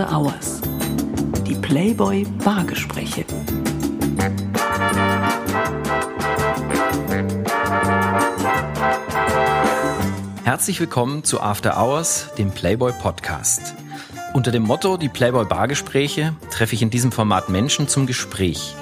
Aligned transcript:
After 0.00 0.16
Hours. 0.16 0.62
Die 1.46 1.54
Playboy 1.54 2.24
Bargespräche. 2.42 3.26
Herzlich 10.42 10.80
willkommen 10.80 11.22
zu 11.22 11.42
After 11.42 11.76
Hours, 11.76 12.30
dem 12.38 12.50
Playboy 12.50 12.92
Podcast. 12.92 13.74
Unter 14.32 14.50
dem 14.50 14.62
Motto 14.62 14.96
Die 14.96 15.10
Playboy 15.10 15.44
Bargespräche 15.44 16.34
treffe 16.50 16.74
ich 16.74 16.80
in 16.80 16.88
diesem 16.88 17.12
Format 17.12 17.50
Menschen 17.50 17.86
zum 17.86 18.06
Gespräch. 18.06 18.74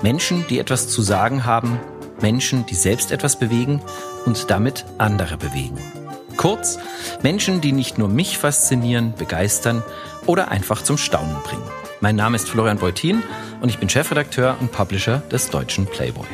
Menschen, 0.00 0.46
die 0.48 0.58
etwas 0.58 0.88
zu 0.88 1.02
sagen 1.02 1.44
haben, 1.44 1.78
Menschen, 2.22 2.64
die 2.64 2.76
selbst 2.76 3.12
etwas 3.12 3.38
bewegen 3.38 3.82
und 4.24 4.50
damit 4.50 4.86
andere 4.96 5.36
bewegen. 5.36 6.01
Kurz, 6.36 6.78
Menschen, 7.22 7.60
die 7.60 7.72
nicht 7.72 7.98
nur 7.98 8.08
mich 8.08 8.38
faszinieren, 8.38 9.14
begeistern 9.16 9.82
oder 10.26 10.48
einfach 10.50 10.82
zum 10.82 10.98
Staunen 10.98 11.36
bringen. 11.44 11.62
Mein 12.00 12.16
Name 12.16 12.36
ist 12.36 12.48
Florian 12.48 12.78
Beutin 12.78 13.22
und 13.60 13.68
ich 13.68 13.78
bin 13.78 13.88
Chefredakteur 13.88 14.56
und 14.60 14.72
Publisher 14.72 15.22
des 15.30 15.50
deutschen 15.50 15.86
Playboy. 15.86 16.26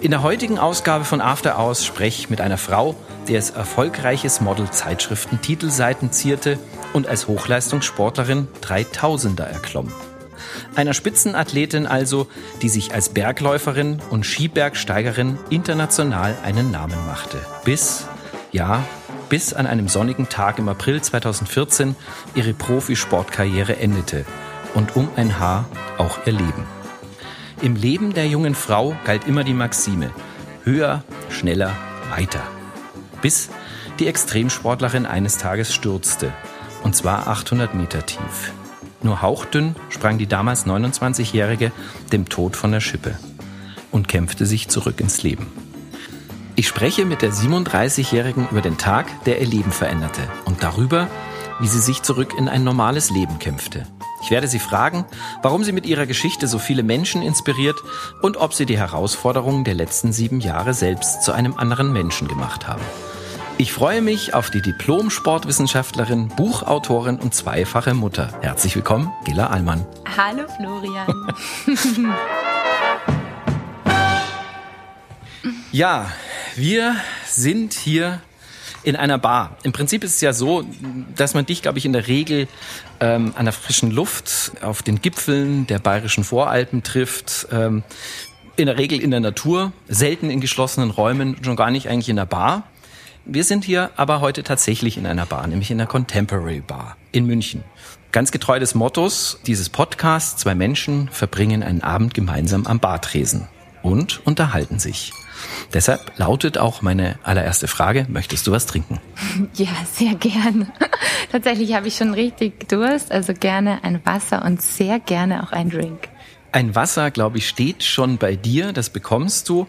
In 0.00 0.12
der 0.12 0.22
heutigen 0.22 0.58
Ausgabe 0.58 1.04
von 1.04 1.20
After 1.20 1.58
Hours 1.58 1.84
spreche 1.84 2.20
ich 2.20 2.30
mit 2.30 2.40
einer 2.40 2.56
Frau, 2.56 2.94
die 3.26 3.36
als 3.36 3.50
erfolgreiches 3.50 4.40
Model 4.40 4.70
Zeitschriften 4.70 5.42
Titelseiten 5.42 6.12
zierte 6.12 6.58
und 6.92 7.06
als 7.06 7.26
Hochleistungssportlerin 7.26 8.48
3000er 8.62 9.42
erklomm. 9.42 9.92
Einer 10.76 10.94
Spitzenathletin 10.94 11.86
also, 11.86 12.28
die 12.62 12.68
sich 12.68 12.94
als 12.94 13.08
Bergläuferin 13.08 14.00
und 14.10 14.24
Skibergsteigerin 14.24 15.38
international 15.50 16.36
einen 16.44 16.70
Namen 16.70 16.96
machte. 17.06 17.38
Bis, 17.64 18.06
ja, 18.52 18.84
bis 19.28 19.52
an 19.52 19.66
einem 19.66 19.88
sonnigen 19.88 20.28
Tag 20.28 20.58
im 20.58 20.68
April 20.68 21.00
2014 21.00 21.96
ihre 22.34 22.54
Profisportkarriere 22.54 23.76
endete 23.76 24.24
und 24.74 24.96
um 24.96 25.08
ein 25.16 25.38
Haar 25.38 25.66
auch 25.98 26.18
ihr 26.26 26.32
Leben. 26.32 26.66
Im 27.60 27.74
Leben 27.74 28.14
der 28.14 28.26
jungen 28.26 28.54
Frau 28.54 28.96
galt 29.04 29.26
immer 29.26 29.44
die 29.44 29.54
Maxime 29.54 30.10
höher, 30.64 31.02
schneller, 31.30 31.72
weiter. 32.10 32.42
Bis 33.22 33.48
die 33.98 34.06
Extremsportlerin 34.06 35.06
eines 35.06 35.38
Tages 35.38 35.74
stürzte, 35.74 36.32
und 36.84 36.94
zwar 36.94 37.26
800 37.26 37.74
Meter 37.74 38.04
tief. 38.04 38.52
Nur 39.02 39.22
hauchdünn 39.22 39.76
sprang 39.88 40.18
die 40.18 40.26
damals 40.26 40.66
29-Jährige 40.66 41.72
dem 42.12 42.28
Tod 42.28 42.56
von 42.56 42.72
der 42.72 42.80
Schippe 42.80 43.18
und 43.90 44.08
kämpfte 44.08 44.44
sich 44.44 44.68
zurück 44.68 45.00
ins 45.00 45.22
Leben. 45.22 45.46
Ich 46.58 46.66
spreche 46.66 47.04
mit 47.04 47.22
der 47.22 47.30
37-Jährigen 47.30 48.48
über 48.50 48.60
den 48.60 48.78
Tag, 48.78 49.06
der 49.26 49.40
ihr 49.40 49.46
Leben 49.46 49.70
veränderte 49.70 50.22
und 50.44 50.60
darüber, 50.60 51.06
wie 51.60 51.68
sie 51.68 51.78
sich 51.78 52.02
zurück 52.02 52.34
in 52.36 52.48
ein 52.48 52.64
normales 52.64 53.10
Leben 53.10 53.38
kämpfte. 53.38 53.86
Ich 54.24 54.32
werde 54.32 54.48
sie 54.48 54.58
fragen, 54.58 55.04
warum 55.40 55.62
sie 55.62 55.70
mit 55.70 55.86
ihrer 55.86 56.04
Geschichte 56.04 56.48
so 56.48 56.58
viele 56.58 56.82
Menschen 56.82 57.22
inspiriert 57.22 57.76
und 58.22 58.38
ob 58.38 58.54
sie 58.54 58.66
die 58.66 58.76
Herausforderungen 58.76 59.62
der 59.62 59.74
letzten 59.74 60.12
sieben 60.12 60.40
Jahre 60.40 60.74
selbst 60.74 61.22
zu 61.22 61.30
einem 61.30 61.56
anderen 61.56 61.92
Menschen 61.92 62.26
gemacht 62.26 62.66
haben. 62.66 62.82
Ich 63.56 63.72
freue 63.72 64.02
mich 64.02 64.34
auf 64.34 64.50
die 64.50 64.60
Diplom-Sportwissenschaftlerin, 64.60 66.26
Buchautorin 66.26 67.20
und 67.20 67.36
zweifache 67.36 67.94
Mutter. 67.94 68.36
Herzlich 68.40 68.74
willkommen, 68.74 69.12
Gila 69.26 69.46
Allmann. 69.46 69.86
Hallo 70.16 70.42
Florian. 70.56 71.06
ja, 75.70 76.06
wir 76.56 76.96
sind 77.26 77.74
hier 77.74 78.20
in 78.82 78.96
einer 78.96 79.18
Bar. 79.18 79.56
Im 79.62 79.72
Prinzip 79.72 80.04
ist 80.04 80.16
es 80.16 80.20
ja 80.20 80.32
so, 80.32 80.64
dass 81.16 81.34
man 81.34 81.46
dich, 81.46 81.62
glaube 81.62 81.78
ich, 81.78 81.84
in 81.84 81.92
der 81.92 82.06
Regel 82.06 82.48
ähm, 83.00 83.32
an 83.36 83.44
der 83.44 83.52
frischen 83.52 83.90
Luft 83.90 84.52
auf 84.62 84.82
den 84.82 85.00
Gipfeln 85.00 85.66
der 85.66 85.78
bayerischen 85.78 86.24
Voralpen 86.24 86.82
trifft. 86.82 87.48
Ähm, 87.50 87.82
in 88.56 88.66
der 88.66 88.78
Regel 88.78 89.00
in 89.00 89.10
der 89.10 89.20
Natur, 89.20 89.72
selten 89.86 90.30
in 90.30 90.40
geschlossenen 90.40 90.90
Räumen, 90.90 91.36
schon 91.42 91.56
gar 91.56 91.70
nicht 91.70 91.88
eigentlich 91.88 92.08
in 92.08 92.16
der 92.16 92.26
Bar. 92.26 92.64
Wir 93.24 93.44
sind 93.44 93.64
hier 93.64 93.90
aber 93.96 94.20
heute 94.20 94.42
tatsächlich 94.42 94.96
in 94.96 95.06
einer 95.06 95.26
Bar, 95.26 95.46
nämlich 95.46 95.70
in 95.70 95.78
der 95.78 95.86
Contemporary 95.86 96.60
Bar 96.60 96.96
in 97.12 97.26
München. 97.26 97.62
Ganz 98.10 98.32
getreu 98.32 98.58
des 98.58 98.74
Mottos 98.74 99.38
dieses 99.46 99.68
Podcasts, 99.68 100.40
zwei 100.40 100.54
Menschen 100.54 101.08
verbringen 101.12 101.62
einen 101.62 101.82
Abend 101.82 102.14
gemeinsam 102.14 102.66
am 102.66 102.80
Bartresen 102.80 103.46
und 103.82 104.26
unterhalten 104.26 104.78
sich. 104.78 105.12
Deshalb 105.72 106.12
lautet 106.16 106.58
auch 106.58 106.82
meine 106.82 107.18
allererste 107.22 107.68
Frage, 107.68 108.06
möchtest 108.08 108.46
du 108.46 108.52
was 108.52 108.66
trinken? 108.66 109.00
Ja, 109.54 109.68
sehr 109.92 110.14
gerne. 110.14 110.66
Tatsächlich 111.32 111.74
habe 111.74 111.88
ich 111.88 111.96
schon 111.96 112.14
richtig 112.14 112.68
Durst, 112.68 113.12
also 113.12 113.32
gerne 113.34 113.82
ein 113.84 114.00
Wasser 114.04 114.44
und 114.44 114.62
sehr 114.62 115.00
gerne 115.00 115.42
auch 115.42 115.52
ein 115.52 115.70
Drink. 115.70 116.08
Ein 116.52 116.74
Wasser, 116.74 117.10
glaube 117.10 117.38
ich, 117.38 117.48
steht 117.48 117.84
schon 117.84 118.18
bei 118.18 118.36
dir, 118.36 118.72
das 118.72 118.90
bekommst 118.90 119.48
du. 119.48 119.66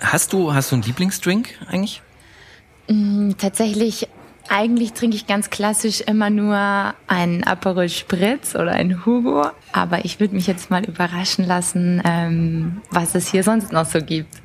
Hast 0.00 0.32
du, 0.32 0.54
hast 0.54 0.70
du 0.70 0.76
einen 0.76 0.82
Lieblingsdrink 0.82 1.50
eigentlich? 1.68 2.02
Mm, 2.88 3.32
tatsächlich 3.38 4.08
eigentlich 4.48 4.92
trinke 4.92 5.16
ich 5.16 5.26
ganz 5.26 5.50
klassisch 5.50 6.00
immer 6.00 6.30
nur 6.30 6.94
einen 7.06 7.44
Aperol 7.44 7.88
Spritz 7.88 8.54
oder 8.54 8.72
einen 8.72 9.06
Hugo, 9.06 9.46
aber 9.72 10.04
ich 10.04 10.20
würde 10.20 10.34
mich 10.34 10.46
jetzt 10.46 10.70
mal 10.70 10.84
überraschen 10.84 11.46
lassen, 11.46 12.02
ähm, 12.04 12.82
was 12.90 13.14
es 13.14 13.30
hier 13.30 13.44
sonst 13.44 13.72
noch 13.72 13.86
so 13.86 14.00
gibt. 14.00 14.42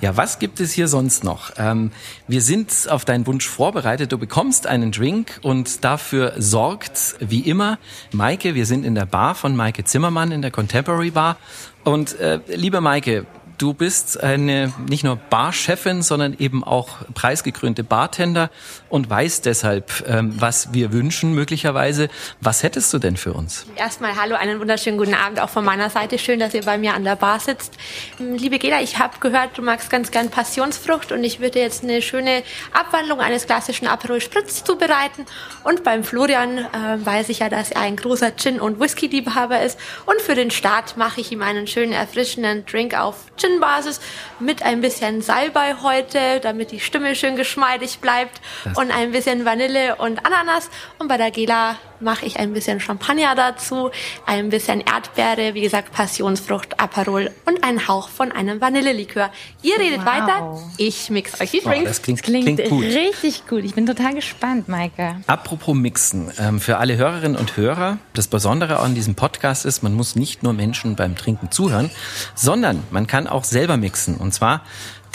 Ja, 0.00 0.16
was 0.16 0.38
gibt 0.38 0.60
es 0.60 0.72
hier 0.72 0.88
sonst 0.88 1.24
noch? 1.24 1.52
Ähm, 1.56 1.90
wir 2.28 2.40
sind 2.40 2.88
auf 2.88 3.04
deinen 3.04 3.26
Wunsch 3.26 3.48
vorbereitet. 3.48 4.12
Du 4.12 4.18
bekommst 4.18 4.66
einen 4.66 4.92
Drink 4.92 5.40
und 5.42 5.84
dafür 5.84 6.34
sorgt, 6.36 7.16
wie 7.20 7.40
immer, 7.40 7.78
Maike. 8.12 8.54
Wir 8.54 8.66
sind 8.66 8.84
in 8.84 8.94
der 8.94 9.06
Bar 9.06 9.34
von 9.34 9.56
Maike 9.56 9.84
Zimmermann 9.84 10.32
in 10.32 10.42
der 10.42 10.50
Contemporary 10.50 11.10
Bar. 11.10 11.36
Und 11.84 12.18
äh, 12.18 12.40
liebe 12.48 12.80
Maike, 12.80 13.26
Du 13.58 13.72
bist 13.72 14.20
eine 14.20 14.72
nicht 14.88 15.04
nur 15.04 15.14
Barchefin, 15.16 16.02
sondern 16.02 16.34
eben 16.38 16.64
auch 16.64 16.88
preisgekrönte 17.14 17.84
Bartender 17.84 18.50
und 18.88 19.08
weißt 19.08 19.46
deshalb, 19.46 20.04
ähm, 20.08 20.34
was 20.38 20.72
wir 20.72 20.92
wünschen 20.92 21.34
möglicherweise. 21.34 22.08
Was 22.40 22.64
hättest 22.64 22.92
du 22.92 22.98
denn 22.98 23.16
für 23.16 23.32
uns? 23.32 23.66
Erstmal 23.76 24.16
hallo, 24.16 24.34
einen 24.34 24.58
wunderschönen 24.58 24.98
guten 24.98 25.14
Abend 25.14 25.40
auch 25.40 25.50
von 25.50 25.64
meiner 25.64 25.88
Seite. 25.88 26.18
Schön, 26.18 26.40
dass 26.40 26.52
ihr 26.54 26.62
bei 26.62 26.78
mir 26.78 26.94
an 26.94 27.04
der 27.04 27.14
Bar 27.14 27.38
sitzt. 27.38 27.74
Ähm, 28.18 28.34
liebe 28.34 28.58
Gela, 28.58 28.82
ich 28.82 28.98
habe 28.98 29.18
gehört, 29.20 29.56
du 29.56 29.62
magst 29.62 29.88
ganz 29.88 30.10
gern 30.10 30.30
Passionsfrucht 30.30 31.12
und 31.12 31.22
ich 31.22 31.38
würde 31.38 31.60
jetzt 31.60 31.84
eine 31.84 32.02
schöne 32.02 32.42
Abwandlung 32.72 33.20
eines 33.20 33.46
klassischen 33.46 33.86
Aperol 33.86 34.20
Spritz 34.20 34.64
zubereiten. 34.64 35.26
Und 35.62 35.84
beim 35.84 36.02
Florian 36.02 36.58
äh, 36.58 36.64
weiß 37.04 37.28
ich 37.28 37.38
ja, 37.38 37.48
dass 37.48 37.70
er 37.70 37.82
ein 37.82 37.96
großer 37.96 38.34
Gin- 38.36 38.60
und 38.60 38.80
Whisky-Liebhaber 38.80 39.62
ist. 39.62 39.78
Und 40.06 40.20
für 40.20 40.34
den 40.34 40.50
Start 40.50 40.96
mache 40.96 41.20
ich 41.20 41.30
ihm 41.30 41.42
einen 41.42 41.68
schönen 41.68 41.92
erfrischenden 41.92 42.66
Drink 42.66 42.98
auf 42.98 43.16
Gin-Basis 43.44 44.00
mit 44.40 44.62
ein 44.62 44.80
bisschen 44.80 45.20
Salbei 45.20 45.74
heute, 45.82 46.40
damit 46.40 46.72
die 46.72 46.80
Stimme 46.80 47.14
schön 47.14 47.36
geschmeidig 47.36 47.98
bleibt 47.98 48.40
das 48.64 48.78
und 48.78 48.90
ein 48.90 49.12
bisschen 49.12 49.44
Vanille 49.44 49.96
und 49.96 50.24
Ananas. 50.24 50.70
Und 50.98 51.08
bei 51.08 51.18
der 51.18 51.30
Gela 51.30 51.76
mache 52.00 52.26
ich 52.26 52.38
ein 52.38 52.52
bisschen 52.52 52.80
Champagner 52.80 53.34
dazu, 53.34 53.90
ein 54.26 54.50
bisschen 54.50 54.80
Erdbeere, 54.80 55.54
wie 55.54 55.62
gesagt 55.62 55.92
Passionsfrucht, 55.92 56.78
Aperol 56.80 57.30
und 57.46 57.64
einen 57.64 57.88
Hauch 57.88 58.08
von 58.08 58.32
einem 58.32 58.60
Vanillelikör. 58.60 59.30
Ihr 59.62 59.78
redet 59.78 60.00
wow. 60.00 60.06
weiter, 60.06 60.58
ich 60.76 61.10
mix 61.10 61.40
euch 61.40 61.50
die 61.50 61.60
Drinks. 61.60 61.82
Oh, 61.82 61.88
das 61.88 62.02
klingt, 62.02 62.22
klingt, 62.22 62.44
klingt 62.44 62.68
gut. 62.68 62.84
richtig 62.84 63.46
gut. 63.46 63.64
Ich 63.64 63.74
bin 63.74 63.86
total 63.86 64.14
gespannt, 64.14 64.68
Maike. 64.68 65.16
Apropos 65.26 65.74
Mixen, 65.74 66.32
ähm, 66.38 66.60
für 66.60 66.78
alle 66.78 66.96
Hörerinnen 66.96 67.36
und 67.36 67.56
Hörer, 67.56 67.98
das 68.12 68.28
Besondere 68.28 68.80
an 68.80 68.94
diesem 68.94 69.14
Podcast 69.14 69.64
ist, 69.64 69.82
man 69.82 69.94
muss 69.94 70.16
nicht 70.16 70.42
nur 70.42 70.52
Menschen 70.52 70.96
beim 70.96 71.16
Trinken 71.16 71.50
zuhören, 71.50 71.90
sondern 72.34 72.82
man 72.90 73.06
kann 73.06 73.26
auch 73.26 73.33
selber 73.42 73.76
mixen. 73.76 74.16
Und 74.16 74.32
zwar 74.32 74.62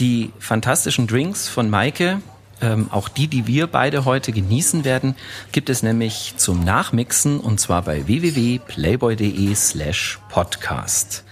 die 0.02 0.34
fantastischen 0.40 1.08
Drinks 1.08 1.48
von 1.48 1.70
Maike, 1.70 2.22
ähm, 2.62 2.90
auch 2.92 3.08
die, 3.08 3.28
die 3.28 3.48
wir 3.48 3.68
beide 3.68 4.04
heute 4.04 4.32
genießen 4.32 4.84
werden, 4.84 5.16
gibt 5.52 5.70
es 5.70 5.84
nämlich 5.84 6.34
zum 6.38 6.64
Nachmixen 6.64 7.40
und 7.40 7.60
zwar 7.60 7.84
bei 7.84 8.06
www.playboy.de 8.08 9.56
slash 9.56 10.20
podcast. 10.30 11.24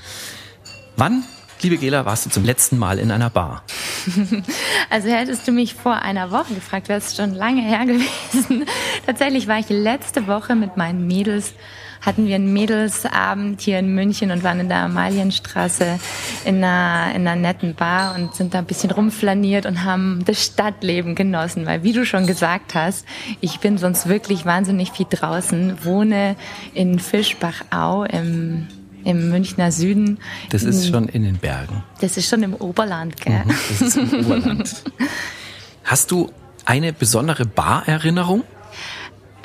Wann, 0.96 1.24
liebe 1.62 1.78
Gela, 1.78 2.06
warst 2.06 2.26
du 2.26 2.30
zum 2.30 2.46
letzten 2.46 2.78
Mal 2.78 3.00
in 3.00 3.12
einer 3.12 3.30
Bar? 3.30 3.64
Also 4.90 5.10
hättest 5.10 5.46
du 5.46 5.52
mich 5.52 5.74
vor 5.74 5.96
einer 5.96 6.32
Woche 6.32 6.54
gefragt, 6.54 6.88
wäre 6.88 7.00
es 7.00 7.14
schon 7.14 7.34
lange 7.34 7.62
her 7.62 7.86
gewesen. 7.86 8.66
Tatsächlich 9.06 9.48
war 9.48 9.60
ich 9.60 9.68
letzte 9.68 10.28
Woche 10.28 10.56
mit 10.56 10.78
meinen 10.78 11.06
Mädels 11.08 11.54
hatten 12.02 12.28
wir 12.28 12.36
einen 12.36 12.54
Mädelsabend 12.54 13.62
hier 13.62 13.80
in 13.80 13.94
München 13.94 14.32
und 14.32 14.44
waren 14.44 14.60
in 14.60 14.70
der 14.70 14.80
Amalienstraße 14.80 16.00
in 16.46 16.64
einer, 16.64 17.16
in 17.16 17.28
einer 17.28 17.36
netten 17.36 17.76
Bar 17.76 18.16
und 18.16 18.36
sind 18.36 18.54
da 18.54 18.60
ein 18.60 18.66
bisschen 18.66 18.92
rumflaniert 18.92 19.66
und 19.66 19.84
haben 19.84 20.24
das 20.26 20.44
Stadtleben 20.44 21.16
genossen. 21.16 21.66
Weil 21.66 21.84
wie 21.84 21.94
du 21.94 22.06
schon 22.06 22.28
gesagt 22.28 22.76
hast, 22.76 23.06
ich 23.42 23.60
bin 23.60 23.78
sonst 23.78 24.08
wirklich 24.08 24.46
wahnsinnig 24.46 24.92
viel 24.92 25.08
draußen, 25.10 25.84
wohne 25.84 26.36
in 26.74 27.00
Fischbachau 27.00 28.04
im 28.06 28.68
im 29.04 29.30
Münchner 29.30 29.72
Süden. 29.72 30.20
Das 30.50 30.64
ist 30.64 30.90
schon 30.90 31.08
in 31.08 31.24
den 31.24 31.38
Bergen. 31.38 31.82
Das 32.02 32.18
ist 32.18 32.28
schon 32.30 32.44
im 32.44 32.54
Oberland, 32.54 33.16
gell? 33.22 33.42
Mhm, 33.46 33.50
das 33.70 33.82
ist 33.82 33.98
im 33.98 34.26
Oberland. 34.26 34.84
Hast 35.86 36.12
du 36.12 36.30
eine 36.66 36.92
besondere 36.92 37.46
Barerinnerung? 37.46 38.44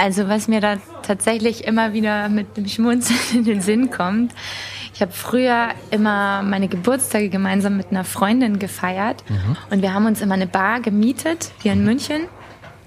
Also 0.03 0.29
was 0.29 0.49
mir 0.49 0.61
da 0.61 0.79
tatsächlich 1.05 1.63
immer 1.63 1.93
wieder 1.93 2.29
mit 2.29 2.57
dem 2.57 2.67
Schmunzeln 2.67 3.21
in 3.35 3.45
den 3.45 3.61
Sinn 3.61 3.91
kommt, 3.91 4.35
ich 4.93 5.01
habe 5.01 5.13
früher 5.13 5.69
immer 5.93 6.43
meine 6.43 6.67
Geburtstage 6.67 7.29
gemeinsam 7.29 7.77
mit 7.77 7.93
einer 7.93 8.03
Freundin 8.03 8.59
gefeiert. 8.59 9.23
Mhm. 9.29 9.57
und 9.71 9.81
wir 9.81 9.95
haben 9.95 10.07
uns 10.07 10.21
immer 10.21 10.35
eine 10.35 10.49
Bar 10.49 10.81
gemietet 10.81 11.53
hier 11.63 11.75
in 11.75 11.85
München 11.85 12.23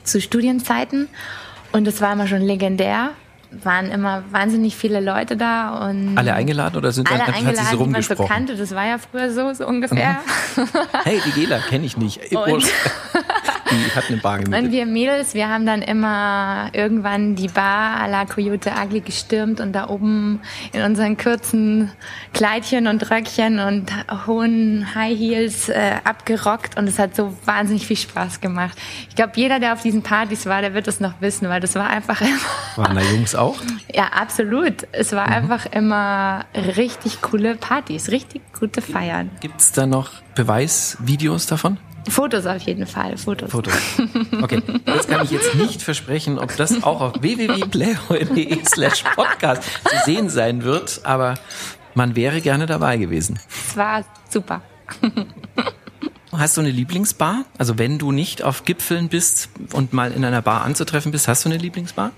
zu 0.03 0.19
Studienzeiten. 0.19 1.07
Und 1.71 1.87
es 1.87 2.01
war 2.01 2.11
immer 2.11 2.27
schon 2.27 2.41
legendär, 2.41 3.11
waren 3.63 3.91
immer 3.91 4.23
wahnsinnig 4.31 4.75
viele 4.75 4.99
Leute 4.99 5.37
da 5.37 5.87
und 5.87 6.17
alle 6.17 6.33
eingeladen 6.33 6.77
oder 6.77 6.91
sind 6.91 7.09
alle 7.09 7.19
dann 7.19 7.33
eingeladen, 7.33 7.57
hat 7.57 7.65
sich 7.65 7.71
so 7.71 7.77
rumgesprochen? 7.77 8.27
Bekannte, 8.27 8.55
das 8.55 8.73
war 8.73 8.85
ja 8.85 8.97
früher 8.97 9.31
so 9.31 9.53
so 9.53 9.67
ungefähr. 9.67 10.17
hey, 11.03 11.21
die 11.25 11.31
Gela 11.31 11.59
kenne 11.59 11.85
ich 11.85 11.97
nicht. 11.97 12.19
Und 12.31 12.63
die 13.71 13.95
hat 13.95 14.05
eine 14.09 14.17
Bar 14.17 14.39
gemietet. 14.39 14.65
Und 14.65 14.71
wir 14.71 14.85
Mädels, 14.85 15.33
wir 15.33 15.49
haben 15.49 15.65
dann 15.65 15.81
immer 15.81 16.69
irgendwann 16.73 17.35
die 17.35 17.47
Bar 17.47 18.01
à 18.01 18.07
la 18.07 18.25
Coyote 18.25 18.71
Ugly 18.71 19.01
gestürmt 19.01 19.59
und 19.59 19.73
da 19.73 19.89
oben 19.89 20.41
in 20.71 20.81
unseren 20.81 21.17
kurzen 21.17 21.91
Kleidchen 22.33 22.87
und 22.87 23.09
Röckchen 23.09 23.59
und 23.59 23.91
hohen 24.27 24.93
High 24.95 25.17
Heels 25.17 25.69
äh, 25.69 25.93
abgerockt 26.03 26.77
und 26.77 26.87
es 26.87 26.99
hat 26.99 27.15
so 27.15 27.35
wahnsinnig 27.45 27.87
viel 27.87 27.97
Spaß 27.97 28.41
gemacht. 28.41 28.77
Ich 29.09 29.15
glaube, 29.15 29.33
jeder, 29.35 29.59
der 29.59 29.73
auf 29.73 29.81
diesen 29.81 30.03
Partys 30.03 30.45
war, 30.45 30.61
der 30.61 30.73
wird 30.73 30.87
es 30.87 30.99
noch 30.99 31.13
wissen, 31.21 31.49
weil 31.49 31.59
das 31.61 31.75
war 31.75 31.89
einfach 31.89 32.21
immer... 32.21 32.37
Waren 32.75 32.95
da 32.95 33.01
Jungs 33.01 33.35
auch? 33.35 33.44
Ja, 33.93 34.07
absolut. 34.07 34.87
Es 34.91 35.11
war 35.11 35.27
mhm. 35.27 35.33
einfach 35.33 35.65
immer 35.67 36.45
richtig 36.55 37.21
coole 37.21 37.55
Partys, 37.55 38.09
richtig 38.09 38.41
gute 38.57 38.81
Feiern. 38.81 39.29
Gibt 39.41 39.61
es 39.61 39.71
da 39.71 39.85
noch 39.85 40.11
Beweisvideos 40.35 41.45
davon? 41.45 41.77
Fotos 42.07 42.45
auf 42.45 42.61
jeden 42.61 42.85
Fall, 42.85 43.17
Fotos. 43.17 43.51
Fotos. 43.51 43.73
Okay, 44.41 44.61
das 44.85 45.07
kann 45.07 45.23
ich 45.23 45.31
jetzt 45.31 45.55
nicht 45.55 45.81
versprechen, 45.81 46.37
ob 46.37 46.55
das 46.55 46.83
auch 46.83 47.01
auf 47.01 47.13
www.playboy.de 47.21 48.63
slash 48.65 49.03
podcast 49.15 49.63
zu 49.63 49.95
sehen 50.05 50.29
sein 50.29 50.63
wird, 50.63 51.01
aber 51.03 51.35
man 51.95 52.15
wäre 52.15 52.41
gerne 52.41 52.65
dabei 52.65 52.97
gewesen. 52.97 53.39
Es 53.67 53.75
war 53.75 54.03
super. 54.29 54.61
Hast 56.31 56.57
du 56.57 56.61
eine 56.61 56.69
Lieblingsbar? 56.69 57.45
Also 57.57 57.77
wenn 57.77 57.97
du 57.97 58.11
nicht 58.11 58.43
auf 58.43 58.65
Gipfeln 58.65 59.07
bist 59.07 59.49
und 59.71 59.93
mal 59.93 60.11
in 60.11 60.25
einer 60.25 60.41
Bar 60.41 60.63
anzutreffen 60.63 61.11
bist, 61.11 61.29
hast 61.29 61.45
du 61.45 61.49
eine 61.49 61.57
Lieblingsbar? 61.57 62.11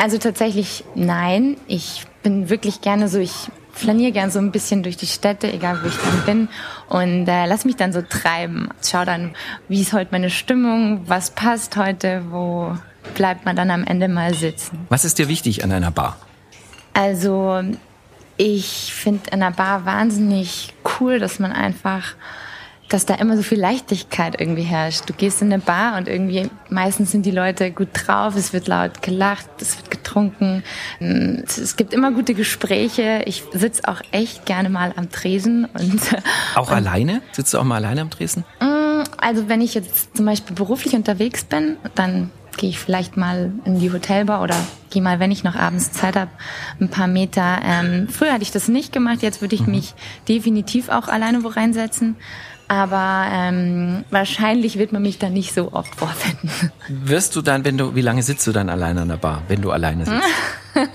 Also 0.00 0.16
tatsächlich 0.16 0.82
nein. 0.94 1.58
Ich 1.66 2.06
bin 2.22 2.48
wirklich 2.48 2.80
gerne 2.80 3.06
so, 3.08 3.18
ich 3.18 3.50
flaniere 3.72 4.12
gern 4.12 4.30
so 4.30 4.38
ein 4.38 4.50
bisschen 4.50 4.82
durch 4.82 4.96
die 4.96 5.06
Städte, 5.06 5.52
egal 5.52 5.82
wo 5.82 5.88
ich 5.88 5.96
dann 5.96 6.24
bin 6.24 6.48
und 6.88 7.28
äh, 7.28 7.44
lass 7.44 7.66
mich 7.66 7.76
dann 7.76 7.92
so 7.92 8.00
treiben. 8.00 8.70
Schau 8.82 9.04
dann, 9.04 9.34
wie 9.68 9.82
ist 9.82 9.92
heute 9.92 10.08
meine 10.12 10.30
Stimmung, 10.30 11.02
was 11.06 11.32
passt 11.32 11.76
heute, 11.76 12.22
wo 12.30 12.74
bleibt 13.14 13.44
man 13.44 13.56
dann 13.56 13.70
am 13.70 13.84
Ende 13.84 14.08
mal 14.08 14.32
sitzen. 14.32 14.86
Was 14.88 15.04
ist 15.04 15.18
dir 15.18 15.28
wichtig 15.28 15.64
an 15.64 15.70
einer 15.70 15.90
Bar? 15.90 16.16
Also 16.94 17.60
ich 18.38 18.94
finde 18.94 19.28
in 19.30 19.42
einer 19.42 19.54
Bar 19.54 19.84
wahnsinnig 19.84 20.72
cool, 20.98 21.18
dass 21.18 21.38
man 21.38 21.52
einfach 21.52 22.14
dass 22.90 23.06
da 23.06 23.14
immer 23.14 23.36
so 23.36 23.42
viel 23.42 23.58
Leichtigkeit 23.58 24.38
irgendwie 24.38 24.62
herrscht. 24.62 25.08
Du 25.08 25.12
gehst 25.14 25.40
in 25.40 25.52
eine 25.52 25.62
Bar 25.62 25.96
und 25.96 26.08
irgendwie 26.08 26.50
meistens 26.68 27.12
sind 27.12 27.24
die 27.24 27.30
Leute 27.30 27.70
gut 27.70 27.88
drauf, 27.94 28.34
es 28.36 28.52
wird 28.52 28.66
laut 28.66 29.00
gelacht, 29.00 29.48
es 29.60 29.78
wird 29.78 29.90
getrunken, 29.90 30.64
es 30.98 31.76
gibt 31.76 31.94
immer 31.94 32.10
gute 32.10 32.34
Gespräche. 32.34 33.22
Ich 33.26 33.44
sitze 33.52 33.86
auch 33.86 34.00
echt 34.10 34.44
gerne 34.44 34.68
mal 34.68 34.92
am 34.96 35.10
Tresen 35.10 35.66
und 35.66 36.00
auch 36.56 36.70
und, 36.70 36.76
alleine? 36.76 37.22
Sitzt 37.32 37.54
du 37.54 37.58
auch 37.58 37.64
mal 37.64 37.76
alleine 37.76 38.02
am 38.02 38.10
Tresen? 38.10 38.44
Mm, 38.60 39.04
also 39.18 39.48
wenn 39.48 39.60
ich 39.60 39.74
jetzt 39.74 40.16
zum 40.16 40.26
Beispiel 40.26 40.56
beruflich 40.56 40.94
unterwegs 40.94 41.44
bin, 41.44 41.76
dann 41.94 42.30
gehe 42.56 42.70
ich 42.70 42.78
vielleicht 42.78 43.16
mal 43.16 43.52
in 43.64 43.78
die 43.78 43.92
Hotelbar 43.92 44.42
oder 44.42 44.56
gehe 44.90 45.00
mal, 45.00 45.20
wenn 45.20 45.30
ich 45.30 45.44
noch 45.44 45.54
abends 45.54 45.92
Zeit 45.92 46.16
habe, 46.16 46.30
ein 46.80 46.88
paar 46.88 47.06
Meter. 47.06 47.60
Ähm, 47.64 48.08
früher 48.08 48.32
hatte 48.32 48.42
ich 48.42 48.50
das 48.50 48.68
nicht 48.68 48.92
gemacht, 48.92 49.22
jetzt 49.22 49.40
würde 49.40 49.54
ich 49.54 49.62
mhm. 49.62 49.72
mich 49.72 49.94
definitiv 50.28 50.88
auch 50.88 51.08
alleine 51.08 51.44
wo 51.44 51.48
reinsetzen. 51.48 52.16
Aber 52.70 53.26
ähm, 53.32 54.04
wahrscheinlich 54.10 54.78
wird 54.78 54.92
man 54.92 55.02
mich 55.02 55.18
dann 55.18 55.32
nicht 55.32 55.52
so 55.52 55.72
oft 55.72 55.92
vorfinden. 55.96 56.70
Wirst 56.88 57.34
du 57.34 57.42
dann, 57.42 57.64
wenn 57.64 57.76
du, 57.76 57.96
wie 57.96 58.00
lange 58.00 58.22
sitzt 58.22 58.46
du 58.46 58.52
dann 58.52 58.68
alleine 58.68 59.00
an 59.00 59.08
der 59.08 59.16
Bar, 59.16 59.42
wenn 59.48 59.60
du 59.60 59.72
alleine 59.72 60.06
sitzt? 60.06 60.22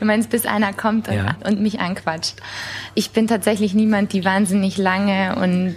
du 0.00 0.06
meinst, 0.06 0.30
bis 0.30 0.46
einer 0.46 0.72
kommt 0.72 1.08
und, 1.08 1.16
ja. 1.16 1.36
und 1.44 1.60
mich 1.60 1.80
anquatscht. 1.80 2.36
Ich 2.94 3.10
bin 3.10 3.26
tatsächlich 3.26 3.74
niemand, 3.74 4.14
die 4.14 4.24
wahnsinnig 4.24 4.78
lange 4.78 5.36
und 5.36 5.76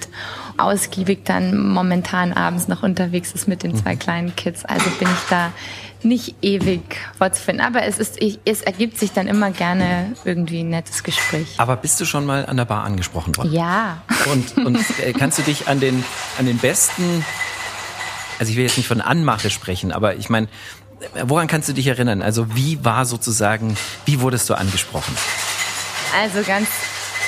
ausgiebig 0.55 1.25
dann 1.25 1.67
momentan 1.67 2.31
abends 2.31 2.69
noch 2.69 2.81
unterwegs 2.81 3.33
ist 3.33 3.45
mit 3.45 3.63
den 3.63 3.75
zwei 3.75 3.95
mhm. 3.95 3.99
kleinen 3.99 4.35
Kids. 4.37 4.63
Also 4.63 4.89
bin 4.91 5.09
ich 5.09 5.29
da 5.29 5.51
nicht 6.03 6.35
ewig 6.41 6.81
vorzufinden. 7.17 7.65
Aber 7.65 7.83
es, 7.83 7.97
ist, 7.99 8.19
es 8.45 8.61
ergibt 8.61 8.97
sich 8.97 9.11
dann 9.11 9.27
immer 9.27 9.51
gerne 9.51 10.13
irgendwie 10.25 10.61
ein 10.61 10.69
nettes 10.69 11.03
Gespräch. 11.03 11.55
Aber 11.57 11.75
bist 11.75 11.99
du 11.99 12.05
schon 12.05 12.25
mal 12.25 12.45
an 12.45 12.57
der 12.57 12.65
Bar 12.65 12.83
angesprochen 12.83 13.35
worden? 13.37 13.53
Ja. 13.53 14.01
Und, 14.31 14.65
und 14.65 14.77
äh, 14.99 15.13
kannst 15.13 15.37
du 15.37 15.43
dich 15.43 15.67
an 15.67 15.79
den, 15.79 16.03
an 16.37 16.45
den 16.45 16.57
besten, 16.57 17.25
also 18.39 18.51
ich 18.51 18.57
will 18.57 18.63
jetzt 18.63 18.77
nicht 18.77 18.87
von 18.87 19.01
Anmache 19.01 19.49
sprechen, 19.49 19.91
aber 19.91 20.15
ich 20.15 20.29
meine, 20.29 20.47
woran 21.23 21.47
kannst 21.47 21.69
du 21.69 21.73
dich 21.73 21.87
erinnern? 21.87 22.21
Also 22.21 22.55
wie 22.55 22.83
war 22.83 23.05
sozusagen, 23.05 23.77
wie 24.05 24.21
wurdest 24.21 24.49
du 24.49 24.55
angesprochen? 24.55 25.15
Also 26.19 26.41
ganz 26.47 26.67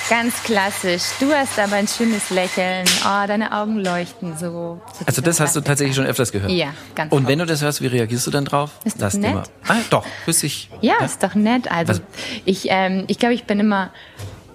Ganz 0.09 0.41
klassisch. 0.41 1.03
Du 1.19 1.31
hast 1.31 1.59
aber 1.59 1.75
ein 1.75 1.87
schönes 1.87 2.31
Lächeln. 2.31 2.83
Oh, 3.05 3.27
deine 3.27 3.51
Augen 3.51 3.77
leuchten 3.77 4.35
so. 4.35 4.81
so 4.91 5.05
also 5.05 5.21
das 5.21 5.39
hast 5.39 5.55
du 5.55 5.61
tatsächlich 5.61 5.95
schon 5.95 6.07
öfters 6.07 6.31
gehört? 6.31 6.49
Ja, 6.51 6.73
ganz 6.95 7.11
Und 7.11 7.19
oft. 7.19 7.27
wenn 7.27 7.37
du 7.37 7.45
das 7.45 7.61
hörst, 7.61 7.79
wie 7.83 7.87
reagierst 7.87 8.25
du 8.25 8.31
dann 8.31 8.45
drauf? 8.45 8.71
Ist 8.85 8.99
das 8.99 9.13
nett? 9.13 9.31
Immer, 9.33 9.43
ah, 9.67 9.75
doch, 9.91 10.07
wüsste 10.25 10.47
ich. 10.47 10.67
Ja, 10.81 10.95
ja, 10.99 11.05
ist 11.05 11.21
doch 11.21 11.35
nett. 11.35 11.71
Also 11.71 11.93
Was? 11.93 12.01
ich, 12.45 12.67
ähm, 12.71 13.03
ich 13.05 13.19
glaube, 13.19 13.35
ich 13.35 13.43
bin 13.43 13.59
immer 13.59 13.91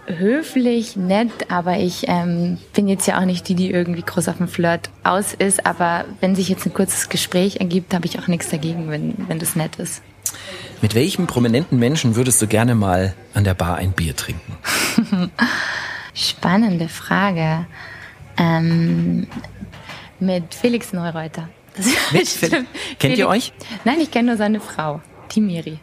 höflich, 0.07 0.97
nett, 0.97 1.31
aber 1.49 1.79
ich 1.79 2.09
ähm, 2.09 2.59
bin 2.75 2.89
jetzt 2.89 3.07
ja 3.07 3.21
auch 3.21 3.25
nicht 3.25 3.49
die, 3.49 3.55
die 3.55 3.71
irgendwie 3.71 4.03
groß 4.03 4.29
auf 4.29 4.39
dem 4.39 4.49
Flirt 4.49 4.91
aus 5.05 5.35
ist. 5.35 5.67
Aber 5.67 6.05
wenn 6.21 6.35
sich 6.35 6.49
jetzt 6.49 6.67
ein 6.67 6.75
kurzes 6.75 7.09
Gespräch 7.09 7.61
ergibt, 7.61 7.95
habe 7.95 8.07
ich 8.07 8.19
auch 8.19 8.27
nichts 8.27 8.51
dagegen, 8.51 8.91
wenn, 8.91 9.15
wenn 9.29 9.39
das 9.39 9.55
nett 9.55 9.77
ist. 9.77 10.03
Mit 10.85 10.95
welchem 10.95 11.27
prominenten 11.27 11.79
Menschen 11.79 12.15
würdest 12.15 12.43
du 12.43 12.47
gerne 12.47 12.75
mal 12.75 13.15
an 13.33 13.43
der 13.43 13.55
Bar 13.55 13.77
ein 13.77 13.93
Bier 13.93 14.15
trinken? 14.15 14.59
Spannende 16.15 16.91
Frage. 16.91 17.65
Ähm, 18.37 19.27
mit 20.21 20.55
Felix 20.55 20.93
Neureuter. 20.93 21.49
Mit 22.13 22.29
Felix. 22.29 22.39
Kennt 22.43 22.69
Felix. 22.99 23.19
ihr 23.19 23.29
euch? 23.29 23.55
Nein, 23.87 23.99
ich 23.99 24.11
kenne 24.11 24.29
nur 24.29 24.37
seine 24.37 24.61
Frau, 24.61 25.01
die 25.33 25.41
Miri. 25.41 25.79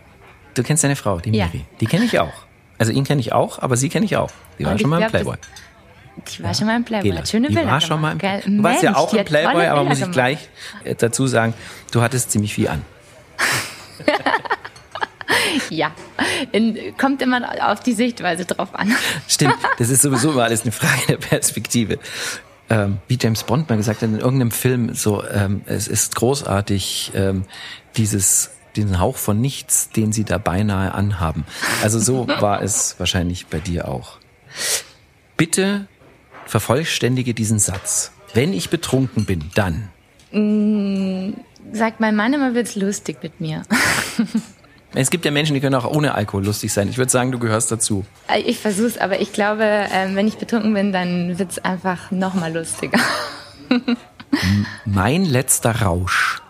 Du 0.53 0.62
kennst 0.62 0.84
seine 0.84 0.96
Frau, 0.96 1.20
die 1.20 1.31
Miri. 1.31 1.58
Ja. 1.58 1.63
Die 1.79 1.88
kenne 1.88 2.05
ich 2.05 2.20
auch. 2.20 2.46
Also 2.77 2.91
ihn 2.91 3.03
kenne 3.03 3.22
ich 3.22 3.34
auch, 3.34 3.58
aber 3.58 3.77
sie 3.77 3.89
kenne 3.89 4.05
ich 4.05 4.17
auch. 4.17 4.29
Die 4.60 4.65
war 4.65 4.77
schon 4.77 4.91
mal 4.91 5.01
im 5.01 5.10
Playboy. 5.10 5.38
Die 6.27 6.43
war 6.43 6.53
schon 6.53 6.67
mal 6.67 6.75
im 6.75 6.84
Playboy. 6.84 7.10
Gela. 7.10 7.25
Schöne 7.25 7.48
die 7.48 7.55
Bilder. 7.55 7.72
War 7.72 7.81
schon 7.81 8.00
mal 8.00 8.12
im, 8.12 8.20
Mensch, 8.20 8.46
du 8.46 8.63
warst 8.63 8.84
ja 8.84 8.96
auch 8.96 9.12
im 9.15 9.25
Playboy, 9.25 9.65
aber 9.65 9.84
muss 9.84 10.00
ich 10.00 10.12
gleich 10.12 10.48
äh, 10.84 10.93
dazu 10.93 11.25
sagen, 11.25 11.55
du 11.91 12.03
hattest 12.03 12.29
ziemlich 12.29 12.53
viel 12.53 12.67
an. 12.67 12.84
ja, 15.69 15.91
kommt 16.98 17.21
immer 17.21 17.71
auf 17.71 17.79
die 17.81 17.93
Sichtweise 17.93 18.45
drauf 18.45 18.74
an. 18.74 18.93
Stimmt, 19.27 19.57
das 19.77 19.89
ist 19.89 20.01
sowieso 20.01 20.31
immer 20.31 20.43
alles 20.43 20.63
eine 20.63 20.71
Frage 20.71 21.01
der 21.07 21.17
Perspektive. 21.17 22.00
Ähm, 22.69 23.00
wie 23.07 23.17
James 23.19 23.43
Bond 23.43 23.69
mal 23.69 23.75
gesagt 23.75 24.01
hat 24.01 24.10
in 24.10 24.19
irgendeinem 24.19 24.51
Film, 24.51 24.93
so 24.93 25.24
ähm, 25.25 25.62
es 25.65 25.88
ist 25.88 26.15
großartig, 26.15 27.12
ähm, 27.15 27.45
dieses 27.98 28.51
diesen 28.75 29.00
Hauch 29.00 29.17
von 29.17 29.41
nichts, 29.41 29.89
den 29.89 30.13
sie 30.13 30.24
da 30.24 30.38
beinahe 30.38 30.93
anhaben. 30.93 31.45
Also 31.83 32.00
so 32.00 32.27
war 32.39 32.62
es 32.62 32.95
wahrscheinlich 33.00 33.48
bei 33.48 33.60
dir 33.60 33.88
auch. 33.88 34.17
Bitte 35.38 35.88
vervollständige 36.45 37.33
diesen 37.33 37.60
Satz. 37.60 38.12
Wenn 38.33 38.53
ich 38.53 38.69
betrunken 38.69 39.25
bin, 39.25 39.51
dann. 39.55 39.89
Mm, 40.31 41.33
sagt 41.74 42.00
mein 42.00 42.15
Mann 42.15 42.33
immer, 42.33 42.53
wird's 42.53 42.75
lustig 42.75 43.17
mit 43.21 43.41
mir. 43.41 43.63
Es 44.93 45.10
gibt 45.10 45.24
ja 45.24 45.31
Menschen, 45.31 45.53
die 45.53 45.62
können 45.62 45.75
auch 45.75 45.86
ohne 45.86 46.15
Alkohol 46.15 46.45
lustig 46.45 46.74
sein. 46.74 46.89
Ich 46.89 46.98
würde 46.98 47.12
sagen, 47.12 47.31
du 47.31 47.39
gehörst 47.39 47.71
dazu. 47.71 48.05
Äh, 48.27 48.41
ich 48.41 48.60
versuch's, 48.60 48.98
aber 48.98 49.21
ich 49.21 49.31
glaube, 49.31 49.63
ähm, 49.63 50.15
wenn 50.15 50.27
ich 50.27 50.38
betrunken 50.38 50.74
bin, 50.74 50.91
dann 50.91 51.39
wird's 51.39 51.60
einfach 51.60 52.12
noch 52.12 52.33
mal 52.33 52.53
lustiger. 52.53 53.00
mein 54.86 55.24
letzter 55.25 55.81
Rausch. 55.81 56.41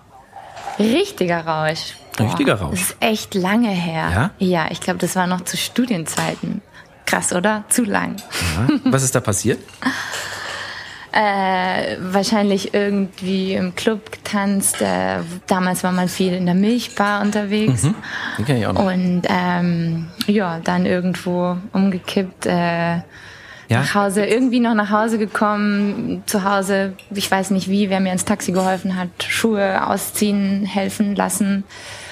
Richtiger 0.80 1.46
Rausch. 1.46 1.96
Boah, 2.18 2.26
Richtiger 2.26 2.56
Rausch. 2.56 2.80
Das 2.80 2.90
ist 2.90 2.96
echt 3.00 3.36
lange 3.36 3.70
her. 3.70 4.10
Ja? 4.12 4.32
Ja, 4.40 4.72
ich 4.72 4.82
glaube, 4.82 5.00
das 5.00 5.16
war 5.16 5.28
noch 5.28 5.42
zu 5.42 5.56
Studienzeiten. 5.58 6.62
Krass, 7.06 7.34
oder? 7.34 7.64
Zu 7.70 7.84
lang. 7.84 8.16
Ja. 8.56 8.76
Was 8.86 9.04
ist 9.04 9.14
da 9.14 9.20
passiert? 9.20 9.60
äh, 11.12 11.98
wahrscheinlich 12.00 12.74
irgendwie 12.74 13.54
im 13.54 13.76
Club 13.76 14.12
getanzt. 14.12 14.82
Äh, 14.82 15.20
damals 15.48 15.84
war 15.84 15.92
man 15.92 16.08
viel 16.08 16.34
in 16.34 16.46
der 16.46 16.56
Milchbar 16.56 17.22
unterwegs. 17.22 17.84
Mhm. 17.84 17.96
Ich 18.46 18.66
auch 18.66 18.74
noch. 18.74 18.86
Und 18.86 19.24
ähm, 19.28 20.08
ja, 20.28 20.60
dann 20.64 20.86
irgendwo 20.86 21.58
umgekippt. 21.74 22.46
Äh, 22.46 23.02
ja. 23.72 23.80
nach 23.80 23.96
Hause, 23.96 24.26
irgendwie 24.26 24.60
noch 24.60 24.74
nach 24.74 24.92
Hause 24.92 25.18
gekommen, 25.18 26.24
zu 26.26 26.44
Hause, 26.44 26.94
ich 27.10 27.32
weiß 27.32 27.52
nicht 27.52 27.70
wie, 27.70 27.90
wer 27.90 28.02
mir 28.02 28.12
ins 28.12 28.26
Taxi 28.26 28.52
geholfen 28.52 28.98
hat, 28.98 29.10
Schuhe 29.24 29.88
ausziehen, 29.88 30.66
helfen 30.66 31.16
lassen, 31.16 31.64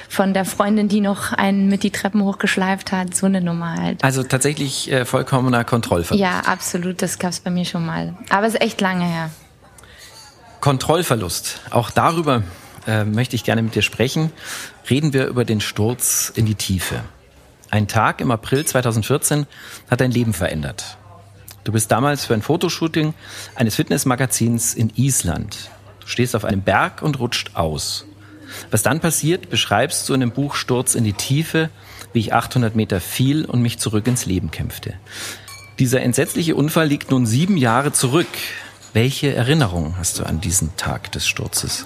von 0.09 0.33
der 0.33 0.43
Freundin, 0.43 0.89
die 0.89 1.01
noch 1.01 1.31
einen 1.31 1.69
mit 1.69 1.83
die 1.83 1.91
Treppen 1.91 2.23
hochgeschleift 2.23 2.91
hat, 2.91 3.15
so 3.15 3.27
eine 3.27 3.41
Nummer 3.41 3.75
halt. 3.75 4.03
Also 4.03 4.23
tatsächlich 4.23 4.91
äh, 4.91 5.05
vollkommener 5.05 5.63
Kontrollverlust. 5.63 6.19
Ja, 6.19 6.39
absolut, 6.41 7.01
das 7.01 7.19
gab's 7.19 7.39
bei 7.39 7.51
mir 7.51 7.63
schon 7.63 7.85
mal. 7.85 8.17
Aber 8.29 8.47
es 8.47 8.55
ist 8.55 8.61
echt 8.61 8.81
lange 8.81 9.05
her. 9.05 9.29
Kontrollverlust. 10.61 11.61
Auch 11.69 11.91
darüber 11.91 12.43
äh, 12.87 13.05
möchte 13.05 13.35
ich 13.35 13.43
gerne 13.43 13.61
mit 13.61 13.75
dir 13.75 13.83
sprechen. 13.83 14.31
Reden 14.89 15.13
wir 15.13 15.27
über 15.27 15.45
den 15.45 15.61
Sturz 15.61 16.33
in 16.35 16.47
die 16.47 16.55
Tiefe. 16.55 17.03
Ein 17.69 17.87
Tag 17.87 18.19
im 18.19 18.31
April 18.31 18.65
2014 18.65 19.45
hat 19.91 20.01
dein 20.01 20.11
Leben 20.11 20.33
verändert. 20.33 20.97
Du 21.63 21.71
bist 21.71 21.91
damals 21.91 22.25
für 22.25 22.33
ein 22.33 22.41
Fotoshooting 22.41 23.13
eines 23.53 23.75
Fitnessmagazins 23.75 24.73
in 24.73 24.91
Island. 24.95 25.69
Du 25.99 26.07
stehst 26.07 26.35
auf 26.35 26.45
einem 26.45 26.63
Berg 26.63 27.03
und 27.03 27.19
rutscht 27.19 27.51
aus. 27.53 28.05
Was 28.72 28.84
dann 28.84 29.00
passiert, 29.00 29.50
beschreibst 29.50 30.08
du 30.08 30.13
in 30.13 30.20
dem 30.20 30.32
Buch 30.32 30.56
Sturz 30.56 30.96
in 30.96 31.03
die 31.03 31.13
Tiefe, 31.13 31.70
wie 32.13 32.20
ich 32.20 32.34
800 32.34 32.75
Meter 32.75 33.00
fiel 33.00 33.46
und 33.46 33.62
mich 33.62 33.79
zurück 33.79 34.08
ins 34.08 34.25
Leben 34.25 34.51
kämpfte. 34.51 34.94
Dieser 35.79 36.01
entsetzliche 36.01 36.56
Unfall 36.56 36.88
liegt 36.88 37.12
nun 37.12 37.25
sieben 37.25 37.58
Jahre 37.58 37.94
zurück. 37.94 38.27
Welche 38.94 39.34
Erinnerungen 39.34 39.98
hast 39.98 40.20
du 40.20 40.24
an 40.24 40.41
diesen 40.41 40.75
Tag 40.75 41.12
des 41.12 41.27
Sturzes? 41.27 41.86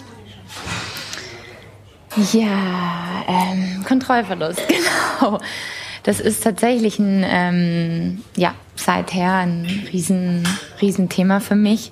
Ja, 2.31 3.23
ähm, 3.27 3.83
Kontrollverlust, 3.85 4.61
genau. 5.19 5.39
Das 6.03 6.19
ist 6.19 6.43
tatsächlich 6.43 6.99
ein, 6.99 7.23
ähm, 7.25 8.23
ja, 8.35 8.55
seither 8.75 9.33
ein 9.33 9.65
riesen, 9.91 10.47
riesen 10.81 11.09
für 11.09 11.55
mich. 11.55 11.91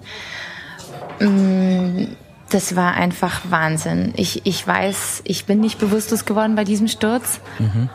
Mm, 1.19 2.05
das 2.51 2.75
war 2.75 2.93
einfach 2.93 3.41
Wahnsinn. 3.49 4.13
Ich, 4.15 4.45
ich 4.45 4.65
weiß, 4.65 5.21
ich 5.25 5.45
bin 5.45 5.59
nicht 5.59 5.79
bewusstlos 5.79 6.25
geworden 6.25 6.55
bei 6.55 6.63
diesem 6.63 6.87
Sturz. 6.87 7.39
Mhm. 7.59 7.89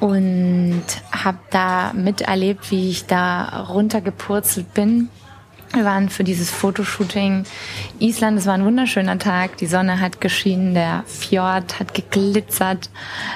Und 0.00 0.82
habe 1.12 1.38
da 1.50 1.92
miterlebt, 1.92 2.72
wie 2.72 2.90
ich 2.90 3.06
da 3.06 3.66
runtergepurzelt 3.68 4.74
bin 4.74 5.08
wir 5.74 5.84
waren 5.84 6.10
für 6.10 6.24
dieses 6.24 6.50
Fotoshooting 6.50 7.44
Island. 7.98 8.38
Es 8.38 8.46
war 8.46 8.54
ein 8.54 8.64
wunderschöner 8.64 9.18
Tag. 9.18 9.56
Die 9.56 9.66
Sonne 9.66 10.00
hat 10.00 10.20
geschienen, 10.20 10.74
der 10.74 11.04
Fjord 11.06 11.80
hat 11.80 11.94
geglitzert. 11.94 12.90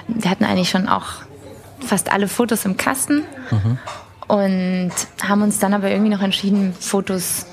Wir 0.07 0.31
hatten 0.31 0.45
eigentlich 0.45 0.71
schon 0.71 0.89
auch 0.89 1.23
fast 1.81 2.13
alle 2.13 2.29
Fotos 2.29 2.65
im 2.65 2.77
Kasten 2.77 3.23
mhm. 3.51 3.79
und 4.29 4.93
haben 5.23 5.43
uns 5.43 5.59
dann 5.59 5.73
aber 5.73 5.91
irgendwie 5.91 6.11
noch 6.11 6.23
entschieden, 6.23 6.75
Fotos 6.79 7.47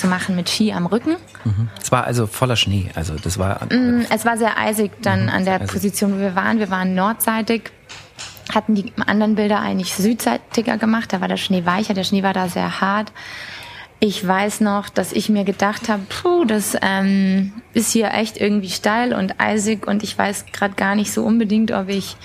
zu 0.00 0.06
machen 0.06 0.36
mit 0.36 0.48
Ski 0.48 0.72
am 0.72 0.86
Rücken. 0.86 1.16
Mhm. 1.44 1.68
Es 1.80 1.92
war 1.92 2.04
also 2.04 2.26
voller 2.26 2.56
Schnee. 2.56 2.90
Also 2.94 3.14
das 3.14 3.38
war. 3.38 3.64
Mm, 3.72 4.06
es 4.10 4.24
war 4.24 4.36
sehr 4.36 4.58
eisig 4.58 4.92
dann 5.02 5.24
mhm, 5.24 5.28
an 5.28 5.44
der 5.44 5.58
Position, 5.60 6.14
wo 6.14 6.18
wir 6.18 6.34
waren. 6.34 6.58
Wir 6.58 6.70
waren 6.70 6.94
nordseitig 6.94 7.70
hatten 8.54 8.74
die 8.74 8.92
anderen 9.06 9.36
Bilder 9.36 9.60
eigentlich 9.60 9.94
südseitiger 9.94 10.76
gemacht. 10.76 11.12
Da 11.12 11.20
war 11.20 11.28
der 11.28 11.36
Schnee 11.36 11.64
weicher, 11.66 11.94
der 11.94 12.04
Schnee 12.04 12.22
war 12.22 12.32
da 12.32 12.48
sehr 12.48 12.80
hart. 12.80 13.12
Ich 14.00 14.26
weiß 14.26 14.60
noch, 14.60 14.88
dass 14.88 15.12
ich 15.12 15.28
mir 15.28 15.44
gedacht 15.44 15.88
habe, 15.88 16.02
puh, 16.08 16.44
das 16.46 16.76
ähm, 16.80 17.52
ist 17.74 17.92
hier 17.92 18.12
echt 18.14 18.40
irgendwie 18.40 18.70
steil 18.70 19.12
und 19.12 19.38
eisig 19.38 19.86
und 19.86 20.02
ich 20.02 20.16
weiß 20.16 20.46
gerade 20.52 20.74
gar 20.74 20.94
nicht 20.94 21.12
so 21.12 21.22
unbedingt, 21.22 21.70
ob 21.70 21.88
ich 21.88 22.16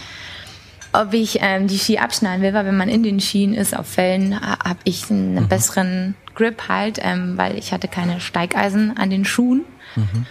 ob 1.01 1.13
ich 1.13 1.39
ähm, 1.41 1.67
die 1.67 1.77
Ski 1.77 1.97
abschneiden 1.97 2.41
will, 2.41 2.53
weil 2.53 2.65
wenn 2.65 2.77
man 2.77 2.89
in 2.89 3.03
den 3.03 3.19
Skien 3.19 3.53
ist 3.53 3.75
auf 3.75 3.87
Fällen, 3.87 4.39
habe 4.39 4.79
ich 4.83 5.09
einen 5.09 5.35
mhm. 5.35 5.47
besseren 5.47 6.15
Grip 6.33 6.67
halt, 6.67 6.99
ähm, 7.01 7.37
weil 7.37 7.57
ich 7.57 7.71
hatte 7.71 7.87
keine 7.87 8.19
Steigeisen 8.19 8.97
an 8.97 9.09
den 9.09 9.25
Schuhen. 9.25 9.63
Mhm. 9.95 10.25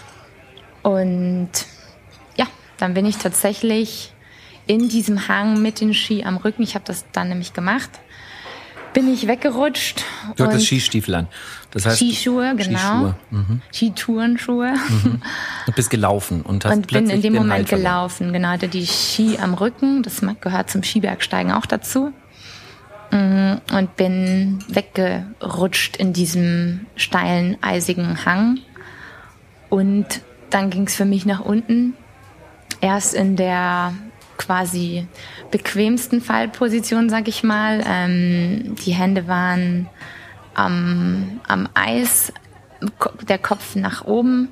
Und 0.83 1.51
ja, 2.37 2.47
dann 2.79 2.95
bin 2.95 3.07
ich 3.07 3.17
tatsächlich 3.17 4.13
in 4.67 4.89
diesem 4.89 5.29
Hang 5.29 5.61
mit 5.61 5.81
den 5.81 5.95
Ski 5.95 6.25
am 6.25 6.37
Rücken. 6.37 6.63
Ich 6.63 6.75
habe 6.75 6.85
das 6.87 7.05
dann 7.13 7.29
nämlich 7.29 7.53
gemacht 7.53 7.91
bin 8.95 9.13
ich 9.13 9.27
weggerutscht. 9.27 10.03
Du 10.37 10.45
hattest 10.45 10.67
Skistiefel 10.67 11.15
an. 11.15 11.29
Das 11.73 11.85
heißt, 11.85 11.99
Skischuhe, 11.99 12.55
genau. 12.57 12.79
Skischuhe. 12.79 13.15
Mhm. 13.31 13.63
Skiturnschuhe. 13.73 14.73
Mhm. 14.73 15.23
Und 15.67 15.77
bist 15.77 15.91
gelaufen 15.91 16.43
und 16.43 16.65
hast 16.65 16.73
und 16.73 16.87
bin 16.87 17.11
in 17.11 17.21
dem 17.21 17.35
Moment 17.35 17.69
gelaufen. 17.69 18.33
Genau, 18.33 18.49
hatte 18.49 18.69
die 18.69 18.87
Ski 18.87 19.39
am 19.39 19.55
Rücken. 19.55 20.03
Das 20.03 20.23
gehört 20.41 20.71
zum 20.71 20.83
Skibergsteigen 20.83 21.53
auch 21.53 21.67
dazu. 21.67 22.13
Mhm. 23.11 23.61
Und 23.73 23.97
bin 23.97 24.65
weggerutscht 24.69 25.97
in 25.97 26.13
diesem 26.13 26.87
steilen, 26.97 27.59
eisigen 27.61 28.25
Hang. 28.25 28.61
Und 29.69 30.07
dann 30.51 30.71
ging 30.71 30.87
es 30.87 30.95
für 30.95 31.05
mich 31.05 31.27
nach 31.27 31.41
unten. 31.41 31.95
Erst 32.81 33.15
in 33.15 33.35
der 33.35 33.95
quasi 34.37 35.07
bequemsten 35.51 36.21
Fallposition, 36.21 37.11
sag 37.11 37.29
ich 37.29 37.43
mal. 37.43 37.83
Ähm, 37.87 38.75
die 38.85 38.93
Hände 38.93 39.27
waren 39.29 39.89
am, 40.55 41.41
am 41.47 41.69
Eis, 41.75 42.33
der 43.29 43.39
Kopf 43.39 43.77
nach 43.77 44.05
oben 44.05 44.49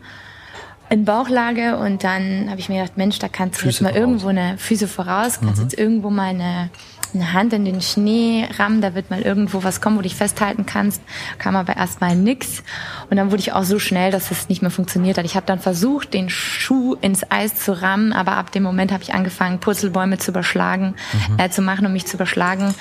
in 0.92 1.04
Bauchlage 1.06 1.78
und 1.78 2.04
dann 2.04 2.50
habe 2.50 2.60
ich 2.60 2.68
mir 2.68 2.82
gedacht, 2.82 2.98
Mensch, 2.98 3.18
da 3.18 3.28
kannst 3.28 3.60
du 3.60 3.62
Füße 3.62 3.76
jetzt 3.76 3.80
mal 3.80 3.88
voraus. 3.90 4.00
irgendwo 4.00 4.28
eine 4.28 4.58
Füße 4.58 4.88
voraus, 4.88 5.40
kannst 5.40 5.56
mhm. 5.56 5.62
jetzt 5.62 5.78
irgendwo 5.78 6.10
mal 6.10 6.30
eine 6.30 6.70
eine 7.14 7.32
Hand 7.32 7.52
in 7.52 7.64
den 7.64 7.80
Schnee 7.80 8.48
rammen, 8.58 8.80
da 8.80 8.94
wird 8.94 9.10
mal 9.10 9.20
irgendwo 9.20 9.62
was 9.62 9.80
kommen, 9.80 9.96
wo 9.96 10.00
du 10.00 10.08
dich 10.08 10.16
festhalten 10.16 10.66
kannst. 10.66 11.02
Kam 11.38 11.56
aber 11.56 11.76
erstmal 11.76 12.16
nix. 12.16 12.62
Und 13.10 13.16
dann 13.16 13.30
wurde 13.30 13.40
ich 13.40 13.52
auch 13.52 13.64
so 13.64 13.78
schnell, 13.78 14.10
dass 14.10 14.30
es 14.30 14.48
nicht 14.48 14.62
mehr 14.62 14.70
funktioniert 14.70 15.18
hat. 15.18 15.24
Ich 15.24 15.36
habe 15.36 15.46
dann 15.46 15.58
versucht, 15.58 16.14
den 16.14 16.30
Schuh 16.30 16.94
ins 17.00 17.30
Eis 17.30 17.54
zu 17.54 17.80
rammen, 17.80 18.12
aber 18.12 18.32
ab 18.32 18.52
dem 18.52 18.62
Moment 18.62 18.92
habe 18.92 19.02
ich 19.02 19.14
angefangen, 19.14 19.60
Purzelbäume 19.60 20.18
zu 20.18 20.30
überschlagen, 20.30 20.94
mhm. 21.28 21.38
äh, 21.38 21.50
zu 21.50 21.62
machen, 21.62 21.86
um 21.86 21.92
mich 21.92 22.06
zu 22.06 22.16
überschlagen. 22.16 22.74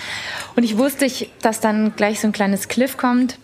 Und 0.55 0.63
ich 0.63 0.77
wusste, 0.77 1.07
dass 1.41 1.59
dann 1.59 1.95
gleich 1.95 2.19
so 2.19 2.27
ein 2.27 2.33
kleines 2.33 2.67
Cliff 2.67 2.97
kommt. 2.97 3.37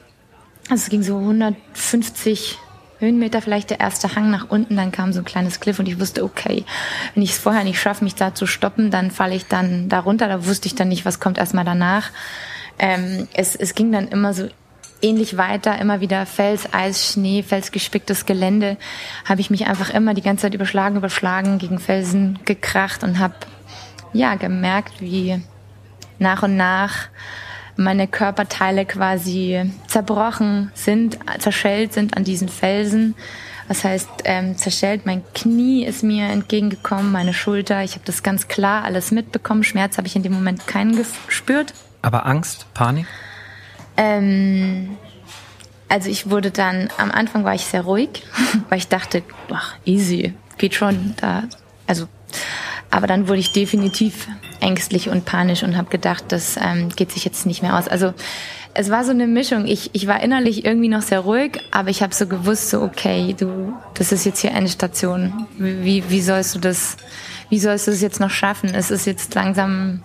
Also 0.69 0.83
es 0.83 0.89
ging 0.89 1.03
so 1.03 1.17
150 1.17 2.59
Höhenmeter 2.99 3.41
vielleicht 3.41 3.69
der 3.69 3.79
erste 3.79 4.15
Hang 4.15 4.31
nach 4.31 4.49
unten, 4.49 4.75
dann 4.75 4.91
kam 4.91 5.13
so 5.13 5.19
ein 5.19 5.25
kleines 5.25 5.59
Cliff 5.59 5.79
und 5.79 5.87
ich 5.87 5.99
wusste, 5.99 6.23
okay, 6.23 6.65
wenn 7.13 7.23
ich 7.23 7.31
es 7.31 7.37
vorher 7.37 7.63
nicht 7.63 7.79
schaffe, 7.79 8.03
mich 8.03 8.15
da 8.15 8.33
zu 8.33 8.47
stoppen, 8.47 8.89
dann 8.91 9.11
falle 9.11 9.35
ich 9.35 9.47
dann 9.47 9.89
da 9.89 9.99
runter. 9.99 10.27
Da 10.27 10.45
wusste 10.45 10.67
ich 10.67 10.75
dann 10.75 10.89
nicht, 10.89 11.05
was 11.05 11.19
kommt 11.19 11.37
erstmal 11.37 11.65
danach. 11.65 12.09
Ähm, 12.79 13.27
es, 13.33 13.55
es 13.55 13.75
ging 13.75 13.91
dann 13.91 14.07
immer 14.07 14.33
so 14.33 14.47
ähnlich 15.01 15.37
weiter, 15.37 15.79
immer 15.79 16.01
wieder 16.01 16.25
Fels, 16.25 16.73
Eis, 16.73 17.13
Schnee, 17.13 17.43
felsgespicktes 17.43 18.25
Gelände, 18.25 18.77
habe 19.25 19.41
ich 19.41 19.49
mich 19.49 19.67
einfach 19.67 19.91
immer 19.91 20.13
die 20.13 20.21
ganze 20.21 20.43
Zeit 20.43 20.53
überschlagen, 20.55 20.97
überschlagen, 20.97 21.59
gegen 21.59 21.79
Felsen 21.79 22.39
gekracht 22.45 23.03
und 23.03 23.19
habe 23.19 23.35
ja 24.13 24.35
gemerkt, 24.35 25.01
wie 25.01 25.41
nach 26.19 26.43
und 26.43 26.57
nach 26.57 27.09
meine 27.77 28.07
Körperteile 28.07 28.85
quasi 28.85 29.71
zerbrochen 29.87 30.71
sind, 30.73 31.17
zerschellt 31.39 31.93
sind 31.93 32.17
an 32.17 32.23
diesen 32.23 32.49
Felsen. 32.49 33.15
Das 33.67 33.83
heißt, 33.83 34.09
ähm, 34.23 34.57
zerschellt, 34.57 35.05
mein 35.05 35.23
Knie 35.33 35.85
ist 35.85 36.01
mir 36.01 36.27
entgegengekommen, 36.27 37.11
meine 37.11 37.33
Schulter. 37.33 37.83
Ich 37.83 37.93
habe 37.93 38.03
das 38.05 38.23
ganz 38.23 38.47
klar 38.47 38.83
alles 38.83 39.11
mitbekommen. 39.11 39.63
Schmerz 39.63 39.97
habe 39.97 40.07
ich 40.07 40.15
in 40.15 40.23
dem 40.23 40.33
Moment 40.33 40.67
keinen 40.67 40.95
gespürt. 40.95 41.73
Aber 42.01 42.25
Angst, 42.25 42.65
Panik? 42.73 43.05
Ähm, 43.97 44.97
also 45.89 46.09
ich 46.09 46.29
wurde 46.29 46.51
dann, 46.51 46.89
am 46.97 47.11
Anfang 47.11 47.43
war 47.43 47.55
ich 47.55 47.65
sehr 47.65 47.81
ruhig, 47.81 48.23
weil 48.69 48.77
ich 48.77 48.87
dachte, 48.87 49.23
ach, 49.51 49.75
easy, 49.85 50.33
geht 50.57 50.75
schon. 50.75 51.13
Da, 51.17 51.43
also, 51.87 52.07
aber 52.89 53.07
dann 53.07 53.27
wurde 53.27 53.39
ich 53.39 53.51
definitiv 53.51 54.27
ängstlich 54.59 55.09
und 55.09 55.25
panisch 55.25 55.63
und 55.63 55.77
habe 55.77 55.89
gedacht, 55.89 56.25
das 56.29 56.57
ähm, 56.57 56.89
geht 56.89 57.11
sich 57.11 57.25
jetzt 57.25 57.45
nicht 57.45 57.61
mehr 57.61 57.77
aus. 57.77 57.87
Also 57.87 58.13
es 58.73 58.89
war 58.89 59.03
so 59.03 59.11
eine 59.11 59.27
Mischung. 59.27 59.65
Ich, 59.65 59.89
ich 59.93 60.07
war 60.07 60.21
innerlich 60.21 60.63
irgendwie 60.65 60.87
noch 60.87 61.01
sehr 61.01 61.19
ruhig, 61.19 61.59
aber 61.71 61.89
ich 61.89 62.03
habe 62.03 62.13
so 62.13 62.27
gewusst, 62.27 62.69
so 62.69 62.81
okay, 62.81 63.35
du, 63.37 63.73
das 63.95 64.11
ist 64.11 64.25
jetzt 64.25 64.39
hier 64.39 64.51
Endstation. 64.51 65.47
Wie, 65.57 66.03
wie 66.09 66.21
sollst 66.21 66.55
du 66.55 66.59
das, 66.59 66.97
wie 67.49 67.59
sollst 67.59 67.87
du 67.87 67.91
es 67.91 68.01
jetzt 68.01 68.19
noch 68.19 68.29
schaffen? 68.29 68.73
Es 68.73 68.91
ist 68.91 69.05
jetzt 69.05 69.33
langsam 69.35 70.03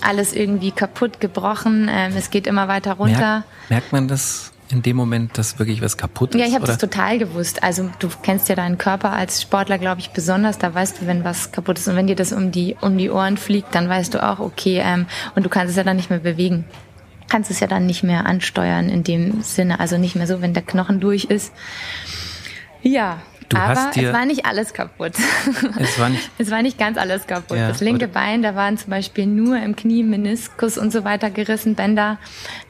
alles 0.00 0.32
irgendwie 0.32 0.70
kaputt, 0.70 1.20
gebrochen. 1.20 1.88
Ähm, 1.92 2.12
es 2.16 2.30
geht 2.30 2.46
immer 2.46 2.68
weiter 2.68 2.94
runter. 2.94 3.44
Merkt, 3.68 3.70
merkt 3.70 3.92
man 3.92 4.08
das 4.08 4.51
in 4.72 4.82
dem 4.82 4.96
Moment, 4.96 5.36
dass 5.38 5.58
wirklich 5.58 5.82
was 5.82 5.96
kaputt 5.96 6.34
ist? 6.34 6.40
Ja, 6.40 6.46
ich 6.46 6.54
habe 6.54 6.66
das 6.66 6.78
total 6.78 7.18
gewusst. 7.18 7.62
Also 7.62 7.90
du 7.98 8.08
kennst 8.22 8.48
ja 8.48 8.54
deinen 8.54 8.78
Körper 8.78 9.12
als 9.12 9.42
Sportler, 9.42 9.78
glaube 9.78 10.00
ich, 10.00 10.10
besonders. 10.10 10.58
Da 10.58 10.74
weißt 10.74 11.00
du, 11.00 11.06
wenn 11.06 11.24
was 11.24 11.52
kaputt 11.52 11.78
ist. 11.78 11.88
Und 11.88 11.96
wenn 11.96 12.06
dir 12.06 12.16
das 12.16 12.32
um 12.32 12.50
die, 12.50 12.76
um 12.80 12.96
die 12.96 13.10
Ohren 13.10 13.36
fliegt, 13.36 13.74
dann 13.74 13.88
weißt 13.88 14.14
du 14.14 14.22
auch, 14.26 14.38
okay, 14.38 14.80
ähm, 14.82 15.06
und 15.34 15.44
du 15.44 15.50
kannst 15.50 15.70
es 15.70 15.76
ja 15.76 15.84
dann 15.84 15.96
nicht 15.96 16.10
mehr 16.10 16.20
bewegen. 16.20 16.64
Kannst 17.28 17.50
es 17.50 17.60
ja 17.60 17.66
dann 17.66 17.86
nicht 17.86 18.02
mehr 18.02 18.26
ansteuern 18.26 18.88
in 18.88 19.04
dem 19.04 19.42
Sinne. 19.42 19.78
Also 19.80 19.98
nicht 19.98 20.16
mehr 20.16 20.26
so, 20.26 20.40
wenn 20.40 20.54
der 20.54 20.62
Knochen 20.62 21.00
durch 21.00 21.24
ist. 21.24 21.52
Ja, 22.82 23.18
Du 23.52 23.58
Aber 23.58 23.90
es 23.94 24.12
war 24.12 24.24
nicht 24.24 24.46
alles 24.46 24.72
kaputt. 24.72 25.12
Es 25.78 25.98
war 25.98 26.08
nicht, 26.08 26.30
es 26.38 26.50
war 26.50 26.62
nicht 26.62 26.78
ganz 26.78 26.96
alles 26.98 27.26
kaputt. 27.26 27.56
Ja, 27.56 27.68
das 27.68 27.80
linke 27.80 28.06
oder? 28.06 28.14
Bein, 28.14 28.42
da 28.42 28.54
waren 28.54 28.78
zum 28.78 28.90
Beispiel 28.90 29.26
nur 29.26 29.56
im 29.58 29.76
Knie 29.76 30.02
Meniskus 30.02 30.78
und 30.78 30.92
so 30.92 31.04
weiter 31.04 31.30
gerissen, 31.30 31.74
Bänder, 31.74 32.18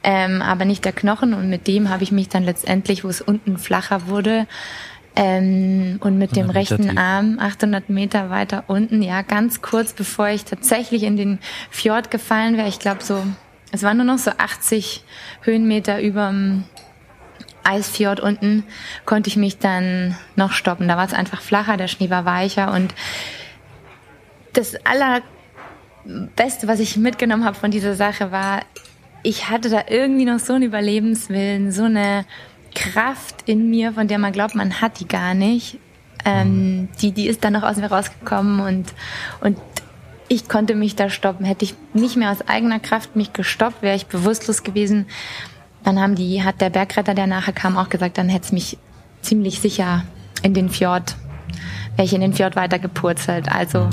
ähm, 0.03 0.41
aber 0.41 0.65
nicht 0.65 0.83
der 0.85 0.91
Knochen. 0.91 1.33
Und 1.33 1.49
mit 1.49 1.67
dem 1.67 1.89
habe 1.89 2.03
ich 2.03 2.11
mich 2.11 2.29
dann 2.29 2.43
letztendlich, 2.43 3.03
wo 3.03 3.09
es 3.09 3.21
unten 3.21 3.57
flacher 3.57 4.07
wurde, 4.07 4.47
Ähm, 5.15 5.97
und 5.99 6.17
mit 6.17 6.35
dem 6.35 6.49
rechten 6.49 6.89
tief. 6.89 6.97
Arm 6.97 7.37
800 7.37 7.87
Meter 7.87 8.31
weiter 8.31 8.63
unten, 8.65 9.03
ja, 9.03 9.21
ganz 9.21 9.61
kurz 9.61 9.93
bevor 9.93 10.29
ich 10.29 10.43
tatsächlich 10.43 11.03
in 11.03 11.17
den 11.17 11.37
Fjord 11.69 12.09
gefallen 12.09 12.57
wäre. 12.57 12.67
Ich 12.67 12.79
glaube 12.79 13.03
so, 13.03 13.23
es 13.71 13.83
waren 13.83 13.97
nur 13.97 14.07
noch 14.07 14.17
so 14.17 14.31
80 14.35 15.03
Höhenmeter 15.41 16.01
überm 16.01 16.63
Eisfjord 17.63 18.19
unten, 18.19 18.63
konnte 19.05 19.29
ich 19.29 19.37
mich 19.37 19.57
dann 19.57 20.15
noch 20.35 20.51
stoppen. 20.51 20.87
Da 20.87 20.97
war 20.97 21.05
es 21.05 21.13
einfach 21.13 21.41
flacher, 21.41 21.77
der 21.77 21.87
Schnee 21.87 22.09
war 22.09 22.25
weicher 22.25 22.73
und 22.73 22.93
das 24.53 24.75
allerbeste, 24.85 26.67
was 26.67 26.79
ich 26.79 26.97
mitgenommen 26.97 27.45
habe 27.45 27.55
von 27.55 27.71
dieser 27.71 27.95
Sache 27.95 28.31
war, 28.31 28.61
ich 29.23 29.49
hatte 29.49 29.69
da 29.69 29.85
irgendwie 29.87 30.25
noch 30.25 30.39
so 30.39 30.53
einen 30.53 30.63
Überlebenswillen, 30.63 31.71
so 31.71 31.83
eine 31.83 32.25
Kraft 32.75 33.43
in 33.45 33.69
mir, 33.69 33.93
von 33.93 34.07
der 34.07 34.19
man 34.19 34.33
glaubt, 34.33 34.55
man 34.55 34.81
hat 34.81 34.99
die 34.99 35.07
gar 35.07 35.33
nicht. 35.33 35.79
Ähm, 36.25 36.89
die, 37.01 37.11
die 37.11 37.27
ist 37.27 37.43
dann 37.43 37.53
noch 37.53 37.63
aus 37.63 37.77
mir 37.77 37.91
rausgekommen 37.91 38.61
und, 38.61 38.93
und 39.41 39.57
ich 40.29 40.47
konnte 40.47 40.75
mich 40.75 40.95
da 40.95 41.09
stoppen. 41.09 41.45
Hätte 41.45 41.65
ich 41.65 41.75
nicht 41.93 42.15
mehr 42.15 42.31
aus 42.31 42.47
eigener 42.47 42.79
Kraft 42.79 43.15
mich 43.15 43.33
gestoppt, 43.33 43.81
wäre 43.81 43.95
ich 43.95 44.07
bewusstlos 44.07 44.63
gewesen. 44.63 45.05
Dann 45.83 45.99
haben 45.99 46.15
die, 46.15 46.43
hat 46.43 46.61
der 46.61 46.69
Bergretter, 46.69 47.13
der 47.13 47.27
nachher 47.27 47.53
kam, 47.53 47.77
auch 47.77 47.89
gesagt, 47.89 48.17
dann 48.17 48.29
hätte 48.29 48.45
es 48.45 48.51
mich 48.51 48.77
ziemlich 49.21 49.59
sicher 49.59 50.03
in 50.41 50.53
den 50.53 50.69
Fjord 50.69 51.15
wäre 51.95 52.05
ich 52.05 52.13
in 52.13 52.21
den 52.21 52.33
Fjord 52.33 52.55
weiter 52.55 52.79
gepurzelt. 52.79 53.49
Also 53.49 53.89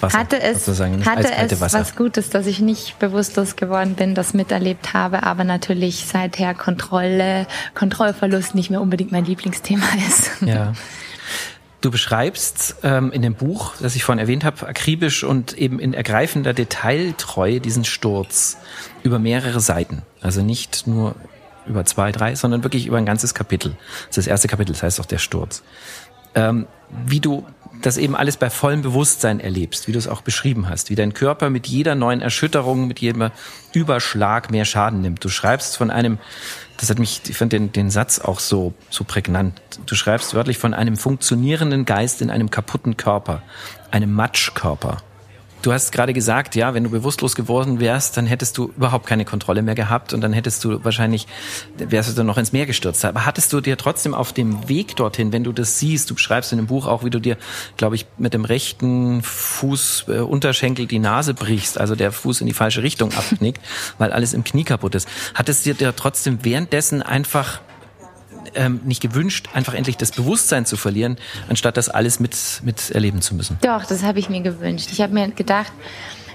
Wasser, 0.00 0.18
hatte 0.18 0.40
es, 0.40 0.66
hatte 0.66 1.30
es 1.32 1.60
was 1.60 1.96
Gutes, 1.96 2.30
dass 2.30 2.46
ich 2.46 2.60
nicht 2.60 2.98
bewusstlos 2.98 3.56
geworden 3.56 3.94
bin, 3.94 4.14
das 4.14 4.34
miterlebt 4.34 4.94
habe, 4.94 5.22
aber 5.24 5.44
natürlich 5.44 6.06
seither 6.06 6.54
Kontrolle, 6.54 7.46
Kontrollverlust 7.74 8.54
nicht 8.54 8.70
mehr 8.70 8.80
unbedingt 8.80 9.12
mein 9.12 9.24
Lieblingsthema 9.24 9.86
ist. 10.08 10.30
Ja. 10.42 10.72
Du 11.80 11.90
beschreibst 11.90 12.76
ähm, 12.82 13.12
in 13.12 13.20
dem 13.20 13.34
Buch, 13.34 13.74
das 13.78 13.94
ich 13.94 14.04
vorhin 14.04 14.18
erwähnt 14.18 14.42
habe, 14.42 14.66
akribisch 14.66 15.22
und 15.22 15.52
eben 15.52 15.78
in 15.78 15.92
ergreifender 15.92 16.54
Detailtreue 16.54 17.60
diesen 17.60 17.84
Sturz 17.84 18.56
über 19.02 19.18
mehrere 19.18 19.60
Seiten. 19.60 20.00
Also 20.24 20.42
nicht 20.42 20.88
nur 20.88 21.14
über 21.66 21.84
zwei, 21.84 22.10
drei, 22.10 22.34
sondern 22.34 22.64
wirklich 22.64 22.86
über 22.86 22.98
ein 22.98 23.06
ganzes 23.06 23.34
Kapitel. 23.34 23.76
Das 24.08 24.16
ist 24.16 24.16
das 24.16 24.26
erste 24.26 24.48
Kapitel, 24.48 24.72
das 24.72 24.82
heißt 24.82 25.00
auch 25.00 25.06
der 25.06 25.18
Sturz 25.18 25.62
ähm, 26.34 26.66
wie 27.06 27.20
du 27.20 27.46
das 27.82 27.96
eben 27.96 28.14
alles 28.14 28.36
bei 28.36 28.50
vollem 28.50 28.82
Bewusstsein 28.82 29.40
erlebst, 29.40 29.88
wie 29.88 29.92
du 29.92 29.98
es 29.98 30.08
auch 30.08 30.22
beschrieben 30.22 30.68
hast, 30.68 30.90
wie 30.90 30.94
dein 30.94 31.12
Körper 31.12 31.50
mit 31.50 31.66
jeder 31.66 31.94
neuen 31.94 32.22
Erschütterung, 32.22 32.86
mit 32.86 33.00
jedem 33.00 33.30
Überschlag 33.72 34.50
mehr 34.50 34.64
Schaden 34.64 35.00
nimmt. 35.00 35.24
Du 35.24 35.28
schreibst 35.28 35.76
von 35.76 35.90
einem, 35.90 36.18
das 36.78 36.88
hat 36.88 36.98
mich, 36.98 37.22
ich 37.28 37.36
fand 37.36 37.52
den, 37.52 37.72
den 37.72 37.90
Satz 37.90 38.20
auch 38.20 38.38
so, 38.38 38.74
so 38.90 39.04
prägnant. 39.04 39.60
Du 39.86 39.96
schreibst 39.96 40.34
wörtlich 40.34 40.56
von 40.56 40.72
einem 40.72 40.96
funktionierenden 40.96 41.84
Geist 41.84 42.22
in 42.22 42.30
einem 42.30 42.50
kaputten 42.50 42.96
Körper, 42.96 43.42
einem 43.90 44.12
Matschkörper. 44.12 44.98
Du 45.64 45.72
hast 45.72 45.92
gerade 45.92 46.12
gesagt, 46.12 46.56
ja, 46.56 46.74
wenn 46.74 46.84
du 46.84 46.90
bewusstlos 46.90 47.34
geworden 47.34 47.80
wärst, 47.80 48.18
dann 48.18 48.26
hättest 48.26 48.58
du 48.58 48.70
überhaupt 48.76 49.06
keine 49.06 49.24
Kontrolle 49.24 49.62
mehr 49.62 49.74
gehabt 49.74 50.12
und 50.12 50.20
dann 50.20 50.34
hättest 50.34 50.62
du 50.62 50.84
wahrscheinlich, 50.84 51.26
wärst 51.78 52.10
du 52.10 52.12
dann 52.14 52.26
noch 52.26 52.36
ins 52.36 52.52
Meer 52.52 52.66
gestürzt. 52.66 53.02
Aber 53.06 53.24
hattest 53.24 53.50
du 53.50 53.62
dir 53.62 53.78
trotzdem 53.78 54.12
auf 54.12 54.34
dem 54.34 54.68
Weg 54.68 54.94
dorthin, 54.96 55.32
wenn 55.32 55.42
du 55.42 55.52
das 55.52 55.78
siehst, 55.78 56.10
du 56.10 56.16
beschreibst 56.16 56.52
in 56.52 56.58
dem 56.58 56.66
Buch 56.66 56.86
auch, 56.86 57.02
wie 57.02 57.08
du 57.08 57.18
dir, 57.18 57.38
glaube 57.78 57.96
ich, 57.96 58.04
mit 58.18 58.34
dem 58.34 58.44
rechten 58.44 59.22
Fuß 59.22 60.04
äh, 60.08 60.18
Unterschenkel 60.18 60.86
die 60.86 60.98
Nase 60.98 61.32
brichst, 61.32 61.80
also 61.80 61.96
der 61.96 62.12
Fuß 62.12 62.42
in 62.42 62.46
die 62.46 62.52
falsche 62.52 62.82
Richtung 62.82 63.14
abknickt, 63.14 63.62
weil 63.96 64.12
alles 64.12 64.34
im 64.34 64.44
Knie 64.44 64.64
kaputt 64.64 64.94
ist. 64.94 65.08
Hattest 65.32 65.64
du 65.64 65.72
dir 65.72 65.96
trotzdem 65.96 66.40
währenddessen 66.42 67.00
einfach 67.00 67.62
ähm, 68.54 68.80
nicht 68.84 69.00
gewünscht, 69.00 69.48
einfach 69.52 69.74
endlich 69.74 69.96
das 69.96 70.12
Bewusstsein 70.12 70.66
zu 70.66 70.76
verlieren, 70.76 71.16
anstatt 71.48 71.76
das 71.76 71.88
alles 71.88 72.20
mit, 72.20 72.36
mit 72.62 72.90
erleben 72.90 73.20
zu 73.20 73.34
müssen? 73.34 73.58
Doch, 73.62 73.84
das 73.84 74.02
habe 74.02 74.18
ich 74.18 74.28
mir 74.28 74.40
gewünscht. 74.40 74.88
Ich 74.92 75.00
habe 75.00 75.12
mir 75.12 75.28
gedacht, 75.30 75.72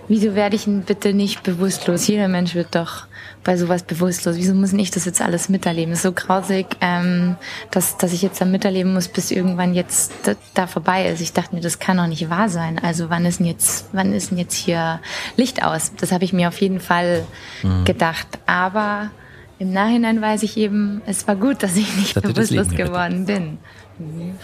wieso 0.08 0.36
werde 0.36 0.56
ich 0.56 0.66
denn 0.66 0.82
bitte 0.82 1.14
nicht 1.14 1.44
bewusstlos? 1.44 2.08
Jeder 2.08 2.28
Mensch 2.28 2.56
wird 2.56 2.76
doch 2.76 3.06
bei 3.44 3.56
sowas 3.56 3.84
bewusstlos. 3.84 4.36
Wieso 4.36 4.54
muss 4.54 4.74
ich 4.74 4.92
das 4.92 5.06
jetzt 5.06 5.22
alles 5.22 5.48
miterleben? 5.48 5.92
Das 5.92 6.00
ist 6.00 6.04
so 6.04 6.12
grausig, 6.12 6.66
ähm, 6.82 7.38
dass, 7.72 7.98
dass 7.98 8.12
ich 8.12 8.22
jetzt 8.22 8.42
da 8.42 8.46
miterleben 8.46 8.94
muss, 8.94 9.08
bis 9.08 9.32
irgendwann 9.32 9.74
jetzt 9.74 10.12
da, 10.24 10.34
da 10.54 10.68
vorbei 10.68 11.08
ist. 11.08 11.22
Ich 11.22 11.32
dachte 11.32 11.56
mir, 11.56 11.62
das 11.62 11.80
kann 11.80 11.98
doch 11.98 12.08
nicht 12.08 12.30
wahr 12.30 12.50
sein. 12.50 12.80
Also 12.80 13.10
wann 13.10 13.26
ist 13.26 13.40
denn 13.40 13.48
jetzt, 13.48 13.88
wann 13.94 14.14
ist 14.14 14.32
denn 14.32 14.38
jetzt 14.38 14.56
hier 14.56 15.00
Licht 15.38 15.64
aus? 15.64 15.94
Das 15.96 16.12
habe 16.12 16.26
ich 16.26 16.34
mir 16.34 16.50
auf 16.50 16.60
jeden 16.60 16.82
Fall 16.82 17.26
mhm. 17.64 17.86
gedacht. 17.86 18.28
Aber 18.46 19.12
im 19.60 19.72
Nachhinein 19.74 20.22
weiß 20.22 20.44
ich 20.44 20.58
eben, 20.58 21.02
es 21.06 21.28
war 21.28 21.36
gut, 21.36 21.62
dass 21.64 21.76
ich 21.76 21.96
nicht 21.98 22.20
bewusstlos 22.22 22.70
geworden 22.70 23.26
bin. 23.26 23.58
Mhm. 24.00 24.36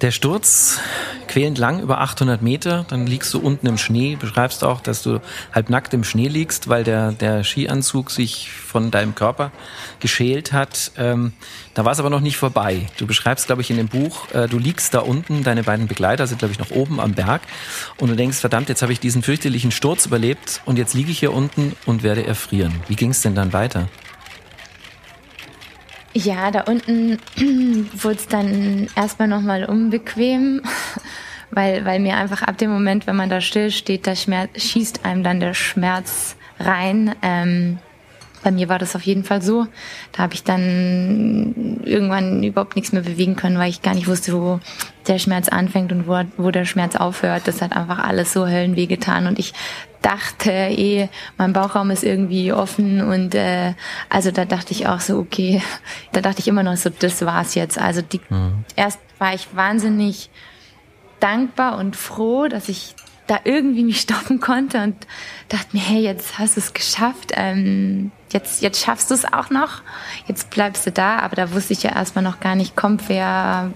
Der 0.00 0.12
Sturz 0.12 0.80
quälend 1.28 1.58
lang 1.58 1.80
über 1.80 2.00
800 2.00 2.40
Meter, 2.40 2.86
dann 2.88 3.06
liegst 3.06 3.34
du 3.34 3.38
unten 3.38 3.66
im 3.66 3.76
Schnee, 3.76 4.16
beschreibst 4.16 4.64
auch, 4.64 4.80
dass 4.80 5.02
du 5.02 5.20
halb 5.52 5.68
nackt 5.68 5.92
im 5.92 6.04
Schnee 6.04 6.28
liegst, 6.28 6.68
weil 6.68 6.84
der, 6.84 7.12
der 7.12 7.44
Skianzug 7.44 8.10
sich 8.10 8.50
von 8.50 8.90
deinem 8.90 9.14
Körper 9.14 9.52
geschält 10.00 10.54
hat. 10.54 10.92
Ähm, 10.96 11.34
da 11.74 11.84
war 11.84 11.92
es 11.92 12.00
aber 12.00 12.08
noch 12.08 12.20
nicht 12.20 12.38
vorbei. 12.38 12.86
Du 12.96 13.06
beschreibst, 13.06 13.46
glaube 13.46 13.60
ich, 13.60 13.70
in 13.70 13.76
dem 13.76 13.88
Buch, 13.88 14.30
äh, 14.32 14.48
du 14.48 14.58
liegst 14.58 14.94
da 14.94 15.00
unten, 15.00 15.44
deine 15.44 15.64
beiden 15.64 15.86
Begleiter 15.86 16.26
sind, 16.26 16.38
glaube 16.38 16.52
ich, 16.52 16.58
noch 16.58 16.70
oben 16.70 16.98
am 16.98 17.12
Berg 17.12 17.42
und 17.98 18.08
du 18.08 18.16
denkst, 18.16 18.38
verdammt, 18.38 18.70
jetzt 18.70 18.80
habe 18.80 18.92
ich 18.92 19.00
diesen 19.00 19.22
fürchterlichen 19.22 19.70
Sturz 19.70 20.06
überlebt 20.06 20.62
und 20.64 20.78
jetzt 20.78 20.94
liege 20.94 21.10
ich 21.10 21.18
hier 21.18 21.34
unten 21.34 21.76
und 21.84 22.02
werde 22.02 22.26
erfrieren. 22.26 22.72
Wie 22.88 22.96
ging 22.96 23.10
es 23.10 23.20
denn 23.20 23.34
dann 23.34 23.52
weiter? 23.52 23.88
Ja, 26.12 26.50
da 26.50 26.62
unten 26.62 27.18
wurde 27.94 28.16
es 28.16 28.26
dann 28.26 28.88
erstmal 28.96 29.28
nochmal 29.28 29.64
unbequem, 29.64 30.62
weil, 31.50 31.84
weil 31.84 32.00
mir 32.00 32.16
einfach 32.16 32.42
ab 32.42 32.58
dem 32.58 32.70
Moment, 32.70 33.06
wenn 33.06 33.16
man 33.16 33.30
da 33.30 33.40
still 33.40 33.70
steht, 33.70 34.06
da 34.06 34.14
schießt 34.14 35.04
einem 35.04 35.22
dann 35.22 35.40
der 35.40 35.54
Schmerz 35.54 36.36
rein. 36.58 37.14
Ähm, 37.22 37.78
bei 38.42 38.50
mir 38.50 38.68
war 38.68 38.78
das 38.78 38.96
auf 38.96 39.02
jeden 39.02 39.24
Fall 39.24 39.42
so. 39.42 39.66
Da 40.12 40.22
habe 40.22 40.34
ich 40.34 40.42
dann 40.42 41.80
irgendwann 41.84 42.42
überhaupt 42.42 42.74
nichts 42.74 42.92
mehr 42.92 43.02
bewegen 43.02 43.36
können, 43.36 43.58
weil 43.58 43.70
ich 43.70 43.82
gar 43.82 43.94
nicht 43.94 44.08
wusste, 44.08 44.32
wo 44.32 44.60
der 45.06 45.18
Schmerz 45.18 45.48
anfängt 45.48 45.92
und 45.92 46.08
wo, 46.08 46.22
wo 46.38 46.50
der 46.50 46.64
Schmerz 46.64 46.96
aufhört. 46.96 47.42
Das 47.46 47.60
hat 47.60 47.76
einfach 47.76 47.98
alles 47.98 48.32
so 48.32 48.46
höllenweh 48.46 48.86
getan 48.86 49.26
und 49.26 49.38
ich 49.38 49.52
dachte 50.02 50.50
eh, 50.50 51.08
mein 51.36 51.52
Bauchraum 51.52 51.90
ist 51.90 52.04
irgendwie 52.04 52.52
offen 52.52 53.02
und 53.02 53.34
äh, 53.34 53.74
also 54.08 54.30
da 54.30 54.44
dachte 54.44 54.72
ich 54.72 54.86
auch 54.86 55.00
so, 55.00 55.18
okay, 55.18 55.62
da 56.12 56.20
dachte 56.20 56.40
ich 56.40 56.48
immer 56.48 56.62
noch 56.62 56.76
so, 56.76 56.90
das 56.90 57.24
war's 57.24 57.54
jetzt. 57.54 57.78
Also 57.78 58.02
die, 58.02 58.20
mhm. 58.28 58.64
erst 58.76 59.00
war 59.18 59.34
ich 59.34 59.54
wahnsinnig 59.54 60.30
dankbar 61.20 61.76
und 61.78 61.96
froh, 61.96 62.48
dass 62.48 62.68
ich 62.68 62.94
da 63.26 63.38
irgendwie 63.44 63.84
mich 63.84 64.00
stoppen 64.02 64.40
konnte 64.40 64.82
und 64.82 64.96
dachte 65.50 65.76
mir, 65.76 65.82
hey, 65.82 66.00
jetzt 66.00 66.38
hast 66.38 66.56
du 66.56 66.60
es 66.60 66.72
geschafft, 66.72 67.32
ähm, 67.34 68.12
jetzt, 68.32 68.62
jetzt 68.62 68.82
schaffst 68.82 69.10
du 69.10 69.14
es 69.14 69.30
auch 69.30 69.50
noch, 69.50 69.82
jetzt 70.26 70.50
bleibst 70.50 70.86
du 70.86 70.92
da, 70.92 71.18
aber 71.18 71.36
da 71.36 71.52
wusste 71.52 71.72
ich 71.72 71.82
ja 71.82 71.90
erstmal 71.90 72.22
noch 72.24 72.40
gar 72.40 72.54
nicht, 72.54 72.76
kommt 72.76 73.08
wer, 73.08 73.72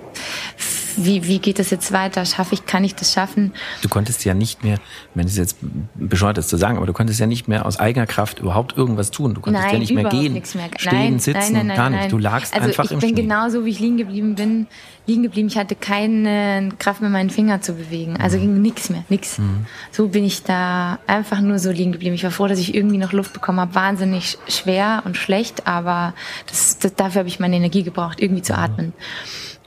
wie, 0.97 1.27
wie 1.27 1.41
geht 1.41 1.59
das 1.59 1.71
jetzt 1.71 1.93
weiter? 1.93 2.25
Schaffe 2.25 2.55
ich, 2.55 2.67
kann 2.67 2.85
ich 2.85 2.95
das 2.95 3.13
schaffen? 3.13 3.53
Du 3.83 3.89
konntest 3.89 4.25
ja 4.25 4.35
nicht 4.35 4.63
mehr, 4.63 4.79
wenn 5.15 5.27
es 5.27 5.37
jetzt 5.37 5.57
bescheuert 5.95 6.39
ist 6.39 6.49
zu 6.49 6.57
sagen, 6.57 6.77
aber 6.77 6.87
du 6.87 6.93
konntest 6.93 7.19
ja 7.19 7.27
nicht 7.27 7.49
mehr 7.49 7.67
aus 7.67 7.79
eigener 7.79 8.07
Kraft 8.07 8.39
überhaupt 8.39 8.77
irgendwas 8.77 9.11
tun. 9.11 9.35
Du 9.35 9.41
konntest 9.41 9.65
nein, 9.65 9.75
ja 9.75 9.79
nicht 9.81 9.95
mehr 9.95 10.05
gehen, 10.05 10.35
mehr. 10.35 10.45
stehen, 10.45 10.69
nein, 10.93 11.19
sitzen, 11.19 11.53
nein, 11.55 11.67
nein, 11.67 11.77
gar 11.77 11.91
nicht. 11.91 12.13
Du 12.13 12.19
lagst 12.19 12.55
also 12.55 12.69
einfach 12.69 12.91
im 12.93 13.01
Schnee. 13.01 13.09
Ich 13.09 13.15
bin 13.17 13.25
genauso, 13.29 13.65
wie 13.65 13.71
ich 13.71 13.81
liegen 13.81 13.97
geblieben 13.97 14.37
bin, 14.37 14.69
liegen 15.07 15.25
geblieben. 15.25 15.49
Ich 15.49 15.59
hatte 15.59 15.75
keine 15.75 16.71
Kraft 16.79 17.01
mehr, 17.01 17.11
meinen 17.11 17.31
Finger 17.31 17.61
zu 17.61 17.75
bewegen. 17.75 18.17
Also 18.17 18.37
mhm. 18.37 18.43
ging 18.43 18.63
nichts 18.63 18.91
mehr, 18.91 19.05
nichts. 19.09 19.39
Mhm. 19.39 19.67
So 19.91 20.09
bin 20.09 20.25
ich 20.25 20.45
da 20.45 20.99
einfach 21.07 21.41
nur 21.41 21.59
so 21.65 21.73
liegen 21.73 21.93
geblieben. 21.93 22.15
Ich 22.15 22.23
war 22.23 22.31
froh, 22.31 22.47
dass 22.47 22.59
ich 22.59 22.75
irgendwie 22.75 22.99
noch 22.99 23.13
Luft 23.13 23.33
bekommen 23.33 23.59
habe. 23.59 23.75
Wahnsinnig 23.75 24.39
schwer 24.49 25.03
und 25.05 25.17
schlecht, 25.17 25.67
aber 25.67 26.15
das, 26.47 26.79
das, 26.79 26.95
dafür 26.95 27.21
habe 27.21 27.29
ich 27.29 27.41
meine 27.41 27.57
Energie 27.57 27.83
gebraucht, 27.83 28.21
irgendwie 28.21 28.43
zu 28.43 28.57
atmen. 28.57 28.93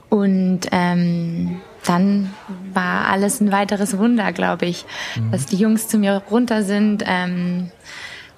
Und 0.10 0.62
ähm, 0.72 1.60
dann 1.86 2.34
war 2.74 3.08
alles 3.10 3.42
ein 3.42 3.52
weiteres 3.52 3.98
Wunder, 3.98 4.32
glaube 4.32 4.66
ich, 4.66 4.86
mhm. 5.16 5.32
dass 5.32 5.46
die 5.46 5.58
Jungs 5.58 5.88
zu 5.88 5.98
mir 5.98 6.22
runter 6.30 6.64
sind, 6.64 7.04
ähm, 7.06 7.72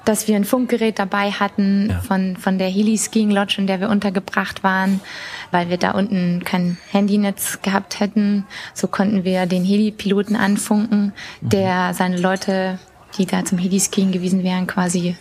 dass 0.06 0.28
wir 0.28 0.36
ein 0.36 0.46
Funkgerät 0.46 0.98
dabei 0.98 1.32
hatten 1.32 1.90
ja. 1.90 2.00
von, 2.00 2.38
von 2.38 2.58
der 2.58 2.70
Heli 2.70 2.98
Skiing 2.98 3.32
Lodge, 3.32 3.56
in 3.60 3.68
der 3.68 3.80
wir 3.80 3.90
untergebracht 3.90 4.64
waren, 4.64 5.02
weil 5.52 5.70
wir 5.70 5.78
da 5.78 5.92
unten 5.92 6.44
kein 6.44 6.78
Handynetz 6.92 7.62
gehabt 7.62 8.00
hätten. 8.00 8.46
So 8.74 8.88
konnten 8.88 9.24
wir 9.24 9.46
den 9.46 9.64
Heli-Piloten 9.64 10.36
anfunken, 10.36 11.14
mhm. 11.42 11.50
der 11.50 11.94
seine 11.94 12.18
Leute 12.18 12.80
die 13.20 13.26
da 13.26 13.46
zum 13.46 13.58
Heli-Skiing 13.58 14.12
gewesen 14.12 14.44
wären, 14.44 14.66
quasi 14.66 15.16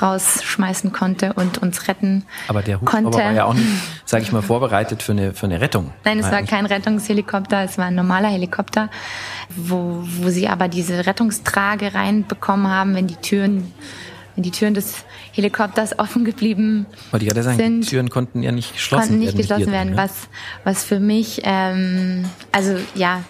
rausschmeißen 0.00 0.92
konnte 0.92 1.32
und 1.34 1.58
uns 1.58 1.88
retten 1.88 2.24
Aber 2.48 2.62
der 2.62 2.80
Hubschrauber 2.80 3.12
war 3.18 3.32
ja 3.32 3.44
auch 3.44 3.54
nicht, 3.54 3.66
sage 4.06 4.22
ich 4.22 4.32
mal, 4.32 4.42
vorbereitet 4.42 5.02
für 5.02 5.12
eine, 5.12 5.34
für 5.34 5.46
eine 5.46 5.60
Rettung. 5.60 5.92
Nein, 6.04 6.20
es 6.20 6.30
war 6.30 6.42
kein 6.42 6.64
Rettungshelikopter, 6.64 7.64
es 7.64 7.76
war 7.76 7.86
ein 7.86 7.94
normaler 7.94 8.28
Helikopter, 8.28 8.88
wo, 9.54 10.02
wo 10.02 10.30
sie 10.30 10.48
aber 10.48 10.68
diese 10.68 11.06
Rettungstrage 11.06 11.92
reinbekommen 11.94 12.68
haben, 12.68 12.94
wenn 12.94 13.06
die 13.06 13.16
Türen 13.16 13.72
wenn 14.36 14.44
die 14.44 14.52
Türen 14.52 14.74
des 14.74 15.04
Helikopters 15.32 15.98
offen 15.98 16.24
geblieben 16.24 16.86
Wollte 17.10 17.26
ich 17.26 17.32
gerade 17.32 17.42
sagen, 17.42 17.56
sind, 17.56 17.80
die 17.82 17.88
Türen 17.88 18.10
konnten 18.10 18.44
ja 18.44 18.52
nicht 18.52 18.74
geschlossen 18.74 19.08
konnten 19.08 19.18
nicht 19.18 19.26
werden. 19.28 19.38
geschlossen 19.38 19.72
werden, 19.72 19.88
drin, 19.88 19.96
was, 19.96 20.28
was 20.62 20.84
für 20.84 21.00
mich, 21.00 21.40
ähm, 21.42 22.24
also 22.52 22.76
ja, 22.94 23.24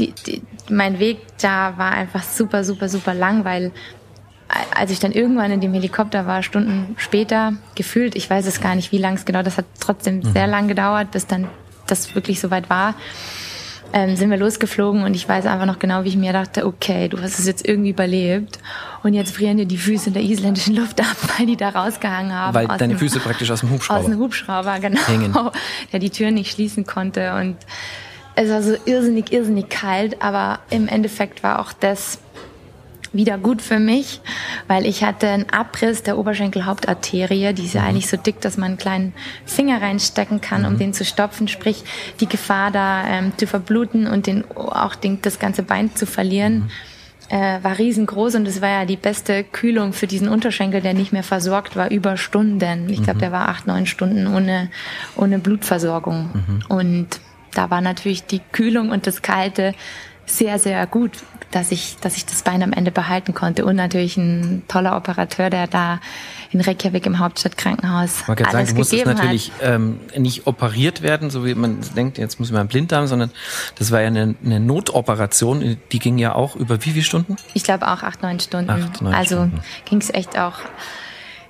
die, 0.00 0.12
die, 0.26 0.42
mein 0.68 0.98
Weg 0.98 1.18
da 1.40 1.74
war 1.76 1.92
einfach 1.92 2.22
super, 2.22 2.64
super, 2.64 2.88
super 2.88 3.14
lang, 3.14 3.44
weil 3.44 3.70
als 4.74 4.90
ich 4.90 4.98
dann 4.98 5.12
irgendwann 5.12 5.52
in 5.52 5.60
dem 5.60 5.72
Helikopter 5.74 6.26
war, 6.26 6.42
Stunden 6.42 6.94
später, 6.98 7.52
gefühlt, 7.76 8.16
ich 8.16 8.28
weiß 8.28 8.46
es 8.46 8.60
gar 8.60 8.74
nicht, 8.74 8.90
wie 8.90 8.98
lang 8.98 9.14
es 9.14 9.24
genau, 9.24 9.42
das 9.42 9.56
hat 9.58 9.66
trotzdem 9.78 10.18
Mhm. 10.18 10.32
sehr 10.32 10.46
lang 10.48 10.66
gedauert, 10.66 11.12
bis 11.12 11.26
dann 11.26 11.46
das 11.86 12.14
wirklich 12.16 12.40
soweit 12.40 12.68
war, 12.68 12.94
ähm, 13.92 14.14
sind 14.16 14.30
wir 14.30 14.36
losgeflogen 14.38 15.02
und 15.02 15.14
ich 15.14 15.28
weiß 15.28 15.46
einfach 15.46 15.66
noch 15.66 15.78
genau, 15.80 16.04
wie 16.04 16.08
ich 16.08 16.16
mir 16.16 16.32
dachte, 16.32 16.64
okay, 16.66 17.08
du 17.08 17.20
hast 17.20 17.38
es 17.40 17.46
jetzt 17.46 17.66
irgendwie 17.66 17.90
überlebt 17.90 18.58
und 19.02 19.14
jetzt 19.14 19.34
frieren 19.34 19.56
dir 19.56 19.66
die 19.66 19.78
Füße 19.78 20.08
in 20.08 20.14
der 20.14 20.22
isländischen 20.22 20.74
Luft 20.76 21.00
ab, 21.00 21.16
weil 21.38 21.46
die 21.46 21.56
da 21.56 21.68
rausgehangen 21.70 22.32
haben. 22.32 22.54
Weil 22.54 22.66
deine 22.68 22.94
dem- 22.94 22.98
Füße 22.98 23.18
praktisch 23.20 23.50
aus 23.50 23.60
dem 23.60 23.70
Hubschrauber. 23.70 24.00
aus 24.00 24.06
dem 24.06 24.18
Hubschrauber, 24.18 24.78
genau. 24.80 25.00
Hängen. 25.06 25.34
Der 25.92 25.98
die 26.00 26.10
Tür 26.10 26.30
nicht 26.30 26.52
schließen 26.52 26.86
konnte. 26.86 27.34
Und 27.34 27.56
es 28.40 28.50
war 28.50 28.62
so 28.62 28.76
irrsinnig, 28.84 29.32
irrsinnig 29.32 29.68
kalt. 29.68 30.22
Aber 30.22 30.60
im 30.70 30.88
Endeffekt 30.88 31.42
war 31.42 31.60
auch 31.60 31.72
das 31.72 32.18
wieder 33.12 33.38
gut 33.38 33.60
für 33.60 33.80
mich, 33.80 34.20
weil 34.68 34.86
ich 34.86 35.02
hatte 35.02 35.28
einen 35.28 35.50
Abriss 35.50 36.04
der 36.04 36.16
Oberschenkelhauptarterie. 36.16 37.52
Die 37.54 37.64
ist 37.64 37.74
ja 37.74 37.82
eigentlich 37.82 38.08
so 38.08 38.16
dick, 38.16 38.40
dass 38.40 38.56
man 38.56 38.68
einen 38.68 38.78
kleinen 38.78 39.12
Finger 39.44 39.82
reinstecken 39.82 40.40
kann, 40.40 40.64
um 40.64 40.78
den 40.78 40.94
zu 40.94 41.04
stopfen. 41.04 41.48
Sprich, 41.48 41.82
die 42.20 42.28
Gefahr 42.28 42.70
da 42.70 43.04
ähm, 43.06 43.32
zu 43.36 43.46
verbluten 43.46 44.06
und 44.06 44.26
den, 44.26 44.44
auch 44.54 44.94
den, 44.94 45.20
das 45.22 45.38
ganze 45.38 45.64
Bein 45.64 45.94
zu 45.96 46.06
verlieren 46.06 46.70
äh, 47.30 47.62
war 47.62 47.78
riesengroß 47.78 48.34
und 48.34 48.48
es 48.48 48.60
war 48.60 48.68
ja 48.68 48.84
die 48.84 48.96
beste 48.96 49.44
Kühlung 49.44 49.92
für 49.92 50.06
diesen 50.06 50.28
Unterschenkel, 50.28 50.80
der 50.80 50.94
nicht 50.94 51.12
mehr 51.12 51.22
versorgt 51.22 51.76
war, 51.76 51.90
über 51.90 52.16
Stunden. 52.16 52.88
Ich 52.90 53.02
glaube, 53.02 53.20
der 53.20 53.32
war 53.32 53.48
acht, 53.48 53.66
neun 53.66 53.86
Stunden 53.86 54.26
ohne, 54.26 54.68
ohne 55.16 55.38
Blutversorgung. 55.38 56.30
Und 56.68 57.08
da 57.54 57.70
war 57.70 57.80
natürlich 57.80 58.24
die 58.24 58.40
Kühlung 58.52 58.90
und 58.90 59.06
das 59.06 59.22
Kalte 59.22 59.74
sehr, 60.26 60.58
sehr 60.58 60.86
gut, 60.86 61.12
dass 61.50 61.72
ich, 61.72 61.96
dass 62.00 62.16
ich 62.16 62.24
das 62.24 62.42
Bein 62.42 62.62
am 62.62 62.72
Ende 62.72 62.92
behalten 62.92 63.34
konnte. 63.34 63.64
Und 63.64 63.76
natürlich 63.76 64.16
ein 64.16 64.62
toller 64.68 64.96
Operateur, 64.96 65.50
der 65.50 65.66
da 65.66 66.00
in 66.52 66.60
Reykjavik 66.60 67.06
im 67.06 67.18
Hauptstadtkrankenhaus 67.18 68.26
Man 68.28 68.36
kann 68.36 68.46
sagen, 68.46 68.56
alles 68.58 68.70
du 68.70 68.76
musstest 68.76 69.06
natürlich 69.06 69.52
ähm, 69.60 70.00
nicht 70.16 70.46
operiert 70.46 71.02
werden, 71.02 71.30
so 71.30 71.44
wie 71.44 71.54
man 71.54 71.78
denkt, 71.96 72.18
jetzt 72.18 72.38
muss 72.38 72.50
man 72.50 72.60
einen 72.60 72.68
Blinddarm, 72.68 73.06
sondern 73.06 73.30
das 73.76 73.90
war 73.90 74.00
ja 74.00 74.08
eine, 74.08 74.34
eine 74.44 74.60
Notoperation, 74.60 75.76
die 75.90 75.98
ging 75.98 76.18
ja 76.18 76.34
auch 76.34 76.56
über 76.56 76.84
wie 76.84 76.90
viele 76.90 77.04
Stunden? 77.04 77.36
Ich 77.54 77.64
glaube 77.64 77.88
auch 77.88 78.02
acht, 78.02 78.22
neun 78.22 78.38
Stunden. 78.40 78.70
Acht, 78.70 79.02
neun 79.02 79.14
also 79.14 79.50
ging 79.84 80.00
es 80.00 80.10
echt 80.10 80.38
auch. 80.38 80.58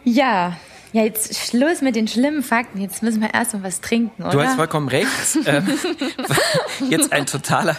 Ja, 0.04 0.56
ja, 0.92 1.04
jetzt 1.04 1.36
Schluss 1.36 1.82
mit 1.82 1.94
den 1.94 2.08
schlimmen 2.08 2.42
Fakten. 2.42 2.80
Jetzt 2.80 3.02
müssen 3.02 3.20
wir 3.20 3.32
erst 3.32 3.54
mal 3.54 3.62
was 3.62 3.80
trinken, 3.80 4.22
oder? 4.22 4.32
Du 4.32 4.42
hast 4.42 4.56
vollkommen 4.56 4.88
recht. 4.88 5.08
ähm, 5.46 5.66
jetzt 6.90 7.12
ein 7.12 7.26
totaler, 7.26 7.76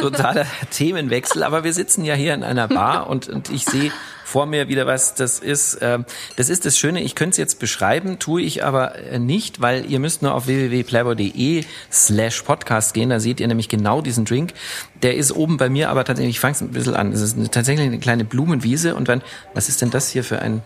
totaler 0.00 0.46
Themenwechsel, 0.70 1.42
aber 1.42 1.64
wir 1.64 1.72
sitzen 1.72 2.04
ja 2.04 2.14
hier 2.14 2.34
in 2.34 2.44
einer 2.44 2.68
Bar 2.68 3.08
und, 3.08 3.28
und 3.28 3.50
ich 3.50 3.64
sehe 3.64 3.90
vor 4.24 4.46
mir 4.46 4.68
wieder 4.68 4.86
was 4.86 5.14
das 5.14 5.40
ist. 5.40 5.78
Ähm, 5.82 6.06
das 6.36 6.48
ist 6.48 6.64
das 6.64 6.78
Schöne, 6.78 7.02
ich 7.02 7.14
könnte 7.14 7.32
es 7.32 7.36
jetzt 7.36 7.58
beschreiben, 7.58 8.18
tue 8.18 8.40
ich 8.40 8.64
aber 8.64 8.94
äh, 8.96 9.18
nicht, 9.18 9.60
weil 9.60 9.90
ihr 9.90 9.98
müsst 9.98 10.22
nur 10.22 10.32
auf 10.32 10.46
www.playboy.de 10.46 11.64
slash 11.90 12.42
podcast 12.42 12.94
gehen, 12.94 13.10
da 13.10 13.20
seht 13.20 13.40
ihr 13.40 13.48
nämlich 13.48 13.68
genau 13.68 14.00
diesen 14.00 14.24
Drink. 14.24 14.54
Der 15.02 15.16
ist 15.16 15.32
oben 15.32 15.58
bei 15.58 15.68
mir, 15.68 15.90
aber 15.90 16.04
tatsächlich, 16.04 16.36
ich 16.36 16.40
fange 16.40 16.54
es 16.54 16.60
ein 16.62 16.70
bisschen 16.70 16.94
an. 16.94 17.12
Es 17.12 17.20
ist 17.20 17.36
eine, 17.36 17.50
tatsächlich 17.50 17.86
eine 17.86 17.98
kleine 17.98 18.24
Blumenwiese 18.24 18.94
und 18.94 19.08
wenn, 19.08 19.20
was 19.52 19.68
ist 19.68 19.82
denn 19.82 19.90
das 19.90 20.08
hier 20.08 20.24
für 20.24 20.40
ein 20.40 20.62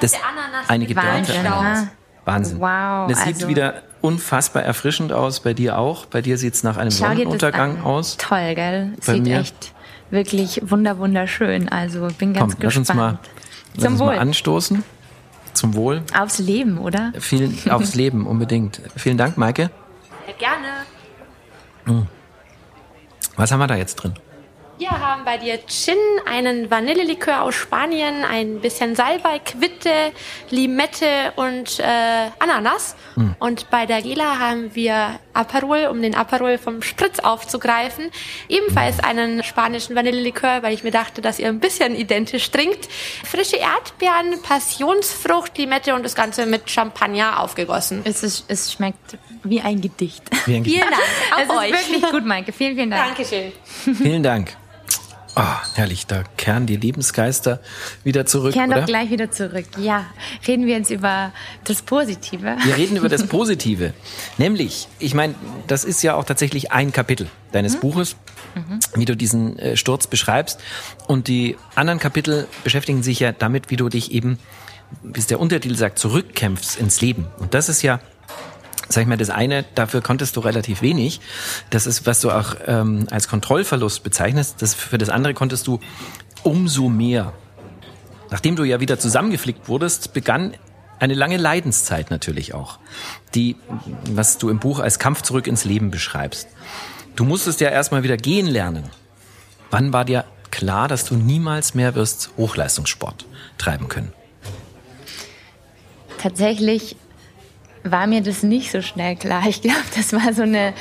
das, 0.00 0.12
eine 0.68 0.86
gedörrte 0.86 1.08
Wahnsinn. 1.34 1.90
Wahnsinn. 2.24 2.60
Wow, 2.60 3.08
Das 3.08 3.24
sieht 3.24 3.34
also- 3.36 3.48
wieder 3.48 3.82
unfassbar 4.02 4.62
erfrischend 4.62 5.12
aus. 5.12 5.40
Bei 5.40 5.52
dir 5.54 5.78
auch. 5.78 6.06
Bei 6.06 6.22
dir 6.22 6.38
sieht 6.38 6.54
es 6.54 6.62
nach 6.62 6.76
einem 6.76 6.90
Schau 6.90 7.08
Sonnenuntergang 7.08 7.78
an. 7.78 7.82
aus. 7.84 8.16
Toll, 8.16 8.54
gell? 8.54 8.92
Bei 9.06 9.14
Sieht 9.14 9.22
mir. 9.24 9.40
echt 9.40 9.72
wirklich 10.10 10.60
wunder 10.70 10.98
wunderschön. 10.98 11.68
Also 11.68 12.08
bin 12.18 12.32
Komm, 12.34 12.50
ganz 12.50 12.56
lass 12.60 12.76
uns 12.76 12.88
gespannt. 12.88 12.98
mal, 13.14 13.18
lass 13.74 13.82
Zum 13.84 13.92
uns 13.92 14.00
Wohl. 14.00 14.06
mal 14.06 14.18
anstoßen. 14.18 14.84
Zum 15.52 15.74
Wohl. 15.74 16.02
Aufs 16.18 16.38
Leben, 16.38 16.78
oder? 16.78 17.12
Vielen 17.18 17.58
aufs 17.70 17.94
Leben 17.94 18.26
unbedingt. 18.26 18.80
Vielen 18.96 19.18
Dank, 19.18 19.36
Maike. 19.36 19.70
Ja, 20.26 20.32
gerne. 20.38 22.04
Was 23.36 23.50
haben 23.52 23.58
wir 23.58 23.66
da 23.66 23.74
jetzt 23.76 23.96
drin? 23.96 24.14
Wir 24.80 24.92
haben 24.92 25.26
bei 25.26 25.36
dir 25.36 25.58
Gin, 25.66 25.98
einen 26.24 26.70
Vanillelikör 26.70 27.42
aus 27.42 27.54
Spanien, 27.54 28.24
ein 28.24 28.60
bisschen 28.60 28.96
Salbei, 28.96 29.38
Quitte, 29.38 29.90
Limette 30.48 31.34
und 31.36 31.78
äh, 31.80 32.30
Ananas. 32.38 32.96
Und 33.38 33.68
bei 33.68 33.84
der 33.84 34.00
Gela 34.00 34.38
haben 34.38 34.74
wir 34.74 35.20
Aperol, 35.34 35.88
um 35.90 36.00
den 36.00 36.14
Aperol 36.14 36.56
vom 36.56 36.80
Spritz 36.80 37.18
aufzugreifen. 37.18 38.10
Ebenfalls 38.48 39.00
einen 39.00 39.44
spanischen 39.44 39.94
Vanillelikör, 39.94 40.62
weil 40.62 40.72
ich 40.72 40.82
mir 40.82 40.92
dachte, 40.92 41.20
dass 41.20 41.38
ihr 41.38 41.48
ein 41.48 41.60
bisschen 41.60 41.94
identisch 41.94 42.50
trinkt. 42.50 42.88
Frische 43.22 43.56
Erdbeeren, 43.56 44.40
Passionsfrucht, 44.40 45.58
Limette 45.58 45.94
und 45.94 46.06
das 46.06 46.14
Ganze 46.14 46.46
mit 46.46 46.70
Champagner 46.70 47.40
aufgegossen. 47.40 48.00
Es, 48.04 48.22
ist, 48.22 48.46
es 48.48 48.72
schmeckt 48.72 49.18
wie 49.44 49.60
ein 49.60 49.82
Gedicht. 49.82 50.22
Wie 50.46 50.56
ein 50.56 50.64
Vielen 50.64 50.88
Dank. 50.88 50.94
Es 51.42 51.50
Auch 51.50 51.62
ist 51.62 51.74
euch. 51.74 51.90
wirklich 51.90 52.10
gut, 52.10 52.24
Maike. 52.24 52.52
Vielen, 52.52 52.76
vielen 52.76 52.90
Dank. 52.90 53.16
Dankeschön. 53.16 53.52
Vielen 53.94 54.22
Dank. 54.22 54.56
Ah, 55.36 55.60
herrlich, 55.74 56.06
da 56.06 56.24
kehren 56.36 56.66
die 56.66 56.76
Lebensgeister 56.76 57.60
wieder 58.02 58.26
zurück, 58.26 58.52
Kehren 58.52 58.70
oder? 58.70 58.80
doch 58.80 58.86
gleich 58.86 59.10
wieder 59.10 59.30
zurück. 59.30 59.66
Ja, 59.78 60.06
reden 60.46 60.66
wir 60.66 60.76
jetzt 60.76 60.90
über 60.90 61.32
das 61.64 61.82
Positive. 61.82 62.56
Wir 62.64 62.76
reden 62.76 62.96
über 62.96 63.08
das 63.08 63.26
Positive. 63.28 63.94
Nämlich, 64.38 64.88
ich 64.98 65.14
meine, 65.14 65.34
das 65.68 65.84
ist 65.84 66.02
ja 66.02 66.14
auch 66.16 66.24
tatsächlich 66.24 66.72
ein 66.72 66.92
Kapitel 66.92 67.28
deines 67.52 67.78
Buches, 67.78 68.16
wie 68.94 69.04
du 69.04 69.16
diesen 69.16 69.58
äh, 69.58 69.76
Sturz 69.76 70.08
beschreibst. 70.08 70.60
Und 71.06 71.28
die 71.28 71.56
anderen 71.74 72.00
Kapitel 72.00 72.48
beschäftigen 72.64 73.02
sich 73.02 73.20
ja 73.20 73.32
damit, 73.32 73.70
wie 73.70 73.76
du 73.76 73.88
dich 73.88 74.12
eben, 74.12 74.38
wie 75.02 75.20
es 75.20 75.26
der 75.28 75.38
Untertitel 75.38 75.76
sagt, 75.76 75.98
zurückkämpfst 75.98 76.76
ins 76.76 77.00
Leben. 77.00 77.26
Und 77.38 77.54
das 77.54 77.68
ist 77.68 77.82
ja 77.82 78.00
sag 78.90 79.02
ich 79.02 79.06
mal, 79.06 79.16
das 79.16 79.30
eine, 79.30 79.64
dafür 79.74 80.02
konntest 80.02 80.36
du 80.36 80.40
relativ 80.40 80.82
wenig. 80.82 81.20
Das 81.70 81.86
ist, 81.86 82.06
was 82.06 82.20
du 82.20 82.30
auch 82.30 82.56
ähm, 82.66 83.06
als 83.10 83.28
Kontrollverlust 83.28 84.02
bezeichnest. 84.02 84.60
Das, 84.60 84.74
für 84.74 84.98
das 84.98 85.08
andere 85.08 85.32
konntest 85.32 85.66
du 85.66 85.78
umso 86.42 86.88
mehr. 86.88 87.32
Nachdem 88.30 88.56
du 88.56 88.64
ja 88.64 88.80
wieder 88.80 88.98
zusammengeflickt 88.98 89.68
wurdest, 89.68 90.12
begann 90.12 90.54
eine 90.98 91.14
lange 91.14 91.36
Leidenszeit 91.36 92.10
natürlich 92.10 92.52
auch, 92.52 92.78
die, 93.34 93.56
was 94.10 94.38
du 94.38 94.50
im 94.50 94.58
Buch 94.58 94.80
als 94.80 94.98
Kampf 94.98 95.22
zurück 95.22 95.46
ins 95.46 95.64
Leben 95.64 95.90
beschreibst. 95.90 96.48
Du 97.16 97.24
musstest 97.24 97.60
ja 97.60 97.70
erstmal 97.70 98.02
wieder 98.02 98.16
gehen 98.16 98.46
lernen. 98.46 98.84
Wann 99.70 99.92
war 99.92 100.04
dir 100.04 100.24
klar, 100.50 100.88
dass 100.88 101.04
du 101.04 101.14
niemals 101.14 101.74
mehr 101.74 101.94
wirst 101.94 102.30
Hochleistungssport 102.36 103.24
treiben 103.56 103.88
können? 103.88 104.12
Tatsächlich 106.18 106.96
war 107.82 108.06
mir 108.06 108.22
das 108.22 108.42
nicht 108.42 108.70
so 108.70 108.82
schnell 108.82 109.16
klar. 109.16 109.42
Ich 109.48 109.62
glaube, 109.62 109.78
das 109.96 110.12
war 110.12 110.32
so 110.32 110.42
eine, 110.42 110.72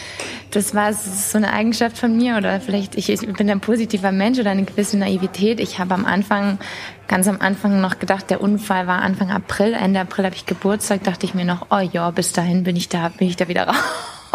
das 0.52 0.76
war 0.76 0.94
so 0.94 1.38
eine 1.38 1.54
Eigenschaft 1.54 1.98
von 1.98 2.16
mir 2.16 2.38
oder 2.38 2.60
vielleicht 2.60 2.96
ich, 2.96 3.10
ich 3.10 3.22
bin 3.22 3.50
ein 3.50 3.62
positiver 3.62 4.12
Mensch 4.12 4.40
oder 4.40 4.52
eine 4.52 4.64
gewisse 4.64 4.98
Naivität. 4.98 5.60
Ich 5.60 5.80
habe 5.80 5.94
am 5.94 6.06
Anfang, 6.06 6.60
ganz 7.08 7.28
am 7.28 7.40
Anfang 7.40 7.82
noch 7.82 8.00
gedacht, 8.00 8.30
der 8.30 8.42
Unfall 8.42 8.88
war 8.88 9.02
Anfang 9.02 9.32
April, 9.32 9.74
Ende 9.74 10.00
April 10.00 10.26
habe 10.26 10.36
ich 10.36 10.46
Geburtstag, 10.46 11.04
dachte 11.04 11.26
ich 11.26 11.34
mir 11.34 11.46
noch, 11.46 11.68
oh 11.70 11.80
ja, 11.80 12.12
bis 12.12 12.34
dahin 12.34 12.64
bin 12.64 12.76
ich 12.76 12.90
da, 12.90 13.10
bin 13.10 13.28
ich 13.28 13.36
da 13.36 13.48
wieder 13.48 13.68
raus. 13.68 13.76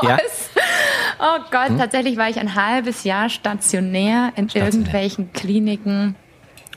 Ja. 0.03 0.19
Oh 1.21 1.41
Gott, 1.51 1.79
tatsächlich 1.79 2.17
war 2.17 2.29
ich 2.29 2.39
ein 2.41 2.55
halbes 2.55 3.05
Jahr 3.05 3.29
stationär 3.29 4.33
in 4.37 4.49
Stationär. 4.49 4.67
irgendwelchen 4.67 5.33
Kliniken 5.33 6.17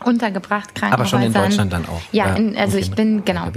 untergebracht, 0.04 0.70
Aber 0.82 1.04
Krankenhäusern. 1.04 1.08
schon 1.08 1.22
in 1.24 1.34
Deutschland 1.34 1.74
dann 1.74 1.86
auch. 1.86 2.02
Ja, 2.12 2.36
in, 2.36 2.58
also 2.58 2.78
ich 2.78 2.92
bin, 2.92 3.26
genau. 3.26 3.48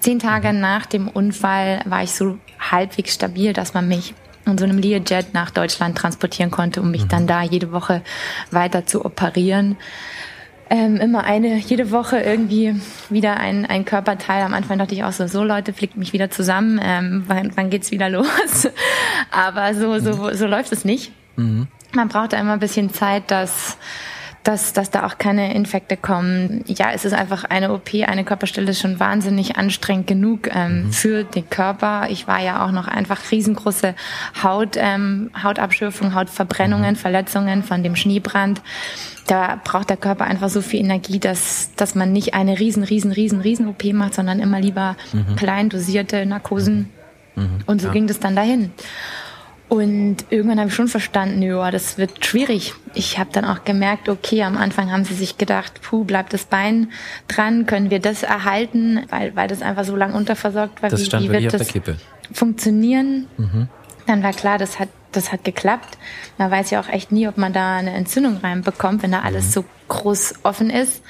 Zehn 0.00 0.18
Tage 0.18 0.52
nach 0.52 0.86
dem 0.86 1.08
Unfall 1.08 1.80
war 1.84 2.02
ich 2.02 2.12
so 2.12 2.38
halbwegs 2.58 3.14
stabil, 3.14 3.52
dass 3.52 3.74
man 3.74 3.88
mich 3.88 4.14
in 4.46 4.58
so 4.58 4.64
einem 4.64 4.78
Learjet 4.78 5.34
nach 5.34 5.50
Deutschland 5.50 5.96
transportieren 5.96 6.50
konnte, 6.50 6.80
um 6.80 6.90
mich 6.90 7.06
dann 7.06 7.26
da 7.26 7.42
jede 7.42 7.72
Woche 7.72 8.02
weiter 8.50 8.86
zu 8.86 9.04
operieren. 9.04 9.76
Ähm, 10.72 10.96
immer 10.98 11.24
eine, 11.24 11.56
jede 11.56 11.90
Woche 11.90 12.20
irgendwie 12.20 12.80
wieder 13.08 13.38
ein, 13.38 13.66
ein 13.66 13.84
Körperteil. 13.84 14.42
Am 14.44 14.54
Anfang 14.54 14.78
dachte 14.78 14.94
ich 14.94 15.02
auch 15.02 15.12
so, 15.12 15.26
so 15.26 15.42
Leute, 15.42 15.72
flickt 15.72 15.96
mich 15.96 16.12
wieder 16.12 16.30
zusammen, 16.30 16.80
ähm, 16.82 17.24
wann, 17.26 17.52
wann 17.56 17.70
geht's 17.70 17.90
wieder 17.90 18.08
los? 18.08 18.68
Aber 19.30 19.74
so, 19.74 19.98
so, 19.98 20.32
so 20.32 20.46
läuft 20.46 20.72
es 20.72 20.84
nicht. 20.84 21.12
Man 21.92 22.08
braucht 22.08 22.32
da 22.34 22.38
immer 22.38 22.52
ein 22.52 22.60
bisschen 22.60 22.92
Zeit, 22.92 23.30
dass 23.32 23.78
dass, 24.42 24.72
dass 24.72 24.90
da 24.90 25.06
auch 25.06 25.18
keine 25.18 25.54
Infekte 25.54 25.96
kommen. 25.96 26.64
Ja, 26.66 26.92
es 26.92 27.04
ist 27.04 27.12
einfach 27.12 27.44
eine 27.44 27.72
OP, 27.72 27.90
eine 27.94 28.24
Körperstelle 28.24 28.70
ist 28.70 28.80
schon 28.80 28.98
wahnsinnig 28.98 29.56
anstrengend 29.56 30.06
genug 30.06 30.48
ähm, 30.54 30.84
mhm. 30.84 30.92
für 30.92 31.24
den 31.24 31.48
Körper. 31.50 32.06
Ich 32.08 32.26
war 32.26 32.40
ja 32.40 32.64
auch 32.64 32.72
noch 32.72 32.88
einfach 32.88 33.18
riesengroße 33.30 33.94
Haut, 34.42 34.76
ähm, 34.76 35.30
Hautabschürfung, 35.42 36.14
Hautverbrennungen, 36.14 36.92
mhm. 36.92 36.96
Verletzungen 36.96 37.62
von 37.62 37.82
dem 37.82 37.96
Schneebrand. 37.96 38.62
Da 39.26 39.60
braucht 39.62 39.90
der 39.90 39.98
Körper 39.98 40.24
einfach 40.24 40.48
so 40.48 40.62
viel 40.62 40.80
Energie, 40.80 41.18
dass, 41.18 41.70
dass 41.76 41.94
man 41.94 42.12
nicht 42.12 42.32
eine 42.32 42.58
riesen, 42.58 42.82
riesen, 42.82 43.12
riesen, 43.12 43.40
riesen 43.40 43.68
OP 43.68 43.84
macht, 43.92 44.14
sondern 44.14 44.40
immer 44.40 44.60
lieber 44.60 44.96
mhm. 45.12 45.36
klein 45.36 45.68
dosierte 45.68 46.24
Narkosen. 46.24 46.88
Mhm. 47.36 47.58
Und 47.66 47.82
so 47.82 47.88
ja. 47.88 47.92
ging 47.92 48.06
das 48.06 48.20
dann 48.20 48.36
dahin. 48.36 48.72
Und 49.70 50.24
irgendwann 50.30 50.58
habe 50.58 50.68
ich 50.68 50.74
schon 50.74 50.88
verstanden, 50.88 51.40
ja, 51.42 51.70
das 51.70 51.96
wird 51.96 52.26
schwierig. 52.26 52.74
Ich 52.92 53.20
habe 53.20 53.30
dann 53.32 53.44
auch 53.44 53.64
gemerkt, 53.64 54.08
okay, 54.08 54.42
am 54.42 54.56
Anfang 54.56 54.90
haben 54.90 55.04
sie 55.04 55.14
sich 55.14 55.38
gedacht, 55.38 55.80
puh, 55.80 56.02
bleibt 56.02 56.32
das 56.32 56.44
Bein 56.44 56.90
dran, 57.28 57.66
können 57.66 57.88
wir 57.88 58.00
das 58.00 58.24
erhalten, 58.24 59.06
weil, 59.10 59.36
weil 59.36 59.46
das 59.46 59.62
einfach 59.62 59.84
so 59.84 59.94
lang 59.94 60.12
unterversorgt 60.12 60.82
war. 60.82 60.90
Das 60.90 61.00
wie, 61.00 61.04
stand 61.04 61.22
wie 61.22 61.30
wird 61.30 61.54
das 61.54 61.72
funktionieren? 62.32 63.28
Mhm. 63.38 63.68
Dann 64.08 64.24
war 64.24 64.32
klar, 64.32 64.58
das 64.58 64.80
hat, 64.80 64.88
das 65.12 65.30
hat 65.30 65.44
geklappt. 65.44 65.98
Man 66.36 66.50
weiß 66.50 66.70
ja 66.70 66.80
auch 66.80 66.88
echt 66.88 67.12
nie, 67.12 67.28
ob 67.28 67.38
man 67.38 67.52
da 67.52 67.76
eine 67.76 67.92
Entzündung 67.92 68.38
reinbekommt, 68.38 69.04
wenn 69.04 69.12
da 69.12 69.20
alles 69.20 69.46
mhm. 69.46 69.50
so 69.50 69.64
groß 69.86 70.34
offen 70.42 70.70
ist. 70.70 71.00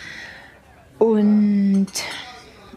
Und 0.98 1.86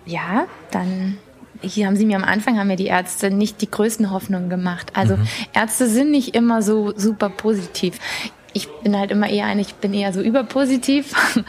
ja, 0.05 0.45
dann 0.71 1.17
hier 1.63 1.87
haben 1.87 1.95
sie 1.95 2.05
mir 2.05 2.17
am 2.17 2.23
Anfang, 2.23 2.59
haben 2.59 2.67
mir 2.67 2.75
die 2.75 2.87
Ärzte 2.87 3.31
nicht 3.31 3.61
die 3.61 3.71
größten 3.71 4.11
Hoffnungen 4.11 4.49
gemacht. 4.49 4.91
Also 4.93 5.17
mhm. 5.17 5.27
Ärzte 5.53 5.87
sind 5.87 6.11
nicht 6.11 6.35
immer 6.35 6.61
so 6.61 6.93
super 6.95 7.29
positiv 7.29 7.97
ich 8.53 8.69
bin 8.83 8.97
halt 8.97 9.11
immer 9.11 9.29
eher 9.29 9.45
ein, 9.45 9.59
ich 9.59 9.75
bin 9.75 9.93
eher 9.93 10.13
so 10.13 10.21
überpositiv. 10.21 11.13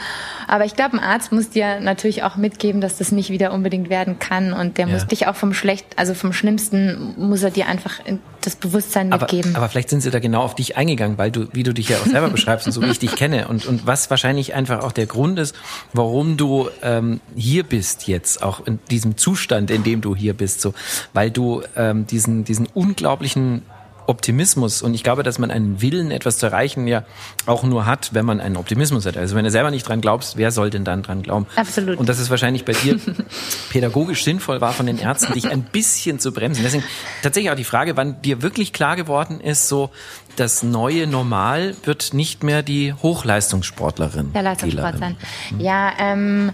Aber 0.47 0.64
ich 0.64 0.75
glaube, 0.75 0.97
ein 0.97 1.01
Arzt 1.01 1.33
muss 1.33 1.51
dir 1.51 1.81
natürlich 1.81 2.23
auch 2.23 2.37
mitgeben, 2.37 2.81
dass 2.81 2.99
das 2.99 3.12
nicht 3.12 3.31
wieder 3.31 3.53
unbedingt 3.53 3.88
werden 3.88 4.19
kann. 4.19 4.53
Und 4.53 4.79
der 4.79 4.87
ja. 4.87 4.93
muss 4.93 5.07
dich 5.07 5.27
auch 5.27 5.37
vom 5.37 5.55
Schlecht, 5.55 5.87
also 5.97 6.14
vom 6.14 6.33
Schlimmsten, 6.33 7.14
muss 7.17 7.43
er 7.43 7.51
dir 7.51 7.67
einfach 7.67 8.01
das 8.43 8.57
Bewusstsein 8.57 9.09
mitgeben. 9.09 9.53
Aber, 9.53 9.64
aber 9.64 9.69
vielleicht 9.71 9.90
sind 9.90 10.01
sie 10.01 10.11
da 10.11 10.19
genau 10.19 10.43
auf 10.43 10.55
dich 10.55 10.77
eingegangen, 10.77 11.19
weil 11.19 11.31
du, 11.31 11.49
wie 11.53 11.62
du 11.62 11.73
dich 11.73 11.88
ja 11.88 11.99
auch 11.99 12.07
selber 12.07 12.29
beschreibst 12.31 12.67
und 12.67 12.73
so 12.73 12.83
wie 12.83 12.90
ich 12.90 12.99
dich 12.99 13.17
kenne. 13.17 13.49
Und, 13.49 13.67
und 13.67 13.87
was 13.87 14.11
wahrscheinlich 14.11 14.55
einfach 14.55 14.83
auch 14.83 14.93
der 14.93 15.07
Grund 15.07 15.38
ist, 15.38 15.55
warum 15.93 16.37
du 16.37 16.69
ähm, 16.83 17.21
hier 17.35 17.64
bist 17.64 18.07
jetzt, 18.07 18.43
auch 18.43 18.67
in 18.67 18.79
diesem 18.90 19.17
Zustand, 19.17 19.71
in 19.71 19.83
dem 19.83 20.01
du 20.01 20.14
hier 20.14 20.35
bist, 20.35 20.61
so, 20.61 20.75
weil 21.12 21.31
du 21.31 21.62
ähm, 21.77 22.07
diesen, 22.07 22.45
diesen 22.45 22.67
unglaublichen 22.75 23.62
Optimismus 24.07 24.83
und 24.83 24.95
ich 24.95 25.03
glaube, 25.03 25.23
dass 25.23 25.38
man 25.38 25.51
einen 25.51 25.81
Willen, 25.81 26.11
etwas 26.11 26.38
zu 26.38 26.47
erreichen, 26.47 26.87
ja 26.87 27.05
auch 27.47 27.62
nur 27.62 27.87
hat, 27.87 28.14
wenn 28.14 28.25
man 28.25 28.40
einen 28.40 28.57
Optimismus 28.57 29.07
hat. 29.07 29.17
Also 29.17 29.37
wenn 29.37 29.45
du 29.45 29.51
selber 29.51 29.71
nicht 29.71 29.88
dran 29.88 30.01
glaubst, 30.01 30.37
wer 30.37 30.51
soll 30.51 30.71
denn 30.71 30.85
dann 30.85 31.03
dran 31.03 31.23
glauben? 31.23 31.47
Absolut. 31.57 31.99
Und 31.99 32.09
dass 32.09 32.19
es 32.19 32.31
wahrscheinlich 32.31 32.64
bei 32.64 32.73
dir 32.73 32.99
pädagogisch 33.71 34.25
sinnvoll 34.25 34.61
war 34.61 34.73
von 34.73 34.87
den 34.87 34.99
Ärzten, 34.99 35.33
dich 35.33 35.49
ein 35.49 35.62
bisschen 35.62 36.19
zu 36.19 36.33
bremsen. 36.33 36.62
Deswegen 36.62 36.85
tatsächlich 37.23 37.51
auch 37.51 37.57
die 37.57 37.64
Frage, 37.64 37.97
wann 37.97 38.21
dir 38.23 38.43
wirklich 38.43 38.73
klar 38.73 38.97
geworden 38.97 39.40
ist, 39.40 39.69
so 39.69 39.90
das 40.37 40.62
neue 40.62 41.07
Normal 41.07 41.77
wird 41.85 42.14
nicht 42.14 42.43
mehr 42.43 42.62
die 42.62 42.93
Hochleistungssportlerin. 42.93 44.33
Der 44.33 44.43
Leistungssport 44.43 44.99
sein. 44.99 45.17
Ja, 45.59 45.93
ähm, 45.99 46.53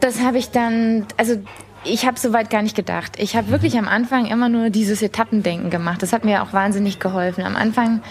das 0.00 0.20
habe 0.20 0.38
ich 0.38 0.50
dann, 0.50 1.06
also 1.16 1.36
ich 1.84 2.06
habe 2.06 2.18
soweit 2.18 2.50
gar 2.50 2.62
nicht 2.62 2.76
gedacht. 2.76 3.12
Ich 3.18 3.36
habe 3.36 3.48
wirklich 3.48 3.78
am 3.78 3.88
Anfang 3.88 4.26
immer 4.26 4.48
nur 4.48 4.70
dieses 4.70 5.02
Etappendenken 5.02 5.70
gemacht. 5.70 6.02
Das 6.02 6.12
hat 6.12 6.24
mir 6.24 6.42
auch 6.42 6.52
wahnsinnig 6.52 6.98
geholfen. 6.98 7.44
Am 7.44 7.56
Anfang, 7.56 8.02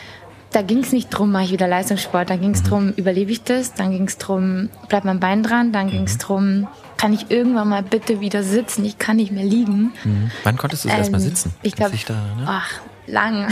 da 0.52 0.62
ging 0.62 0.80
es 0.80 0.92
nicht 0.92 1.10
drum, 1.10 1.32
mache 1.32 1.44
ich 1.46 1.52
wieder 1.52 1.68
Leistungssport. 1.68 2.30
Da 2.30 2.36
ging 2.36 2.52
es 2.52 2.64
mhm. 2.64 2.68
drum, 2.68 2.94
überlebe 2.96 3.32
ich 3.32 3.44
das? 3.44 3.74
Dann 3.74 3.92
ging 3.92 4.08
es 4.08 4.18
drum, 4.18 4.70
bleibt 4.88 5.06
mein 5.06 5.20
Bein 5.20 5.44
dran? 5.44 5.72
Dann 5.72 5.90
ging 5.90 6.04
es 6.04 6.16
mhm. 6.16 6.20
drum, 6.20 6.68
kann 6.98 7.14
ich 7.14 7.30
irgendwann 7.30 7.70
mal 7.70 7.84
bitte 7.84 8.20
wieder 8.20 8.44
sitzen? 8.44 8.84
Ich 8.86 8.98
kann 8.98 9.18
nicht 9.18 9.32
mehr 9.32 9.46
liegen. 9.46 9.94
Mhm. 10.04 10.32
Wann 10.44 10.58
konntest 10.58 10.86
du 10.86 10.90
ähm, 10.90 10.98
erst 10.98 11.12
mal 11.12 11.22
sitzen? 11.22 11.54
Ich 11.62 11.76
glaube, 11.76 11.96
ne? 11.96 12.46
ach, 12.46 12.72
lang, 13.06 13.48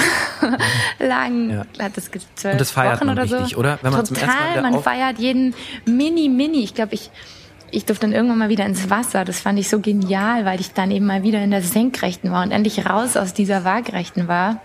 lang 0.99 1.49
ja. 1.51 1.65
hat 1.79 1.95
das 1.95 2.09
zwölf 2.09 2.53
Und 2.53 2.61
das 2.61 2.71
feiert 2.71 2.97
Wochen 2.97 3.07
man 3.07 3.19
oder 3.19 3.23
richtig, 3.23 3.53
so. 3.53 3.57
oder? 3.57 3.77
Wenn 3.83 3.91
man 3.91 4.03
Total, 4.03 4.05
zum 4.05 4.29
ersten 4.29 4.61
Mal 4.61 4.71
man 4.71 4.81
feiert 4.81 5.19
jeden 5.19 5.53
Mini, 5.85 6.27
Mini. 6.27 6.63
Ich 6.63 6.73
glaube, 6.73 6.95
ich 6.95 7.11
ich 7.71 7.85
durfte 7.85 8.05
dann 8.05 8.15
irgendwann 8.15 8.37
mal 8.37 8.49
wieder 8.49 8.65
ins 8.65 8.89
Wasser. 8.89 9.25
Das 9.25 9.41
fand 9.41 9.59
ich 9.59 9.69
so 9.69 9.79
genial, 9.79 10.45
weil 10.45 10.59
ich 10.59 10.73
dann 10.73 10.91
eben 10.91 11.05
mal 11.05 11.23
wieder 11.23 11.41
in 11.41 11.51
der 11.51 11.61
Senkrechten 11.61 12.31
war 12.31 12.43
und 12.43 12.51
endlich 12.51 12.85
raus 12.85 13.17
aus 13.17 13.33
dieser 13.33 13.63
Waagrechten 13.63 14.27
war. 14.27 14.61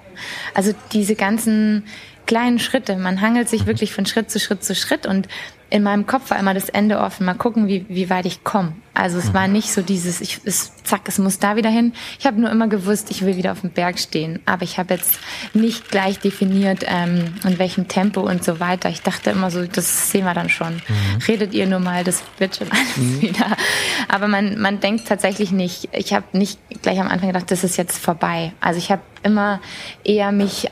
Also 0.54 0.72
diese 0.92 1.14
ganzen 1.14 1.84
kleinen 2.26 2.58
Schritte. 2.58 2.96
Man 2.96 3.20
hangelt 3.20 3.48
sich 3.48 3.66
wirklich 3.66 3.92
von 3.92 4.06
Schritt 4.06 4.30
zu 4.30 4.38
Schritt 4.38 4.62
zu 4.62 4.74
Schritt 4.74 5.06
und 5.06 5.28
in 5.72 5.82
meinem 5.82 6.06
Kopf 6.06 6.28
war 6.28 6.38
immer 6.38 6.52
das 6.52 6.68
Ende 6.68 6.98
offen. 7.00 7.24
Mal 7.24 7.32
gucken, 7.32 7.66
wie, 7.66 7.87
wie 7.88 8.11
weit 8.11 8.26
ich 8.26 8.44
komme. 8.44 8.74
Also 8.92 9.16
es 9.16 9.32
war 9.32 9.48
nicht 9.48 9.72
so 9.72 9.80
dieses, 9.80 10.20
ich, 10.20 10.40
es, 10.44 10.76
zack, 10.85 11.00
es 11.06 11.18
muss 11.18 11.38
da 11.38 11.56
wieder 11.56 11.70
hin. 11.70 11.94
Ich 12.18 12.26
habe 12.26 12.38
nur 12.38 12.50
immer 12.50 12.68
gewusst, 12.68 13.11
ich 13.11 13.24
will 13.24 13.38
wieder 13.38 13.52
auf 13.52 13.62
dem 13.62 13.70
Berg 13.70 13.98
stehen. 13.98 14.40
Aber 14.44 14.64
ich 14.64 14.78
habe 14.78 14.92
jetzt 14.92 15.18
nicht 15.54 15.88
gleich 15.88 16.18
definiert, 16.18 16.85
ähm, 16.87 17.32
in 17.44 17.58
welchem 17.58 17.88
Tempo 17.88 18.20
und 18.20 18.44
so 18.44 18.61
weiter. 18.61 18.90
Ich 18.90 19.00
dachte 19.00 19.30
immer 19.30 19.50
so, 19.50 19.64
das 19.64 20.11
sehen 20.11 20.26
wir 20.26 20.35
dann 20.35 20.50
schon. 20.50 20.74
Mhm. 20.74 21.22
Redet 21.26 21.54
ihr 21.54 21.66
nur 21.66 21.80
mal, 21.80 22.04
das 22.04 22.22
wird 22.37 22.56
schon 22.56 22.70
alles 22.70 22.96
mhm. 22.98 23.22
wieder. 23.22 23.56
Aber 24.08 24.28
man, 24.28 24.61
man 24.61 24.78
denkt 24.78 25.08
tatsächlich 25.08 25.52
nicht, 25.52 25.88
ich 25.92 26.12
habe 26.12 26.26
nicht 26.37 26.58
gleich 26.82 27.00
am 27.00 27.08
Anfang 27.08 27.28
gedacht, 27.28 27.50
das 27.50 27.64
ist 27.64 27.78
jetzt 27.78 27.96
vorbei. 27.96 28.52
Also 28.61 28.76
ich 28.76 28.90
habe 28.90 29.00
immer 29.22 29.58
eher 30.04 30.32
mich 30.32 30.68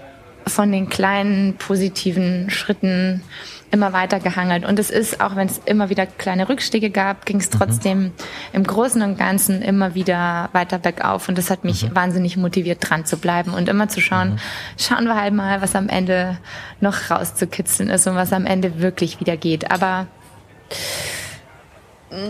von 0.47 0.73
den 0.73 0.89
kleinen 0.89 1.55
positiven 1.57 2.51
Schritten 2.51 3.23
immer 3.71 3.93
weiter 3.93 4.19
gehangelt. 4.21 4.65
Und 4.65 4.79
es 4.79 4.91
ist, 4.91 5.21
auch 5.21 5.37
wenn 5.37 5.47
es 5.47 5.59
immer 5.65 5.91
wieder 5.91 6.07
kleine 6.07 6.49
Rückstiege 6.49 6.91
gab, 6.91 7.25
ging 7.25 7.39
es 7.39 7.53
mhm. 7.53 7.59
trotzdem 7.59 7.99
mhm. 7.99 8.13
im 8.53 8.65
Großen 8.65 9.01
und 9.03 9.19
Ganzen 9.19 9.63
immer 9.63 9.95
wieder 9.95 10.49
weiter 10.53 10.79
bergauf. 10.79 11.29
Und 11.29 11.39
das 11.39 11.51
hat 11.51 11.65
mich 11.65 11.89
mhm. 11.89 11.95
wahnsinnig 11.95 12.37
motiviert, 12.37 12.79
dran 12.81 13.05
zu 13.05 13.17
bleiben 13.17 13.55
und 13.55 13.69
immer 13.69 13.89
zu 13.89 14.01
schauen, 14.01 14.33
mhm. 14.33 14.39
schauen 14.77 15.05
wir 15.05 15.21
halt 15.21 15.35
mal, 15.35 15.63
was 15.63 15.75
am 15.77 15.89
Ende 15.89 16.39
noch 16.81 17.11
rauszukitzeln 17.11 17.91
ist 17.91 18.07
und 18.07 18.17
was 18.17 18.33
am 18.33 18.47
Ende 18.47 18.81
wirklich 18.81 19.21
wieder 19.21 19.37
geht. 19.37 19.71
Aber 19.71 20.07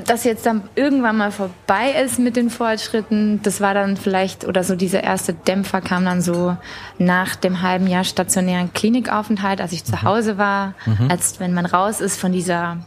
dass 0.04 0.24
jetzt 0.24 0.44
dann 0.44 0.62
irgendwann 0.74 1.16
mal 1.16 1.32
vorbei 1.32 1.92
ist 2.04 2.18
mit 2.18 2.36
den 2.36 2.50
Fortschritten, 2.50 3.40
das 3.42 3.60
war 3.60 3.72
dann 3.72 3.96
vielleicht, 3.96 4.46
oder 4.46 4.62
so 4.62 4.76
dieser 4.76 5.02
erste 5.02 5.32
Dämpfer 5.32 5.80
kam 5.80 6.04
dann 6.04 6.20
so 6.20 6.56
nach 6.98 7.34
dem 7.34 7.62
halben 7.62 7.86
Jahr 7.86 8.04
stationären 8.04 8.72
Klinikaufenthalt, 8.74 9.60
als 9.60 9.72
ich 9.72 9.84
zu 9.84 9.92
mhm. 9.92 10.02
Hause 10.02 10.38
war, 10.38 10.74
mhm. 10.84 11.10
als 11.10 11.40
wenn 11.40 11.54
man 11.54 11.64
raus 11.64 12.00
ist 12.00 12.20
von 12.20 12.32
dieser 12.32 12.78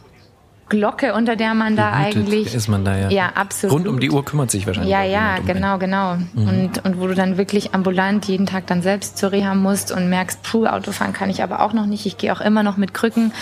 Glocke, 0.68 1.14
unter 1.14 1.36
der 1.36 1.52
man 1.54 1.76
da 1.76 1.90
Behütet 1.90 2.16
eigentlich 2.16 2.54
ist 2.54 2.68
man 2.68 2.84
da 2.84 2.96
ja. 2.96 3.10
Ja, 3.10 3.32
absolut. 3.34 3.74
Rund 3.74 3.88
um 3.88 4.00
die 4.00 4.10
Uhr 4.10 4.24
kümmert 4.24 4.50
sich 4.50 4.66
wahrscheinlich. 4.66 4.90
Ja, 4.90 5.02
ja, 5.02 5.36
um 5.38 5.46
genau, 5.46 5.78
genau. 5.78 6.16
Mhm. 6.16 6.48
Und 6.48 6.84
und 6.84 7.00
wo 7.00 7.06
du 7.06 7.14
dann 7.14 7.36
wirklich 7.36 7.74
ambulant 7.74 8.24
jeden 8.26 8.46
Tag 8.46 8.66
dann 8.66 8.80
selbst 8.80 9.18
zur 9.18 9.32
Reha 9.32 9.54
musst 9.54 9.92
und 9.92 10.08
merkst, 10.08 10.42
puh, 10.42 10.66
Autofahren 10.66 11.12
kann 11.12 11.28
ich 11.28 11.42
aber 11.42 11.60
auch 11.60 11.74
noch 11.74 11.86
nicht. 11.86 12.06
Ich 12.06 12.16
gehe 12.16 12.32
auch 12.32 12.40
immer 12.40 12.62
noch 12.62 12.76
mit 12.76 12.94
Krücken. 12.94 13.32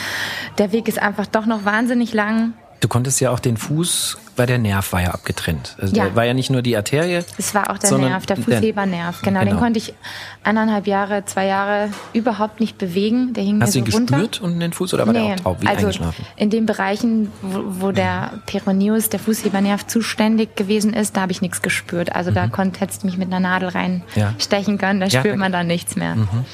Der 0.58 0.72
Weg 0.72 0.88
ist 0.88 1.00
einfach 1.00 1.26
doch 1.26 1.46
noch 1.46 1.64
wahnsinnig 1.64 2.12
lang. 2.12 2.54
Du 2.82 2.88
konntest 2.88 3.20
ja 3.20 3.30
auch 3.30 3.38
den 3.38 3.56
Fuß, 3.56 4.18
weil 4.34 4.48
der 4.48 4.58
Nerv 4.58 4.92
war 4.92 5.00
ja 5.00 5.12
abgetrennt. 5.12 5.76
Also 5.80 5.94
ja. 5.94 6.06
der 6.06 6.16
war 6.16 6.24
ja 6.24 6.34
nicht 6.34 6.50
nur 6.50 6.62
die 6.62 6.76
Arterie. 6.76 7.20
Es 7.38 7.54
war 7.54 7.70
auch 7.70 7.78
der 7.78 7.96
Nerv, 7.96 8.26
der 8.26 8.36
Fußhebernerv. 8.36 9.22
Genau, 9.22 9.38
genau, 9.38 9.52
den 9.52 9.60
konnte 9.60 9.78
ich 9.78 9.94
eineinhalb 10.42 10.88
Jahre, 10.88 11.24
zwei 11.24 11.46
Jahre 11.46 11.90
überhaupt 12.12 12.58
nicht 12.58 12.78
bewegen. 12.78 13.34
Der 13.34 13.44
hing 13.44 13.62
Hast 13.62 13.76
mir 13.76 13.82
du 13.82 13.90
so 13.92 13.98
ihn 13.98 14.00
runter. 14.00 14.16
gespürt 14.16 14.40
unten 14.40 14.58
den 14.58 14.72
Fuß 14.72 14.94
oder 14.94 15.06
war 15.06 15.12
nee, 15.12 15.26
der 15.28 15.34
auch 15.36 15.40
taub, 15.40 15.62
wie 15.62 15.68
also 15.68 15.78
eingeschlafen? 15.78 16.26
In 16.34 16.50
den 16.50 16.66
Bereichen, 16.66 17.30
wo, 17.40 17.62
wo 17.86 17.92
der 17.92 18.32
Peroneus, 18.46 19.10
der 19.10 19.20
Fußhebernerv, 19.20 19.86
zuständig 19.86 20.56
gewesen 20.56 20.92
ist, 20.92 21.16
da 21.16 21.20
habe 21.20 21.30
ich 21.30 21.40
nichts 21.40 21.62
gespürt. 21.62 22.16
Also 22.16 22.32
mhm. 22.32 22.34
da 22.34 22.48
konnte 22.48 22.80
hättest 22.80 23.04
mich 23.04 23.16
mit 23.16 23.28
einer 23.28 23.38
Nadel 23.38 23.68
reinstechen 23.68 24.74
ja. 24.74 24.80
können, 24.80 24.98
da 24.98 25.08
spürt 25.08 25.36
man 25.36 25.52
dann 25.52 25.68
nichts 25.68 25.94
mehr. 25.94 26.16
Mhm 26.16 26.44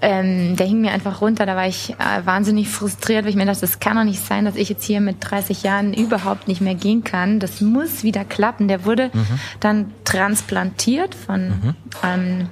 ähm, 0.00 0.56
der 0.56 0.66
hing 0.66 0.80
mir 0.80 0.92
einfach 0.92 1.20
runter. 1.20 1.46
Da 1.46 1.56
war 1.56 1.66
ich 1.66 1.90
äh, 1.90 2.24
wahnsinnig 2.24 2.68
frustriert, 2.68 3.24
weil 3.24 3.30
ich 3.30 3.36
mir 3.36 3.46
dachte, 3.46 3.62
das 3.62 3.80
kann 3.80 3.96
doch 3.96 4.04
nicht 4.04 4.24
sein, 4.24 4.44
dass 4.44 4.56
ich 4.56 4.68
jetzt 4.68 4.84
hier 4.84 5.00
mit 5.00 5.16
30 5.20 5.62
Jahren 5.62 5.92
überhaupt 5.92 6.48
nicht 6.48 6.60
mehr 6.60 6.74
gehen 6.74 7.04
kann. 7.04 7.40
Das 7.40 7.60
muss 7.60 8.04
wieder 8.04 8.24
klappen. 8.24 8.68
Der 8.68 8.84
wurde 8.84 9.10
mhm. 9.12 9.26
dann 9.60 9.92
transplantiert 10.04 11.14
von 11.14 11.48
mhm. 11.48 11.74
ähm, 12.04 12.48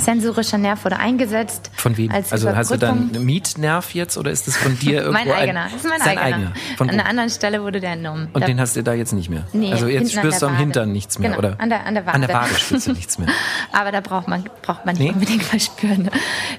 sensorischer 0.00 0.58
Nerv 0.58 0.84
wurde 0.84 0.98
eingesetzt. 0.98 1.70
Von 1.74 1.96
wem? 1.96 2.10
also 2.10 2.54
hast 2.54 2.70
du 2.70 2.76
dann 2.76 3.10
einen 3.14 3.24
Mietnerv 3.24 3.94
jetzt 3.94 4.16
oder 4.16 4.30
ist 4.30 4.46
das 4.46 4.56
von 4.56 4.78
dir 4.78 5.02
irgendwo? 5.02 5.24
mein 5.24 5.30
eigener. 5.30 5.64
Das 5.64 5.84
ist 5.84 5.88
mein 5.88 6.00
eigener. 6.00 6.24
eigener. 6.24 6.52
An 6.78 6.90
einer 6.90 7.06
anderen 7.06 7.30
Stelle 7.30 7.62
wurde 7.62 7.80
der 7.80 7.92
entnommen. 7.92 8.28
Und 8.32 8.42
da 8.42 8.46
den 8.46 8.60
hast 8.60 8.76
du 8.76 8.82
da 8.82 8.92
jetzt 8.92 9.12
nicht 9.12 9.28
mehr? 9.28 9.44
Nee, 9.52 9.72
also 9.72 9.86
jetzt 9.86 10.12
spürst 10.12 10.42
du 10.42 10.46
am 10.46 10.56
Hintern 10.56 10.92
nichts 10.92 11.18
mehr, 11.18 11.30
genau, 11.30 11.38
oder? 11.38 11.60
An 11.60 11.68
der, 11.68 11.86
an 11.86 11.94
der 11.94 12.06
Wade. 12.06 12.14
An 12.14 12.20
der 12.22 12.34
Wade 12.34 12.54
spürst 12.54 12.86
du 12.86 12.92
nichts 12.92 13.18
mehr. 13.18 13.28
Aber 13.72 13.92
da 13.92 14.00
braucht 14.00 14.28
man, 14.28 14.44
braucht 14.62 14.86
man 14.86 14.94
nicht 14.96 15.04
nee? 15.04 15.12
unbedingt 15.12 15.52
was 15.52 15.66
spüren. 15.66 16.10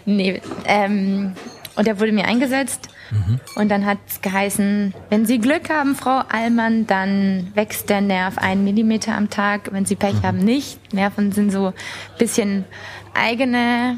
Nee, 0.06 0.42
ähm, 0.66 1.34
und 1.76 1.88
der 1.88 1.98
wurde 2.00 2.12
mir 2.12 2.26
eingesetzt. 2.26 2.90
Mhm. 3.12 3.40
Und 3.56 3.70
dann 3.70 3.86
hat 3.86 4.00
es 4.06 4.22
geheißen, 4.22 4.94
wenn 5.10 5.26
Sie 5.26 5.40
Glück 5.40 5.70
haben, 5.70 5.96
Frau 5.96 6.24
Allmann, 6.30 6.88
dann 6.88 7.52
wächst 7.56 7.90
der 7.90 8.02
Nerv 8.02 8.38
einen 8.38 8.66
Millimeter 8.66 9.16
am 9.16 9.30
Tag. 9.30 9.72
Wenn 9.72 9.86
Sie 9.86 9.96
Pech 9.96 10.16
mhm. 10.16 10.24
haben, 10.24 10.38
nicht. 10.40 10.94
Nerven 10.94 11.32
sind 11.32 11.52
so 11.52 11.68
ein 11.68 11.74
bisschen 12.18 12.66
eigene 13.14 13.98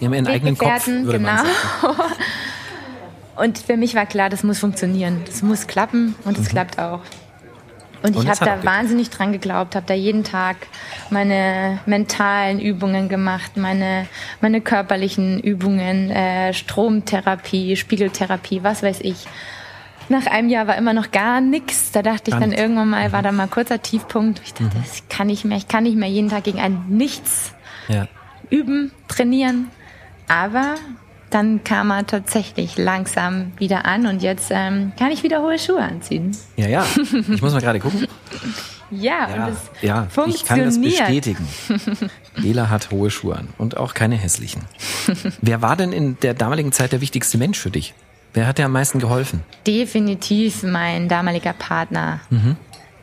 Die 0.00 0.06
haben 0.06 0.14
ihren 0.14 0.26
eigenen 0.26 0.58
Kopf, 0.58 0.86
würde 0.86 1.18
genau. 1.18 1.42
Und 3.38 3.58
für 3.58 3.76
mich 3.76 3.94
war 3.94 4.06
klar, 4.06 4.30
das 4.30 4.42
muss 4.42 4.58
funktionieren. 4.58 5.22
Das 5.26 5.42
muss 5.42 5.68
klappen 5.68 6.16
und 6.24 6.36
es 6.36 6.46
mhm. 6.46 6.48
klappt 6.48 6.78
auch. 6.80 7.00
Und 8.02 8.16
ich 8.16 8.28
habe 8.28 8.44
da 8.44 8.64
wahnsinnig 8.64 9.10
dran 9.10 9.32
geglaubt, 9.32 9.74
habe 9.74 9.86
da 9.86 9.94
jeden 9.94 10.22
Tag 10.22 10.56
meine 11.10 11.78
mentalen 11.86 12.60
Übungen 12.60 13.08
gemacht, 13.08 13.56
meine, 13.56 14.06
meine 14.40 14.60
körperlichen 14.60 15.40
Übungen, 15.40 16.10
äh, 16.10 16.52
Stromtherapie, 16.52 17.76
Spiegeltherapie, 17.76 18.62
was 18.62 18.82
weiß 18.82 19.00
ich. 19.02 19.26
Nach 20.08 20.26
einem 20.26 20.48
Jahr 20.48 20.66
war 20.66 20.76
immer 20.76 20.92
noch 20.92 21.10
gar 21.10 21.40
nichts. 21.40 21.90
Da 21.92 22.02
dachte 22.02 22.30
ich 22.30 22.36
dann 22.36 22.52
irgendwann 22.52 22.90
mal, 22.90 23.12
war 23.12 23.22
da 23.22 23.30
mal 23.30 23.48
kurzer 23.48 23.82
Tiefpunkt. 23.82 24.40
Ich 24.44 24.54
dachte, 24.54 24.76
mhm. 24.76 24.82
das 24.82 25.02
kann 25.08 25.26
nicht 25.26 25.44
mehr. 25.44 25.58
Ich 25.58 25.68
kann 25.68 25.84
nicht 25.84 25.96
mehr 25.96 26.08
jeden 26.08 26.30
Tag 26.30 26.44
gegen 26.44 26.60
ein 26.60 26.86
Nichts 26.88 27.52
ja. 27.88 28.06
Üben, 28.50 28.92
trainieren. 29.08 29.70
Aber 30.28 30.74
dann 31.30 31.62
kam 31.64 31.90
er 31.90 32.06
tatsächlich 32.06 32.78
langsam 32.78 33.52
wieder 33.58 33.84
an 33.84 34.06
und 34.06 34.22
jetzt 34.22 34.50
ähm, 34.50 34.92
kann 34.98 35.10
ich 35.10 35.22
wieder 35.22 35.42
hohe 35.42 35.58
Schuhe 35.58 35.82
anziehen. 35.82 36.36
Ja, 36.56 36.68
ja. 36.68 36.86
Ich 37.30 37.42
muss 37.42 37.52
mal 37.52 37.60
gerade 37.60 37.80
gucken. 37.80 38.06
ja, 38.90 39.28
ja, 39.28 39.46
und 39.46 39.52
es 39.52 39.82
ja, 39.82 40.06
funktioniert. 40.10 40.36
Ich 40.36 40.44
kann 40.46 40.64
das 40.64 40.80
bestätigen. 40.80 41.48
Ela 42.42 42.70
hat 42.70 42.90
hohe 42.90 43.10
Schuhe 43.10 43.36
an 43.36 43.48
und 43.58 43.76
auch 43.76 43.94
keine 43.94 44.16
hässlichen. 44.16 44.62
Wer 45.42 45.60
war 45.60 45.76
denn 45.76 45.92
in 45.92 46.18
der 46.20 46.34
damaligen 46.34 46.72
Zeit 46.72 46.92
der 46.92 47.00
wichtigste 47.00 47.36
Mensch 47.38 47.58
für 47.58 47.70
dich? 47.70 47.94
Wer 48.34 48.46
hat 48.46 48.58
dir 48.58 48.66
am 48.66 48.72
meisten 48.72 48.98
geholfen? 48.98 49.42
Definitiv 49.66 50.62
mein 50.62 51.08
damaliger 51.08 51.52
Partner. 51.52 52.20
Mhm. 52.30 52.56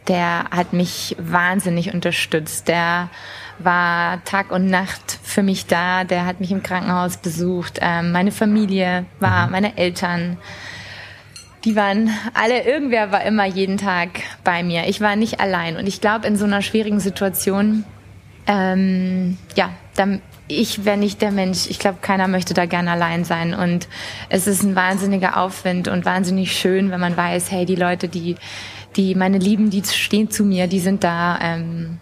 Der 0.08 0.46
hat 0.52 0.74
mich 0.74 1.16
wahnsinnig 1.20 1.94
unterstützt. 1.94 2.68
Der 2.68 3.10
war 3.60 4.24
Tag 4.26 4.52
und 4.52 4.70
Nacht 4.70 5.20
für 5.24 5.44
mich 5.44 5.65
da. 5.65 6.04
Der 6.04 6.26
hat 6.26 6.39
mich 6.39 6.52
im 6.52 6.63
Krankenhaus 6.63 7.18
besucht. 7.18 7.80
Ähm, 7.82 8.12
meine 8.12 8.32
Familie 8.32 9.06
war, 9.20 9.46
mhm. 9.46 9.52
meine 9.52 9.78
Eltern. 9.78 10.38
Die 11.63 11.76
waren 11.76 12.12
alle, 12.34 12.63
irgendwer 12.63 13.12
war 13.12 13.24
immer 13.24 13.46
jeden 13.46 13.78
Tag 13.78 14.10
bei 14.44 14.63
mir. 14.63 14.88
Ich 14.88 15.02
war 15.02 15.15
nicht 15.15 15.39
allein. 15.39 15.78
Und 15.78 15.88
ich 15.88 16.00
glaube, 16.00 16.28
in 16.28 16.36
so 16.36 16.46
einer 16.46 16.62
schwierigen 16.62 17.00
Situation, 17.00 17.84
ähm, 18.48 19.38
ja, 19.56 19.72
dann, 19.96 20.22
ich 20.48 20.86
wäre 20.86 20.98
nicht 20.98 21.22
der 21.22 21.32
Mensch. 21.32 21.68
Ich 21.68 21.80
glaube, 21.80 21.98
keiner 22.02 22.28
möchte 22.28 22.54
da 22.54 22.65
gerne 22.65 22.91
allein 22.91 23.24
sein. 23.24 23.54
Und 23.54 23.88
es 24.30 24.46
ist 24.46 24.62
ein 24.62 24.76
wahnsinniger 24.76 25.38
Aufwind 25.38 25.88
und 25.88 26.06
wahnsinnig 26.06 26.56
schön, 26.56 26.91
wenn 26.91 27.00
man 27.00 27.18
weiß, 27.18 27.52
hey, 27.52 27.65
die 27.65 27.76
Leute, 27.76 28.08
die, 28.08 28.36
die 28.96 29.15
meine 29.15 29.39
Lieben, 29.39 29.72
die 29.72 29.84
stehen 29.84 30.30
zu 30.30 30.44
mir, 30.44 30.68
die 30.68 30.80
sind 30.80 31.04
da. 31.04 31.39
Ähm, 31.41 31.98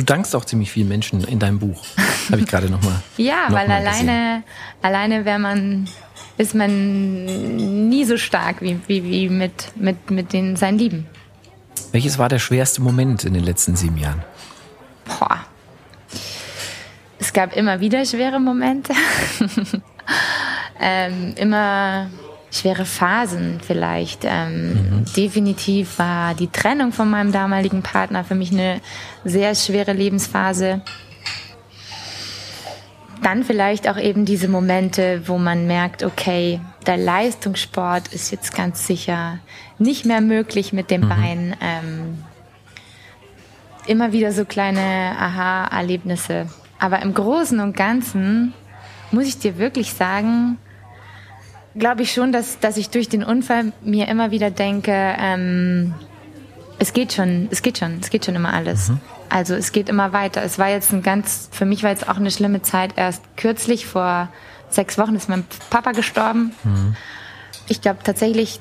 Du 0.00 0.06
dankst 0.06 0.34
auch 0.34 0.46
ziemlich 0.46 0.70
vielen 0.70 0.88
Menschen 0.88 1.22
in 1.24 1.38
deinem 1.38 1.58
Buch. 1.58 1.84
Habe 2.30 2.40
ich 2.40 2.46
gerade 2.46 2.70
noch 2.70 2.80
mal. 2.80 3.02
ja, 3.18 3.50
noch 3.50 3.58
weil 3.58 3.68
mal 3.68 3.86
alleine, 3.86 4.42
alleine 4.80 5.26
wäre 5.26 5.38
man, 5.38 5.90
ist 6.38 6.54
man 6.54 7.26
nie 7.90 8.06
so 8.06 8.16
stark 8.16 8.62
wie, 8.62 8.80
wie, 8.86 9.04
wie 9.04 9.28
mit, 9.28 9.76
mit, 9.76 10.10
mit 10.10 10.32
den, 10.32 10.56
seinen 10.56 10.78
Lieben. 10.78 11.06
Welches 11.92 12.16
war 12.16 12.30
der 12.30 12.38
schwerste 12.38 12.80
Moment 12.80 13.24
in 13.24 13.34
den 13.34 13.44
letzten 13.44 13.76
sieben 13.76 13.98
Jahren? 13.98 14.22
Boah. 15.04 15.44
Es 17.18 17.34
gab 17.34 17.54
immer 17.54 17.80
wieder 17.80 18.02
schwere 18.06 18.40
Momente. 18.40 18.94
ähm, 20.80 21.34
immer 21.36 22.08
schwere 22.50 22.84
Phasen 22.84 23.60
vielleicht. 23.64 24.20
Ähm, 24.24 24.72
mhm. 24.72 25.04
Definitiv 25.16 25.98
war 25.98 26.34
die 26.34 26.48
Trennung 26.48 26.92
von 26.92 27.08
meinem 27.10 27.32
damaligen 27.32 27.82
Partner 27.82 28.24
für 28.24 28.34
mich 28.34 28.52
eine 28.52 28.80
sehr 29.24 29.54
schwere 29.54 29.92
Lebensphase. 29.92 30.82
Dann 33.22 33.44
vielleicht 33.44 33.88
auch 33.88 33.98
eben 33.98 34.24
diese 34.24 34.48
Momente, 34.48 35.22
wo 35.26 35.36
man 35.36 35.66
merkt, 35.66 36.02
okay, 36.02 36.60
der 36.86 36.96
Leistungssport 36.96 38.08
ist 38.08 38.30
jetzt 38.30 38.54
ganz 38.54 38.86
sicher 38.86 39.38
nicht 39.78 40.04
mehr 40.06 40.20
möglich 40.20 40.72
mit 40.72 40.90
dem 40.90 41.02
mhm. 41.02 41.08
Bein. 41.08 41.56
Ähm, 41.60 42.24
immer 43.86 44.12
wieder 44.12 44.32
so 44.32 44.44
kleine 44.44 45.16
Aha-Erlebnisse. 45.18 46.46
Aber 46.78 47.02
im 47.02 47.12
Großen 47.12 47.60
und 47.60 47.76
Ganzen 47.76 48.54
muss 49.10 49.26
ich 49.26 49.38
dir 49.38 49.58
wirklich 49.58 49.92
sagen, 49.92 50.58
glaube 51.76 52.02
ich 52.02 52.12
schon, 52.12 52.32
dass, 52.32 52.58
dass 52.58 52.76
ich 52.76 52.90
durch 52.90 53.08
den 53.08 53.22
Unfall 53.22 53.72
mir 53.82 54.08
immer 54.08 54.30
wieder 54.30 54.50
denke, 54.50 54.92
ähm, 54.92 55.94
es 56.78 56.92
geht 56.92 57.12
schon, 57.12 57.48
es 57.50 57.62
geht 57.62 57.78
schon, 57.78 57.98
es 58.00 58.10
geht 58.10 58.24
schon 58.24 58.34
immer 58.34 58.52
alles. 58.52 58.88
Mhm. 58.88 59.00
Also 59.28 59.54
es 59.54 59.70
geht 59.70 59.88
immer 59.88 60.12
weiter. 60.12 60.42
Es 60.42 60.58
war 60.58 60.68
jetzt 60.68 60.92
ein 60.92 61.02
ganz, 61.02 61.48
für 61.52 61.64
mich 61.64 61.82
war 61.82 61.90
jetzt 61.90 62.08
auch 62.08 62.16
eine 62.16 62.30
schlimme 62.30 62.62
Zeit. 62.62 62.94
Erst 62.96 63.22
kürzlich, 63.36 63.86
vor 63.86 64.28
sechs 64.70 64.98
Wochen, 64.98 65.14
ist 65.14 65.28
mein 65.28 65.44
Papa 65.68 65.92
gestorben. 65.92 66.52
Mhm. 66.64 66.96
Ich 67.68 67.80
glaube 67.80 68.00
tatsächlich, 68.02 68.60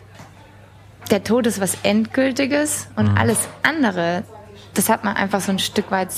der 1.09 1.23
Tod 1.23 1.47
ist 1.47 1.59
was 1.59 1.77
Endgültiges 1.83 2.87
und 2.95 3.11
mhm. 3.11 3.17
alles 3.17 3.47
andere, 3.63 4.23
das 4.75 4.89
hat 4.89 5.03
man 5.03 5.15
einfach 5.15 5.41
so 5.41 5.51
ein 5.51 5.59
Stück 5.59 5.89
weit 5.89 6.09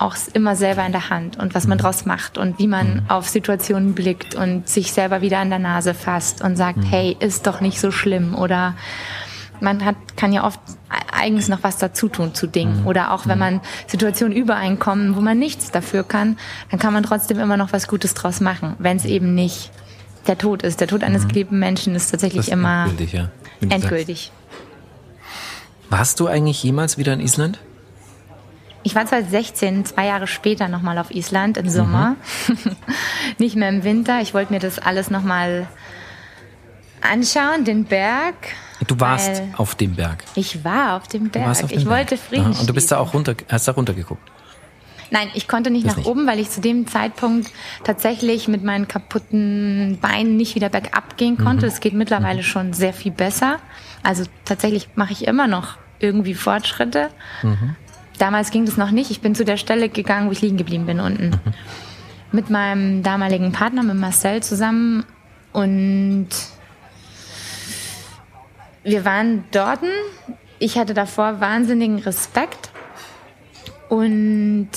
auch 0.00 0.16
immer 0.32 0.56
selber 0.56 0.84
in 0.86 0.92
der 0.92 1.10
Hand 1.10 1.38
und 1.38 1.54
was 1.54 1.66
man 1.66 1.78
mhm. 1.78 1.82
draus 1.82 2.06
macht 2.06 2.38
und 2.38 2.58
wie 2.58 2.66
man 2.66 2.94
mhm. 2.94 3.02
auf 3.08 3.28
Situationen 3.28 3.94
blickt 3.94 4.34
und 4.34 4.68
sich 4.68 4.92
selber 4.92 5.20
wieder 5.20 5.38
an 5.38 5.50
der 5.50 5.58
Nase 5.58 5.94
fasst 5.94 6.42
und 6.42 6.56
sagt, 6.56 6.78
mhm. 6.78 6.82
hey, 6.84 7.16
ist 7.20 7.46
doch 7.46 7.60
nicht 7.60 7.80
so 7.80 7.90
schlimm 7.90 8.34
oder 8.34 8.74
man 9.60 9.84
hat, 9.84 9.96
kann 10.16 10.32
ja 10.32 10.44
oft 10.44 10.58
eigens 11.12 11.48
noch 11.48 11.62
was 11.62 11.76
dazu 11.76 12.08
tun 12.08 12.34
zu 12.34 12.46
Dingen. 12.46 12.86
Oder 12.86 13.12
auch 13.12 13.26
wenn 13.26 13.38
man 13.38 13.60
Situationen 13.86 14.34
übereinkommen, 14.34 15.16
wo 15.16 15.20
man 15.20 15.38
nichts 15.38 15.70
dafür 15.70 16.02
kann, 16.02 16.38
dann 16.70 16.80
kann 16.80 16.94
man 16.94 17.02
trotzdem 17.02 17.38
immer 17.38 17.58
noch 17.58 17.74
was 17.74 17.86
Gutes 17.86 18.14
draus 18.14 18.40
machen, 18.40 18.74
wenn 18.78 18.96
es 18.96 19.04
eben 19.04 19.34
nicht 19.34 19.70
der 20.26 20.38
Tod 20.38 20.62
ist. 20.62 20.80
Der 20.80 20.88
Tod 20.88 21.04
eines 21.04 21.28
geliebten 21.28 21.58
Menschen 21.58 21.94
ist 21.94 22.10
tatsächlich 22.10 22.46
ist 22.46 22.52
immer 22.52 22.84
endgültig. 22.84 23.12
Ja, 23.12 23.28
endgültig. 23.68 24.32
Warst 25.90 26.20
du 26.20 26.26
eigentlich 26.26 26.62
jemals 26.62 26.96
wieder 26.96 27.12
in 27.12 27.20
Island? 27.20 27.58
Ich 28.82 28.94
war 28.94 29.04
2016, 29.04 29.84
zwei 29.84 30.06
Jahre 30.06 30.26
später 30.26 30.68
nochmal 30.68 30.98
auf 30.98 31.10
Island 31.10 31.58
im 31.58 31.68
Sommer. 31.68 32.16
Mhm. 32.48 32.56
Nicht 33.38 33.56
mehr 33.56 33.68
im 33.68 33.84
Winter. 33.84 34.20
Ich 34.20 34.32
wollte 34.32 34.52
mir 34.52 34.58
das 34.58 34.78
alles 34.78 35.10
nochmal 35.10 35.66
anschauen, 37.02 37.64
den 37.64 37.84
Berg. 37.84 38.34
Du 38.86 38.98
warst 38.98 39.42
auf 39.56 39.74
dem 39.74 39.96
Berg. 39.96 40.24
Ich 40.34 40.64
war 40.64 40.96
auf 40.96 41.08
dem 41.08 41.28
Berg. 41.28 41.48
Auf 41.48 41.58
dem 41.58 41.78
ich 41.78 41.84
Berg. 41.84 41.98
wollte 41.98 42.16
Frieden. 42.16 42.52
Aha. 42.52 42.60
Und 42.60 42.68
du 42.68 42.72
bist 42.72 42.90
da 42.90 42.98
auch 42.98 43.12
runter, 43.12 43.34
hast 43.48 43.68
da 43.68 43.72
runtergeguckt? 43.72 44.30
Nein, 45.10 45.28
ich 45.34 45.48
konnte 45.48 45.70
nicht 45.70 45.84
das 45.84 45.92
nach 45.92 45.98
nicht. 45.98 46.08
oben, 46.08 46.26
weil 46.26 46.38
ich 46.38 46.50
zu 46.50 46.60
dem 46.60 46.86
Zeitpunkt 46.86 47.50
tatsächlich 47.84 48.48
mit 48.48 48.62
meinen 48.62 48.86
kaputten 48.88 49.98
Beinen 50.00 50.36
nicht 50.36 50.54
wieder 50.54 50.68
bergab 50.68 51.16
gehen 51.16 51.36
konnte. 51.36 51.66
Mhm. 51.66 51.72
Es 51.72 51.80
geht 51.80 51.94
mittlerweile 51.94 52.38
mhm. 52.38 52.44
schon 52.44 52.72
sehr 52.72 52.92
viel 52.92 53.12
besser. 53.12 53.58
Also 54.02 54.24
tatsächlich 54.44 54.88
mache 54.94 55.12
ich 55.12 55.26
immer 55.26 55.48
noch 55.48 55.76
irgendwie 55.98 56.34
Fortschritte. 56.34 57.10
Mhm. 57.42 57.76
Damals 58.20 58.50
ging 58.50 58.66
das 58.66 58.76
noch 58.76 58.90
nicht. 58.90 59.10
Ich 59.10 59.22
bin 59.22 59.34
zu 59.34 59.46
der 59.46 59.56
Stelle 59.56 59.88
gegangen, 59.88 60.28
wo 60.28 60.32
ich 60.32 60.42
liegen 60.42 60.58
geblieben 60.58 60.84
bin 60.84 61.00
unten. 61.00 61.30
Mhm. 61.30 61.40
Mit 62.32 62.50
meinem 62.50 63.02
damaligen 63.02 63.50
Partner, 63.50 63.82
mit 63.82 63.96
Marcel 63.96 64.42
zusammen. 64.42 65.06
Und 65.54 66.28
wir 68.84 69.06
waren 69.06 69.44
dort. 69.52 69.80
Ich 70.58 70.76
hatte 70.76 70.92
davor 70.92 71.40
wahnsinnigen 71.40 71.98
Respekt 71.98 72.68
und 73.88 74.68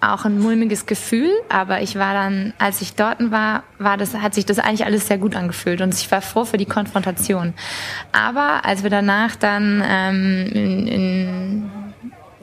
auch 0.00 0.24
ein 0.24 0.38
mulmiges 0.38 0.86
Gefühl, 0.86 1.30
aber 1.50 1.82
ich 1.82 1.96
war 1.96 2.14
dann, 2.14 2.54
als 2.58 2.80
ich 2.80 2.94
dort 2.94 3.30
war, 3.30 3.64
war 3.78 3.98
das, 3.98 4.14
hat 4.14 4.34
sich 4.34 4.46
das 4.46 4.58
eigentlich 4.58 4.86
alles 4.86 5.08
sehr 5.08 5.18
gut 5.18 5.36
angefühlt 5.36 5.82
und 5.82 5.92
ich 5.92 6.10
war 6.10 6.22
froh 6.22 6.44
für 6.44 6.56
die 6.56 6.66
Konfrontation. 6.66 7.52
Aber 8.12 8.64
als 8.64 8.82
wir 8.82 8.90
danach 8.90 9.36
dann 9.36 9.82
ähm, 9.86 10.46
in, 10.52 10.86
in 10.86 11.70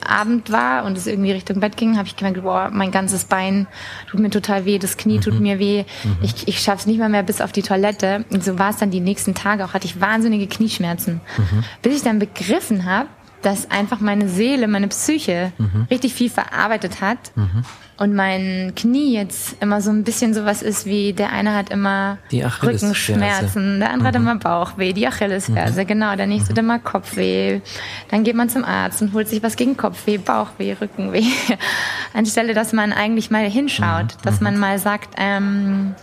Abend 0.10 0.52
war 0.52 0.86
und 0.86 0.98
es 0.98 1.08
irgendwie 1.08 1.32
Richtung 1.32 1.60
Bett 1.60 1.78
ging, 1.78 1.98
habe 1.98 2.08
ich 2.08 2.16
gemerkt, 2.16 2.42
boah, 2.44 2.70
mein 2.72 2.92
ganzes 2.92 3.26
Bein 3.26 3.68
tut 4.10 4.20
mir 4.20 4.30
total 4.30 4.66
weh, 4.66 4.80
das 4.80 4.98
Knie 4.98 5.18
mhm. 5.18 5.22
tut 5.22 5.40
mir 5.40 5.60
weh, 5.60 5.86
mhm. 6.04 6.18
ich, 6.22 6.48
ich 6.48 6.60
schaffe 6.60 6.80
es 6.80 6.86
nicht 6.86 7.00
mal 7.00 7.10
mehr 7.10 7.24
bis 7.24 7.42
auf 7.42 7.52
die 7.52 7.62
Toilette. 7.62 8.26
Und 8.30 8.44
so 8.44 8.60
war 8.60 8.70
es 8.70 8.78
dann 8.78 8.92
die 8.92 9.00
nächsten 9.00 9.34
Tage 9.34 9.66
auch, 9.66 9.74
hatte 9.74 9.86
ich 9.86 10.00
wahnsinnige 10.00 10.48
Knieschmerzen. 10.48 11.22
Mhm. 11.38 11.64
Bis 11.82 11.96
ich 11.96 12.04
dann 12.04 12.20
begriffen 12.20 12.86
habe, 12.86 13.08
dass 13.44 13.70
einfach 13.70 14.00
meine 14.00 14.28
Seele, 14.28 14.68
meine 14.68 14.88
Psyche 14.88 15.52
mhm. 15.58 15.88
richtig 15.92 16.14
viel 16.14 16.30
verarbeitet 16.30 17.02
hat 17.02 17.32
mhm. 17.36 17.64
und 17.98 18.16
mein 18.16 18.74
Knie 18.76 19.14
jetzt 19.14 19.58
immer 19.62 19.82
so 19.82 19.92
ein 19.92 20.04
bisschen 20.04 20.34
sowas 20.34 20.62
ist 20.62 20.86
wie 20.86 21.14
der 21.14 21.32
eine 21.32 21.54
hat 21.54 21.70
immer 21.70 22.18
Rückenschmerzen, 22.32 23.80
der 23.80 23.92
andere 23.92 24.00
mhm. 24.00 24.08
hat 24.08 24.16
immer 24.16 24.36
Bauchweh, 24.36 24.94
die 24.94 25.08
Achillesferse, 25.08 25.84
mhm. 25.84 25.88
genau, 25.88 26.16
der 26.16 26.28
nächste 26.28 26.52
hat 26.52 26.58
immer 26.58 26.80
Kopfweh. 26.80 27.62
Dann 28.10 28.24
geht 28.24 28.36
man 28.36 28.50
zum 28.50 28.64
Arzt 28.64 29.02
und 29.02 29.14
holt 29.14 29.28
sich 29.28 29.44
was 29.44 29.56
gegen 29.56 29.78
Kopfweh, 29.78 30.18
Bauchweh, 30.18 30.76
Rückenweh. 30.80 31.26
Anstelle, 32.14 32.54
dass 32.54 32.74
man 32.74 32.94
eigentlich 32.94 33.30
mal 33.30 33.50
hinschaut, 33.50 34.06
mhm. 34.06 34.22
dass 34.24 34.42
man 34.42 34.56
mhm. 34.56 34.60
mal 34.60 34.80
sagt, 34.80 35.16
ähm, 35.18 35.96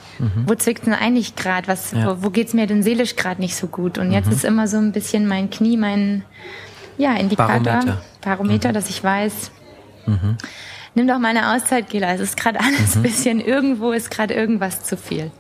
wo 0.47 0.55
zwickt 0.55 0.87
denn 0.87 0.95
eigentlich 0.95 1.37
gerade, 1.37 1.67
was, 1.69 1.93
ja. 1.93 2.07
wo, 2.07 2.25
wo 2.25 2.31
geht's 2.31 2.53
mir 2.53 2.67
denn 2.67 2.83
seelisch 2.83 3.17
gerade 3.17 3.41
nicht 3.41 3.57
so 3.57 3.67
gut? 3.67 3.97
Und 3.97 4.13
jetzt 4.13 4.31
ist 4.31 4.45
immer 4.45 4.69
so 4.69 4.77
ein 4.77 4.93
bisschen 4.93 5.27
mein 5.27 5.49
Knie, 5.49 5.77
mein 5.77 6.25
ja, 7.01 7.17
Indikator, 7.17 7.61
Barometer, 7.61 8.03
Barometer 8.21 8.69
mhm. 8.69 8.75
dass 8.75 8.91
ich 8.91 9.03
weiß, 9.03 9.51
mhm. 10.07 10.37
nimm 10.95 11.09
doch 11.09 11.19
mal 11.19 11.29
eine 11.29 11.55
Auszeit, 11.55 11.89
Gila. 11.89 12.13
Es 12.13 12.21
ist 12.21 12.37
gerade 12.37 12.61
alles 12.61 12.95
ein 12.95 12.99
mhm. 12.99 13.03
bisschen, 13.03 13.41
irgendwo 13.41 13.93
ist 13.93 14.11
gerade 14.11 14.35
irgendwas 14.35 14.85
zu 14.85 14.97
viel. 14.97 15.31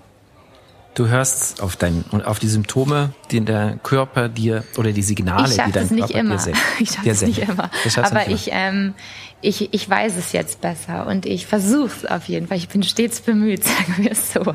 Du 0.94 1.06
hörst 1.06 1.62
auf 1.62 1.76
dein, 1.76 2.04
auf 2.24 2.40
die 2.40 2.48
Symptome, 2.48 3.12
die 3.30 3.40
der 3.40 3.78
Körper 3.82 4.28
dir 4.28 4.64
oder 4.76 4.90
die 4.90 5.02
Signale, 5.02 5.48
die 5.48 5.72
dein 5.72 5.86
nicht 5.86 5.98
Körper 5.98 6.18
immer. 6.18 6.34
dir 6.34 6.40
sendet. 6.40 6.62
Ich 6.80 6.90
schaffe 6.90 7.10
es 7.10 7.22
nicht 7.22 7.38
immer. 7.38 7.70
Aber 8.02 8.28
ich, 8.28 8.48
ähm, 8.52 8.94
ich, 9.40 9.72
ich 9.72 9.88
weiß 9.88 10.16
es 10.16 10.32
jetzt 10.32 10.60
besser 10.60 11.06
und 11.06 11.26
ich 11.26 11.46
versuche 11.46 11.92
es 11.96 12.06
auf 12.06 12.24
jeden 12.24 12.48
Fall. 12.48 12.56
Ich 12.56 12.68
bin 12.68 12.82
stets 12.82 13.20
bemüht, 13.20 13.64
sagen 13.64 13.94
wir 13.98 14.12
es 14.12 14.32
so. 14.32 14.54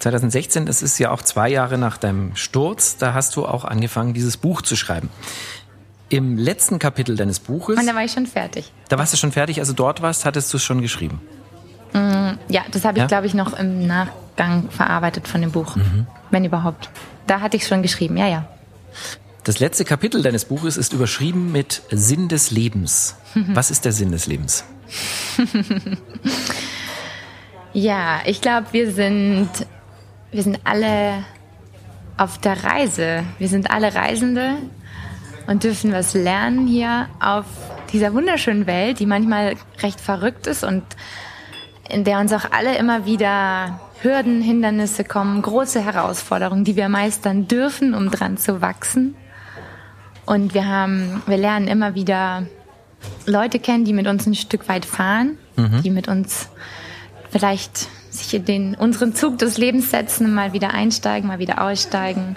2016, 0.00 0.66
das 0.66 0.82
ist 0.82 0.98
ja 0.98 1.12
auch 1.12 1.22
zwei 1.22 1.48
Jahre 1.48 1.78
nach 1.78 1.96
deinem 1.96 2.34
Sturz, 2.34 2.96
da 2.96 3.14
hast 3.14 3.36
du 3.36 3.46
auch 3.46 3.64
angefangen, 3.64 4.14
dieses 4.14 4.36
Buch 4.36 4.62
zu 4.62 4.74
schreiben. 4.74 5.10
Im 6.12 6.36
letzten 6.36 6.78
Kapitel 6.78 7.16
deines 7.16 7.40
Buches. 7.40 7.78
Und 7.78 7.86
da 7.86 7.94
war 7.94 8.04
ich 8.04 8.12
schon 8.12 8.26
fertig. 8.26 8.70
Da 8.90 8.98
warst 8.98 9.14
du 9.14 9.16
schon 9.16 9.32
fertig, 9.32 9.60
also 9.60 9.72
dort 9.72 10.02
warst, 10.02 10.26
hattest 10.26 10.52
du 10.52 10.58
es 10.58 10.62
schon 10.62 10.82
geschrieben. 10.82 11.22
Mm, 11.94 12.32
ja, 12.48 12.64
das 12.70 12.84
habe 12.84 12.98
ich, 12.98 13.00
ja? 13.00 13.06
glaube 13.06 13.26
ich, 13.26 13.32
noch 13.32 13.58
im 13.58 13.86
Nachgang 13.86 14.68
verarbeitet 14.68 15.26
von 15.26 15.40
dem 15.40 15.52
Buch. 15.52 15.74
Mhm. 15.74 16.06
Wenn 16.30 16.44
überhaupt. 16.44 16.90
Da 17.26 17.40
hatte 17.40 17.56
ich 17.56 17.66
schon 17.66 17.80
geschrieben, 17.80 18.18
ja, 18.18 18.28
ja. 18.28 18.46
Das 19.42 19.58
letzte 19.58 19.86
Kapitel 19.86 20.20
deines 20.20 20.44
Buches 20.44 20.76
ist 20.76 20.92
überschrieben 20.92 21.50
mit 21.50 21.80
Sinn 21.90 22.28
des 22.28 22.50
Lebens. 22.50 23.16
Was 23.34 23.70
ist 23.70 23.86
der 23.86 23.92
Sinn 23.92 24.12
des 24.12 24.26
Lebens? 24.26 24.64
ja, 27.72 28.20
ich 28.26 28.42
glaube, 28.42 28.66
wir 28.72 28.92
sind, 28.92 29.48
wir 30.30 30.42
sind 30.42 30.60
alle 30.64 31.24
auf 32.18 32.36
der 32.36 32.62
Reise. 32.62 33.24
Wir 33.38 33.48
sind 33.48 33.70
alle 33.70 33.94
Reisende 33.94 34.58
und 35.46 35.64
dürfen 35.64 35.92
was 35.92 36.14
lernen 36.14 36.66
hier 36.66 37.08
auf 37.20 37.46
dieser 37.92 38.14
wunderschönen 38.14 38.66
Welt, 38.66 38.98
die 39.00 39.06
manchmal 39.06 39.54
recht 39.82 40.00
verrückt 40.00 40.46
ist 40.46 40.64
und 40.64 40.82
in 41.88 42.04
der 42.04 42.20
uns 42.20 42.32
auch 42.32 42.50
alle 42.50 42.76
immer 42.76 43.04
wieder 43.04 43.80
Hürden, 44.00 44.42
Hindernisse 44.42 45.04
kommen, 45.04 45.42
große 45.42 45.84
Herausforderungen, 45.84 46.64
die 46.64 46.76
wir 46.76 46.88
meistern 46.88 47.46
dürfen, 47.46 47.94
um 47.94 48.10
dran 48.10 48.36
zu 48.36 48.60
wachsen. 48.60 49.14
Und 50.24 50.54
wir 50.54 50.66
haben, 50.66 51.22
wir 51.26 51.36
lernen 51.36 51.68
immer 51.68 51.94
wieder 51.94 52.46
Leute 53.26 53.58
kennen, 53.58 53.84
die 53.84 53.92
mit 53.92 54.06
uns 54.06 54.26
ein 54.26 54.34
Stück 54.34 54.68
weit 54.68 54.84
fahren, 54.84 55.38
mhm. 55.56 55.82
die 55.82 55.90
mit 55.90 56.08
uns 56.08 56.48
vielleicht 57.30 57.88
sich 58.10 58.34
in 58.34 58.44
den, 58.44 58.74
unseren 58.74 59.14
Zug 59.14 59.38
des 59.38 59.58
Lebens 59.58 59.90
setzen, 59.90 60.34
mal 60.34 60.52
wieder 60.52 60.74
einsteigen, 60.74 61.28
mal 61.28 61.38
wieder 61.38 61.62
aussteigen. 61.62 62.36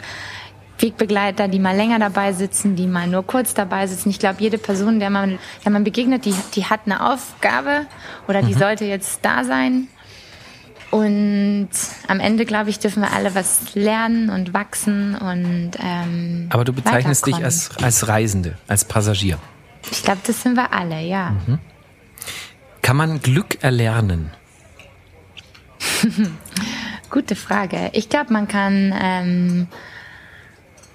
Wegbegleiter, 0.80 1.47
die 1.47 1.59
mal 1.59 1.76
länger 1.76 1.99
dabei 1.99 2.34
sitzen, 2.34 2.76
die 2.76 2.88
mal 2.88 3.07
nur 3.07 3.26
kurz 3.26 3.53
dabei 3.53 3.88
sitzen. 3.88 4.09
Ich 4.09 4.19
glaube, 4.19 4.41
jede 4.41 4.57
Person, 4.57 4.99
der 4.99 5.09
man, 5.09 5.39
der 5.63 5.71
man 5.71 5.84
begegnet, 5.84 6.26
die, 6.26 6.34
die 6.53 6.65
hat 6.65 6.82
eine 6.86 7.11
Aufgabe 7.11 7.86
oder 8.28 8.41
die 8.41 8.53
mhm. 8.53 8.59
sollte 8.59 8.86
jetzt 8.86 9.19
da 9.23 9.43
sein. 9.43 9.88
Und 10.91 11.69
am 12.07 12.19
Ende, 12.19 12.45
glaube 12.45 12.69
ich, 12.69 12.80
dürfen 12.80 13.01
wir 13.01 13.11
alle 13.11 13.36
was 13.36 13.76
lernen 13.76 14.30
und 14.30 14.53
wachsen 14.53 15.15
und 15.15 15.71
ähm, 15.84 16.47
Aber 16.51 16.63
du 16.63 16.71
bezeichnest 16.71 17.26
dich 17.26 17.36
als, 17.36 17.76
als 17.82 18.07
Reisende, 18.07 18.57
als 18.67 18.86
Passagier. 18.86 19.38
Ich 19.91 20.03
glaube, 20.03 20.19
das 20.26 20.41
sind 20.41 20.55
wir 20.55 20.71
alle, 20.73 21.01
ja. 21.01 21.32
Mhm. 21.47 21.59
Kann 22.82 22.97
man 22.97 23.21
Glück 23.21 23.63
erlernen? 23.63 24.32
Gute 27.09 27.36
Frage. 27.36 27.89
Ich 27.93 28.09
glaube, 28.09 28.32
man 28.32 28.47
kann 28.47 28.93
ähm, 28.97 29.67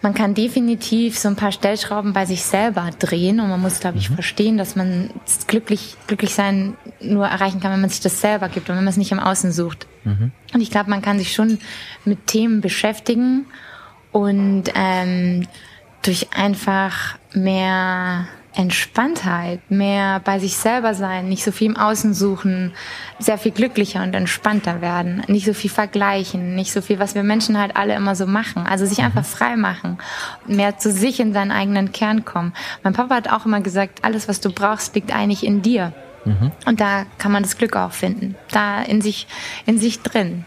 man 0.03 0.15
kann 0.15 0.35
definitiv 0.35 1.19
so 1.19 1.29
ein 1.29 1.37
paar 1.37 1.53
Stellschrauben 1.53 2.13
bei 2.13 2.25
sich 2.25 2.43
selber 2.43 2.91
drehen 2.99 3.39
und 3.41 3.51
man 3.51 3.61
muss, 3.61 3.81
glaube 3.81 3.99
ich, 3.99 4.09
mhm. 4.09 4.15
verstehen, 4.15 4.57
dass 4.57 4.75
man 4.75 5.11
glücklich, 5.47 5.97
glücklich 6.07 6.35
sein 6.35 6.77
nur 7.01 7.27
erreichen 7.27 7.61
kann, 7.61 7.73
wenn 7.73 7.81
man 7.81 7.91
sich 7.91 8.01
das 8.01 8.21
selber 8.21 8.49
gibt 8.49 8.71
und 8.71 8.77
wenn 8.77 8.85
man 8.85 8.91
es 8.91 8.97
nicht 8.97 9.13
im 9.13 9.21
Außen 9.21 9.53
sucht. 9.53 9.87
Mhm. 10.05 10.31
Und 10.55 10.61
ich 10.61 10.71
glaube, 10.71 10.89
man 10.89 11.03
kann 11.03 11.19
sich 11.19 11.35
schon 11.35 11.59
mit 12.05 12.27
Themen 12.27 12.63
beschäftigen 12.63 13.47
und 14.11 14.65
ähm, 14.75 15.47
durch 16.03 16.29
einfach 16.35 17.19
mehr 17.35 18.27
Entspanntheit, 18.55 19.61
mehr 19.71 20.21
bei 20.21 20.39
sich 20.41 20.57
selber 20.57 20.95
sein, 20.95 21.29
nicht 21.29 21.45
so 21.45 21.53
viel 21.53 21.69
im 21.69 21.77
Außen 21.77 22.15
suchen, 22.15 22.73
sehr 23.19 23.39
viel 23.39 23.53
glücklicher 23.53 24.03
und 24.03 24.13
entspannter 24.15 24.81
werden, 24.81 25.23
nicht 25.29 25.47
so 25.47 25.55
viel 25.55 25.71
vergleichen, 25.71 26.57
nicht 26.57 26.73
so 26.73 26.81
viel, 26.83 26.99
was 26.99 27.15
wir 27.15 27.23
Menschen 27.23 27.59
halt 27.59 27.77
alle 27.77 27.95
immer 27.95 28.17
so 28.17 28.27
machen. 28.27 28.67
Also 28.67 28.87
sich 28.87 29.01
einfach 29.01 29.23
mhm. 29.23 29.27
frei 29.27 29.57
machen, 29.57 29.99
mehr 30.47 30.79
zu 30.79 30.91
sich 30.91 31.21
in 31.21 31.33
seinen 31.33 31.53
eigenen 31.53 31.93
Kern 31.93 32.25
kommen. 32.25 32.53
Mein 32.83 32.93
Papa 32.93 33.15
hat 33.15 33.31
auch 33.31 33.47
immer 33.47 33.61
gesagt, 33.61 34.05
alles, 34.05 34.27
was 34.27 34.41
du 34.41 34.51
brauchst, 34.51 34.95
liegt 34.97 35.15
eigentlich 35.15 35.47
in 35.47 35.63
dir. 35.63 35.93
Mhm. 36.25 36.51
Und 36.67 36.81
da 36.81 37.07
kann 37.19 37.33
man 37.33 37.45
das 37.45 37.57
Glück 37.57 37.77
auch 37.77 37.93
finden, 37.93 38.35
da 38.51 38.83
in 38.83 39.01
sich, 39.01 39.29
in 39.65 39.79
sich 39.79 40.01
drin. 40.03 40.45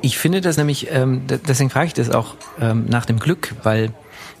Ich 0.00 0.18
finde 0.18 0.40
das 0.40 0.56
nämlich, 0.56 0.88
ähm, 0.92 1.22
deswegen 1.48 1.70
frage 1.70 1.86
ich 1.86 1.94
das 1.94 2.10
auch 2.10 2.34
ähm, 2.60 2.84
nach 2.88 3.06
dem 3.06 3.18
Glück, 3.18 3.54
weil 3.62 3.92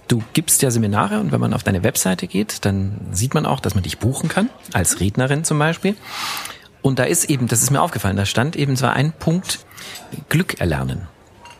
Du 0.08 0.22
gibst 0.34 0.62
ja 0.62 0.70
Seminare 0.70 1.20
und 1.20 1.32
wenn 1.32 1.40
man 1.40 1.52
auf 1.52 1.64
deine 1.64 1.82
Webseite 1.82 2.26
geht, 2.28 2.64
dann 2.64 2.92
sieht 3.12 3.34
man 3.34 3.44
auch, 3.44 3.60
dass 3.60 3.74
man 3.74 3.82
dich 3.82 3.98
buchen 3.98 4.28
kann, 4.28 4.50
als 4.72 5.00
Rednerin 5.00 5.44
zum 5.44 5.58
Beispiel. 5.58 5.96
Und 6.80 7.00
da 7.00 7.04
ist 7.04 7.28
eben, 7.28 7.48
das 7.48 7.62
ist 7.62 7.70
mir 7.70 7.82
aufgefallen, 7.82 8.16
da 8.16 8.24
stand 8.24 8.54
eben 8.54 8.76
zwar 8.76 8.92
ein 8.92 9.12
Punkt 9.12 9.66
Glück 10.28 10.60
erlernen. 10.60 11.08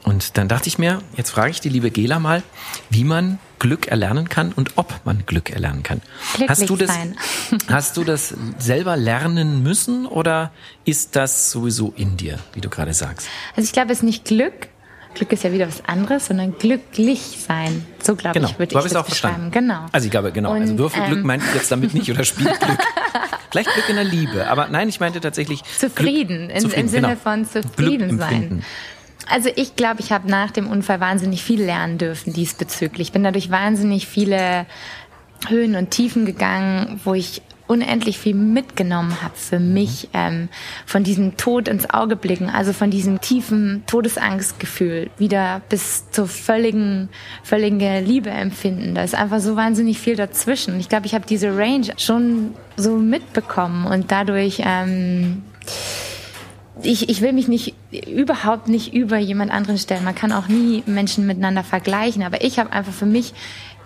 Und 0.04 0.38
dann 0.38 0.46
dachte 0.46 0.68
ich 0.68 0.78
mir, 0.78 1.02
jetzt 1.16 1.30
frage 1.30 1.50
ich 1.50 1.60
die 1.60 1.68
liebe 1.68 1.90
Gela 1.90 2.20
mal, 2.20 2.44
wie 2.90 3.02
man 3.02 3.40
Glück 3.58 3.88
erlernen 3.88 4.28
kann 4.28 4.52
und 4.52 4.76
ob 4.76 5.00
man 5.04 5.26
Glück 5.26 5.50
erlernen 5.50 5.82
kann. 5.82 6.00
Glücklich 6.36 6.48
hast 6.48 6.70
du 6.70 6.76
das, 6.76 6.94
sein. 6.94 7.16
hast 7.68 7.96
du 7.96 8.04
das 8.04 8.32
selber 8.58 8.96
lernen 8.96 9.64
müssen 9.64 10.06
oder 10.06 10.52
ist 10.84 11.16
das 11.16 11.50
sowieso 11.50 11.92
in 11.96 12.16
dir, 12.16 12.38
wie 12.52 12.60
du 12.60 12.70
gerade 12.70 12.94
sagst? 12.94 13.26
Also 13.56 13.66
ich 13.66 13.72
glaube, 13.72 13.90
es 13.90 13.98
ist 13.98 14.04
nicht 14.04 14.26
Glück, 14.26 14.68
Glück 15.16 15.32
ist 15.32 15.42
ja 15.42 15.52
wieder 15.52 15.66
was 15.66 15.82
anderes, 15.86 16.26
sondern 16.26 16.56
glücklich 16.58 17.38
sein. 17.44 17.84
So 18.06 18.14
glaube 18.14 18.34
genau. 18.34 18.48
ich, 18.48 18.58
würde 18.58 18.76
ich 18.76 18.82
das 18.82 18.96
auch 18.96 19.08
beschreiben. 19.08 19.50
Genau. 19.50 19.86
Also 19.92 20.04
ich 20.06 20.10
glaube, 20.10 20.32
genau. 20.32 20.50
Also 20.50 20.62
und, 20.62 20.62
also 20.62 20.78
Würfelglück 20.78 21.18
ähm, 21.18 21.26
meinte 21.26 21.46
ich 21.48 21.54
jetzt 21.54 21.70
damit 21.70 21.92
nicht 21.92 22.10
oder 22.10 22.24
Spielglück. 22.24 22.56
Vielleicht 23.50 23.72
Glück 23.72 23.88
in 23.88 23.96
der 23.96 24.04
Liebe, 24.04 24.48
aber 24.48 24.68
nein, 24.68 24.88
ich 24.88 25.00
meinte 25.00 25.20
tatsächlich 25.20 25.62
zufrieden, 25.78 26.48
Glück, 26.48 26.56
in, 26.56 26.60
zufrieden 26.60 26.80
im 26.80 26.88
Sinne 26.88 27.08
genau. 27.08 27.20
von 27.20 27.44
zufrieden 27.44 28.18
sein. 28.18 28.64
Also 29.28 29.50
ich 29.54 29.74
glaube, 29.74 30.00
ich 30.00 30.12
habe 30.12 30.30
nach 30.30 30.50
dem 30.50 30.68
Unfall 30.68 31.00
wahnsinnig 31.00 31.42
viel 31.42 31.62
lernen 31.62 31.98
dürfen 31.98 32.32
diesbezüglich. 32.32 33.12
Bin 33.12 33.24
dadurch 33.24 33.50
wahnsinnig 33.50 34.06
viele 34.06 34.66
Höhen 35.48 35.74
und 35.74 35.90
Tiefen 35.90 36.26
gegangen, 36.26 37.00
wo 37.04 37.14
ich 37.14 37.42
unendlich 37.66 38.18
viel 38.18 38.34
mitgenommen 38.34 39.22
habe 39.22 39.34
für 39.36 39.58
mich, 39.58 40.08
ähm, 40.14 40.48
von 40.84 41.04
diesem 41.04 41.36
Tod 41.36 41.68
ins 41.68 41.90
Auge 41.90 42.16
blicken, 42.16 42.48
also 42.48 42.72
von 42.72 42.90
diesem 42.90 43.20
tiefen 43.20 43.82
Todesangstgefühl 43.86 45.10
wieder 45.18 45.60
bis 45.68 46.10
zur 46.10 46.28
völligen, 46.28 47.08
völligen 47.42 48.04
Liebe 48.04 48.30
empfinden. 48.30 48.94
Da 48.94 49.02
ist 49.02 49.14
einfach 49.14 49.40
so 49.40 49.56
wahnsinnig 49.56 49.98
viel 49.98 50.16
dazwischen. 50.16 50.78
Ich 50.80 50.88
glaube, 50.88 51.06
ich 51.06 51.14
habe 51.14 51.26
diese 51.26 51.56
Range 51.56 51.86
schon 51.96 52.54
so 52.76 52.96
mitbekommen 52.96 53.86
und 53.86 54.12
dadurch 54.12 54.62
ähm, 54.64 55.42
ich, 56.82 57.08
ich 57.08 57.20
will 57.22 57.32
mich 57.32 57.48
nicht 57.48 57.74
überhaupt 57.90 58.68
nicht 58.68 58.92
über 58.92 59.18
jemand 59.18 59.50
anderen 59.50 59.78
stellen. 59.78 60.04
Man 60.04 60.14
kann 60.14 60.32
auch 60.32 60.48
nie 60.48 60.82
Menschen 60.86 61.26
miteinander 61.26 61.64
vergleichen, 61.64 62.22
aber 62.22 62.44
ich 62.44 62.58
habe 62.58 62.72
einfach 62.72 62.92
für 62.92 63.06
mich 63.06 63.32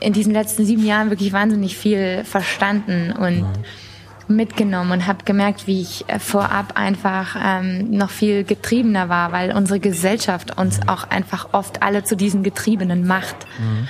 in 0.01 0.13
diesen 0.13 0.33
letzten 0.33 0.65
sieben 0.65 0.85
Jahren 0.85 1.11
wirklich 1.11 1.33
wahnsinnig 1.33 1.77
viel 1.77 2.25
verstanden 2.25 3.13
und 3.13 3.47
mitgenommen 4.31 4.93
und 4.93 5.07
habe 5.07 5.25
gemerkt, 5.25 5.67
wie 5.67 5.83
ich 5.83 6.09
äh, 6.09 6.19
vorab 6.19 6.77
einfach 6.77 7.37
ähm, 7.43 7.91
noch 7.91 8.11
viel 8.11 8.45
getriebener 8.45 9.09
war, 9.09 9.33
weil 9.33 9.53
unsere 9.55 9.81
Gesellschaft 9.81 10.57
uns 10.57 10.81
auch 10.87 11.11
einfach 11.11 11.49
oft 11.53 11.83
alle 11.83 12.05
zu 12.05 12.17
diesen 12.17 12.43
Getriebenen 12.43 13.07
macht. 13.07 13.37
Mhm. 13.59 13.89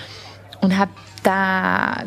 Und 0.63 0.79
habe 0.79 0.91
da 1.23 2.05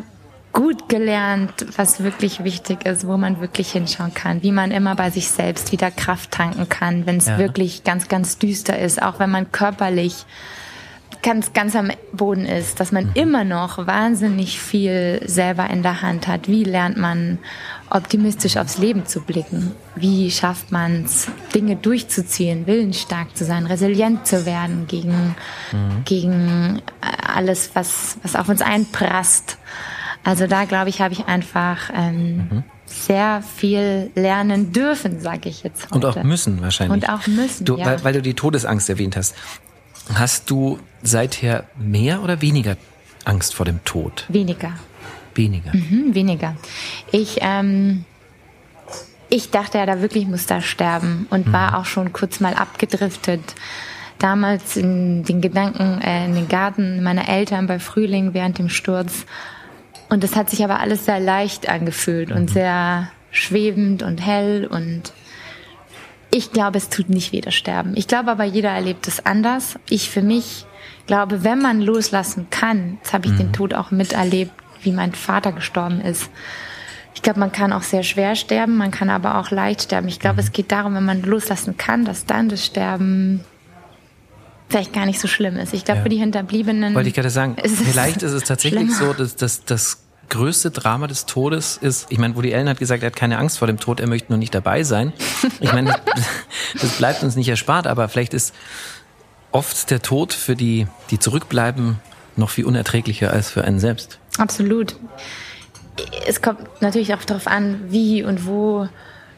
gut 0.52 0.88
gelernt, 0.88 1.66
was 1.76 2.02
wirklich 2.02 2.44
wichtig 2.44 2.86
ist, 2.86 3.06
wo 3.06 3.16
man 3.16 3.40
wirklich 3.40 3.72
hinschauen 3.72 4.14
kann, 4.14 4.42
wie 4.42 4.52
man 4.52 4.70
immer 4.70 4.94
bei 4.94 5.10
sich 5.10 5.28
selbst 5.28 5.72
wieder 5.72 5.90
Kraft 5.90 6.30
tanken 6.30 6.68
kann, 6.68 7.06
wenn 7.06 7.16
es 7.16 7.26
ja. 7.26 7.38
wirklich 7.38 7.82
ganz, 7.82 8.06
ganz 8.08 8.38
düster 8.38 8.78
ist, 8.78 9.02
auch 9.02 9.18
wenn 9.18 9.30
man 9.30 9.50
körperlich 9.50 10.26
ganz, 11.24 11.54
ganz 11.54 11.74
am 11.74 11.90
Boden 12.12 12.44
ist, 12.44 12.78
dass 12.78 12.92
man 12.92 13.06
mhm. 13.06 13.12
immer 13.14 13.44
noch 13.44 13.86
wahnsinnig 13.86 14.60
viel 14.60 15.20
selber 15.24 15.68
in 15.70 15.82
der 15.82 16.02
Hand 16.02 16.28
hat. 16.28 16.48
Wie 16.48 16.62
lernt 16.62 16.98
man 16.98 17.38
optimistisch 17.90 18.58
aufs 18.58 18.78
Leben 18.78 19.06
zu 19.06 19.22
blicken? 19.22 19.72
Wie 19.96 20.30
schafft 20.30 20.70
man 20.70 21.04
es, 21.04 21.28
Dinge 21.54 21.76
durchzuziehen, 21.76 22.66
willensstark 22.66 23.36
zu 23.36 23.44
sein, 23.44 23.66
resilient 23.66 24.26
zu 24.26 24.44
werden 24.44 24.86
gegen, 24.86 25.34
mhm. 25.72 26.04
gegen 26.04 26.82
äh, 27.00 27.26
alles, 27.26 27.70
was, 27.74 28.18
was 28.22 28.36
auf 28.36 28.48
uns 28.48 28.60
einprasst? 28.60 29.56
Also 30.24 30.46
da 30.46 30.66
glaube 30.66 30.90
ich, 30.90 31.00
habe 31.00 31.14
ich 31.14 31.26
einfach 31.26 31.90
ähm, 31.94 32.36
mhm. 32.36 32.64
sehr 32.84 33.42
viel 33.56 34.10
lernen 34.14 34.72
dürfen, 34.72 35.20
sage 35.20 35.48
ich 35.48 35.62
jetzt 35.62 35.86
heute. 35.86 35.94
Und 35.94 36.04
auch 36.04 36.22
müssen 36.22 36.60
wahrscheinlich. 36.60 37.02
Und 37.02 37.08
auch 37.08 37.26
müssen, 37.26 37.64
du, 37.64 37.78
ja. 37.78 37.86
weil, 37.86 38.04
weil 38.04 38.12
du 38.12 38.20
die 38.22 38.34
Todesangst 38.34 38.90
erwähnt 38.90 39.16
hast. 39.16 39.34
Hast 40.12 40.50
du 40.50 40.78
seither 41.04 41.64
mehr 41.76 42.22
oder 42.22 42.40
weniger 42.40 42.76
Angst 43.24 43.54
vor 43.54 43.66
dem 43.66 43.84
Tod? 43.84 44.24
Weniger. 44.28 44.72
Weniger. 45.34 45.72
Mhm, 45.74 46.14
weniger. 46.14 46.56
Ich, 47.10 47.38
ähm, 47.40 48.04
ich 49.28 49.50
dachte 49.50 49.78
ja, 49.78 49.86
da 49.86 50.00
wirklich 50.00 50.26
muss 50.26 50.46
da 50.46 50.60
sterben 50.60 51.26
und 51.30 51.48
mhm. 51.48 51.52
war 51.52 51.78
auch 51.78 51.84
schon 51.84 52.12
kurz 52.12 52.40
mal 52.40 52.54
abgedriftet 52.54 53.40
damals 54.18 54.76
in 54.76 55.24
den 55.24 55.40
Gedanken, 55.40 56.00
äh, 56.00 56.26
in 56.26 56.34
den 56.34 56.48
Garten 56.48 57.02
meiner 57.02 57.28
Eltern 57.28 57.66
bei 57.66 57.78
Frühling 57.78 58.32
während 58.32 58.58
dem 58.58 58.68
Sturz. 58.68 59.26
Und 60.08 60.22
das 60.22 60.36
hat 60.36 60.50
sich 60.50 60.62
aber 60.62 60.78
alles 60.80 61.04
sehr 61.04 61.18
leicht 61.18 61.68
angefühlt 61.68 62.30
und 62.30 62.48
sehr 62.48 63.10
schwebend 63.30 64.02
und 64.02 64.24
hell 64.24 64.66
und 64.70 65.12
ich 66.30 66.50
glaube, 66.50 66.78
es 66.78 66.88
tut 66.88 67.10
nicht 67.10 67.32
weh, 67.32 67.40
das 67.40 67.54
Sterben. 67.54 67.96
Ich 67.96 68.08
glaube 68.08 68.30
aber, 68.30 68.42
jeder 68.42 68.70
erlebt 68.70 69.06
es 69.06 69.24
anders. 69.24 69.78
Ich 69.88 70.10
für 70.10 70.22
mich 70.22 70.66
glaube, 71.06 71.44
wenn 71.44 71.60
man 71.60 71.80
loslassen 71.80 72.48
kann, 72.50 72.98
jetzt 73.02 73.12
habe 73.12 73.26
ich 73.26 73.32
mhm. 73.32 73.38
den 73.38 73.52
Tod 73.52 73.74
auch 73.74 73.90
miterlebt, 73.90 74.52
wie 74.82 74.92
mein 74.92 75.12
Vater 75.12 75.52
gestorben 75.52 76.00
ist. 76.00 76.30
Ich 77.14 77.22
glaube, 77.22 77.40
man 77.40 77.52
kann 77.52 77.72
auch 77.72 77.82
sehr 77.82 78.02
schwer 78.02 78.34
sterben, 78.34 78.76
man 78.76 78.90
kann 78.90 79.08
aber 79.08 79.38
auch 79.38 79.50
leicht 79.50 79.82
sterben. 79.82 80.08
Ich 80.08 80.20
glaube, 80.20 80.34
mhm. 80.34 80.40
es 80.40 80.52
geht 80.52 80.72
darum, 80.72 80.94
wenn 80.94 81.04
man 81.04 81.22
loslassen 81.22 81.76
kann, 81.76 82.04
dass 82.04 82.26
dann 82.26 82.48
das 82.48 82.64
Sterben 82.64 83.40
vielleicht 84.68 84.92
gar 84.92 85.06
nicht 85.06 85.20
so 85.20 85.28
schlimm 85.28 85.56
ist. 85.56 85.72
Ich 85.72 85.84
glaube, 85.84 85.98
ja. 85.98 86.02
für 86.02 86.08
die 86.08 86.16
Hinterbliebenen. 86.16 86.94
Wollte 86.94 87.08
ich 87.08 87.14
gerade 87.14 87.30
sagen, 87.30 87.56
vielleicht 87.64 88.22
ist 88.22 88.32
es 88.32 88.44
tatsächlich 88.44 88.90
schlimmer. 88.94 89.12
so, 89.12 89.12
dass, 89.12 89.36
dass, 89.36 89.64
dass 89.64 90.04
größte 90.30 90.70
Drama 90.70 91.06
des 91.06 91.26
Todes 91.26 91.76
ist, 91.76 92.06
ich 92.08 92.18
meine, 92.18 92.34
Woody 92.34 92.54
Allen 92.54 92.68
hat 92.68 92.78
gesagt, 92.78 93.02
er 93.02 93.06
hat 93.06 93.16
keine 93.16 93.38
Angst 93.38 93.58
vor 93.58 93.66
dem 93.66 93.78
Tod, 93.78 94.00
er 94.00 94.08
möchte 94.08 94.32
nur 94.32 94.38
nicht 94.38 94.54
dabei 94.54 94.82
sein. 94.82 95.12
Ich 95.60 95.72
meine, 95.72 95.90
das, 95.90 96.24
das 96.80 96.90
bleibt 96.96 97.22
uns 97.22 97.36
nicht 97.36 97.48
erspart, 97.48 97.86
aber 97.86 98.08
vielleicht 98.08 98.34
ist 98.34 98.54
oft 99.54 99.90
der 99.90 100.02
Tod 100.02 100.32
für 100.32 100.56
die, 100.56 100.86
die 101.10 101.18
zurückbleiben, 101.18 102.00
noch 102.36 102.50
viel 102.50 102.64
unerträglicher 102.64 103.32
als 103.32 103.50
für 103.50 103.64
einen 103.64 103.78
selbst. 103.78 104.18
Absolut. 104.36 104.96
Es 106.26 106.42
kommt 106.42 106.60
natürlich 106.80 107.14
auch 107.14 107.24
darauf 107.24 107.46
an, 107.46 107.80
wie 107.86 108.24
und 108.24 108.46
wo 108.46 108.88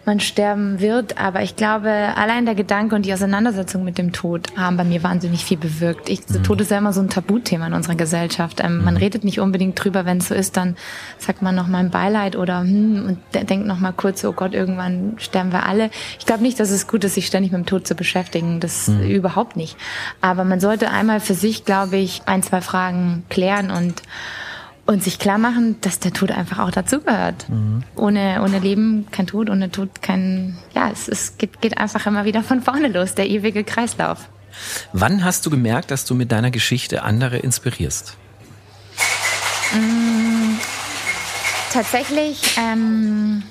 man 0.06 0.20
sterben 0.20 0.80
wird. 0.80 1.18
Aber 1.18 1.42
ich 1.42 1.56
glaube, 1.56 1.90
allein 1.90 2.46
der 2.46 2.54
Gedanke 2.54 2.94
und 2.94 3.04
die 3.04 3.12
Auseinandersetzung 3.12 3.84
mit 3.84 3.98
dem 3.98 4.12
Tod 4.12 4.48
haben 4.56 4.76
bei 4.76 4.84
mir 4.84 5.02
wahnsinnig 5.02 5.44
viel 5.44 5.58
bewirkt. 5.58 6.08
Ich, 6.08 6.28
mhm. 6.28 6.42
Tod 6.42 6.60
ist 6.60 6.70
ja 6.70 6.78
immer 6.78 6.92
so 6.92 7.00
ein 7.00 7.10
Tabuthema 7.10 7.66
in 7.66 7.72
unserer 7.72 7.96
Gesellschaft. 7.96 8.60
Ähm, 8.62 8.78
mhm. 8.78 8.84
Man 8.84 8.96
redet 8.96 9.24
nicht 9.24 9.40
unbedingt 9.40 9.82
drüber, 9.82 10.04
wenn 10.04 10.18
es 10.18 10.28
so 10.28 10.34
ist, 10.34 10.56
dann 10.56 10.76
sagt 11.18 11.42
man 11.42 11.54
noch 11.54 11.66
mal 11.66 11.78
ein 11.78 11.90
Beileid 11.90 12.36
oder 12.36 12.60
hm, 12.60 13.06
und 13.06 13.48
denkt 13.50 13.66
noch 13.66 13.78
mal 13.78 13.92
kurz, 13.92 14.24
oh 14.24 14.32
Gott, 14.32 14.54
irgendwann 14.54 15.14
sterben 15.18 15.52
wir 15.52 15.66
alle. 15.66 15.90
Ich 16.18 16.26
glaube 16.26 16.42
nicht, 16.42 16.58
dass 16.60 16.70
es 16.70 16.86
gut 16.86 17.04
ist, 17.04 17.14
sich 17.14 17.26
ständig 17.26 17.52
mit 17.52 17.60
dem 17.60 17.66
Tod 17.66 17.86
zu 17.86 17.94
beschäftigen. 17.94 18.60
Das 18.60 18.88
mhm. 18.88 19.02
überhaupt 19.02 19.56
nicht. 19.56 19.76
Aber 20.20 20.44
man 20.44 20.60
sollte 20.60 20.90
einmal 20.90 21.20
für 21.20 21.34
sich, 21.34 21.64
glaube 21.64 21.96
ich, 21.96 22.22
ein, 22.26 22.42
zwei 22.42 22.60
Fragen 22.60 23.24
klären 23.28 23.70
und 23.70 24.02
und 24.86 25.02
sich 25.02 25.18
klar 25.18 25.38
machen, 25.38 25.76
dass 25.80 25.98
der 25.98 26.12
Tod 26.12 26.30
einfach 26.30 26.60
auch 26.60 26.70
dazugehört. 26.70 27.48
Mhm. 27.48 27.82
Ohne, 27.96 28.40
ohne 28.42 28.60
Leben 28.60 29.06
kein 29.10 29.26
Tod, 29.26 29.50
ohne 29.50 29.70
Tod 29.70 30.00
kein, 30.00 30.56
ja, 30.74 30.90
es, 30.90 31.08
es 31.08 31.38
geht, 31.38 31.60
geht 31.60 31.78
einfach 31.78 32.06
immer 32.06 32.24
wieder 32.24 32.42
von 32.42 32.62
vorne 32.62 32.88
los, 32.88 33.14
der 33.14 33.28
ewige 33.28 33.64
Kreislauf. 33.64 34.28
Wann 34.92 35.24
hast 35.24 35.44
du 35.44 35.50
gemerkt, 35.50 35.90
dass 35.90 36.04
du 36.04 36.14
mit 36.14 36.32
deiner 36.32 36.50
Geschichte 36.50 37.02
andere 37.02 37.36
inspirierst? 37.36 38.16
Mhm, 39.74 40.58
tatsächlich 41.72 42.56
ähm, 42.56 43.42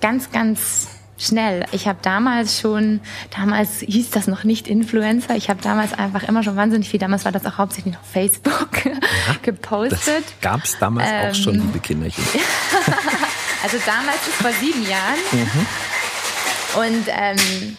ganz, 0.00 0.30
ganz 0.32 0.88
schnell. 1.16 1.64
Ich 1.72 1.86
habe 1.86 1.98
damals 2.02 2.60
schon, 2.60 3.00
damals 3.34 3.78
hieß 3.78 4.10
das 4.10 4.26
noch 4.26 4.44
nicht 4.44 4.66
Influencer, 4.66 5.36
ich 5.36 5.48
habe 5.48 5.62
damals 5.62 5.92
einfach 5.92 6.24
immer 6.24 6.42
schon 6.42 6.56
wahnsinnig 6.56 6.88
viel, 6.88 6.98
damals 6.98 7.24
war 7.24 7.32
das 7.32 7.46
auch 7.46 7.58
hauptsächlich 7.58 7.94
noch 7.94 8.02
Facebook 8.02 8.70
gepostet. 9.42 10.24
Gab 10.40 10.64
es 10.64 10.78
damals 10.78 11.08
ähm, 11.10 11.30
auch 11.30 11.34
schon, 11.34 11.54
liebe 11.54 11.78
Kinderchen. 11.78 12.24
also 13.62 13.76
damals 13.84 14.26
ist 14.28 14.36
vor 14.36 14.52
sieben 14.52 14.82
Jahren. 14.88 15.18
Mhm. 15.32 15.66
Und 16.74 17.04
ähm, 17.08 17.76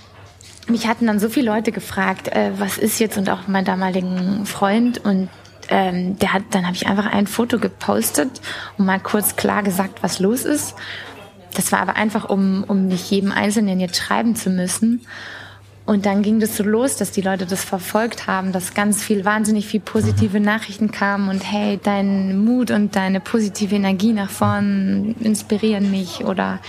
mich 0.67 0.87
hatten 0.87 1.07
dann 1.07 1.19
so 1.19 1.29
viele 1.29 1.51
Leute 1.51 1.71
gefragt, 1.71 2.29
äh, 2.29 2.51
was 2.57 2.77
ist 2.77 2.99
jetzt 2.99 3.17
und 3.17 3.29
auch 3.29 3.47
mein 3.47 3.65
damaligen 3.65 4.45
Freund 4.45 5.03
und 5.03 5.29
ähm, 5.69 6.19
der 6.19 6.33
hat, 6.33 6.43
dann 6.51 6.65
habe 6.65 6.75
ich 6.75 6.87
einfach 6.87 7.05
ein 7.05 7.27
Foto 7.27 7.57
gepostet 7.59 8.41
und 8.77 8.85
mal 8.85 8.99
kurz 8.99 9.35
klar 9.35 9.63
gesagt, 9.63 10.03
was 10.03 10.19
los 10.19 10.45
ist. 10.45 10.75
Das 11.55 11.71
war 11.71 11.79
aber 11.79 11.95
einfach, 11.95 12.29
um, 12.29 12.63
um 12.67 12.87
nicht 12.87 13.09
jedem 13.09 13.31
Einzelnen 13.31 13.79
jetzt 13.79 13.97
schreiben 13.97 14.35
zu 14.35 14.49
müssen. 14.49 15.05
Und 15.85 16.05
dann 16.05 16.21
ging 16.21 16.39
das 16.39 16.55
so 16.55 16.63
los, 16.63 16.95
dass 16.95 17.11
die 17.11 17.21
Leute 17.21 17.45
das 17.45 17.63
verfolgt 17.63 18.25
haben, 18.25 18.53
dass 18.53 18.73
ganz 18.73 19.03
viel, 19.03 19.25
wahnsinnig 19.25 19.67
viel 19.67 19.81
positive 19.81 20.39
mhm. 20.39 20.45
Nachrichten 20.45 20.91
kamen 20.91 21.27
und 21.27 21.43
hey, 21.43 21.77
dein 21.81 22.37
Mut 22.43 22.71
und 22.71 22.95
deine 22.95 23.19
positive 23.19 23.75
Energie 23.75 24.13
nach 24.13 24.29
vorn 24.29 25.15
inspirieren 25.19 25.91
mich 25.91 26.23
oder 26.23 26.59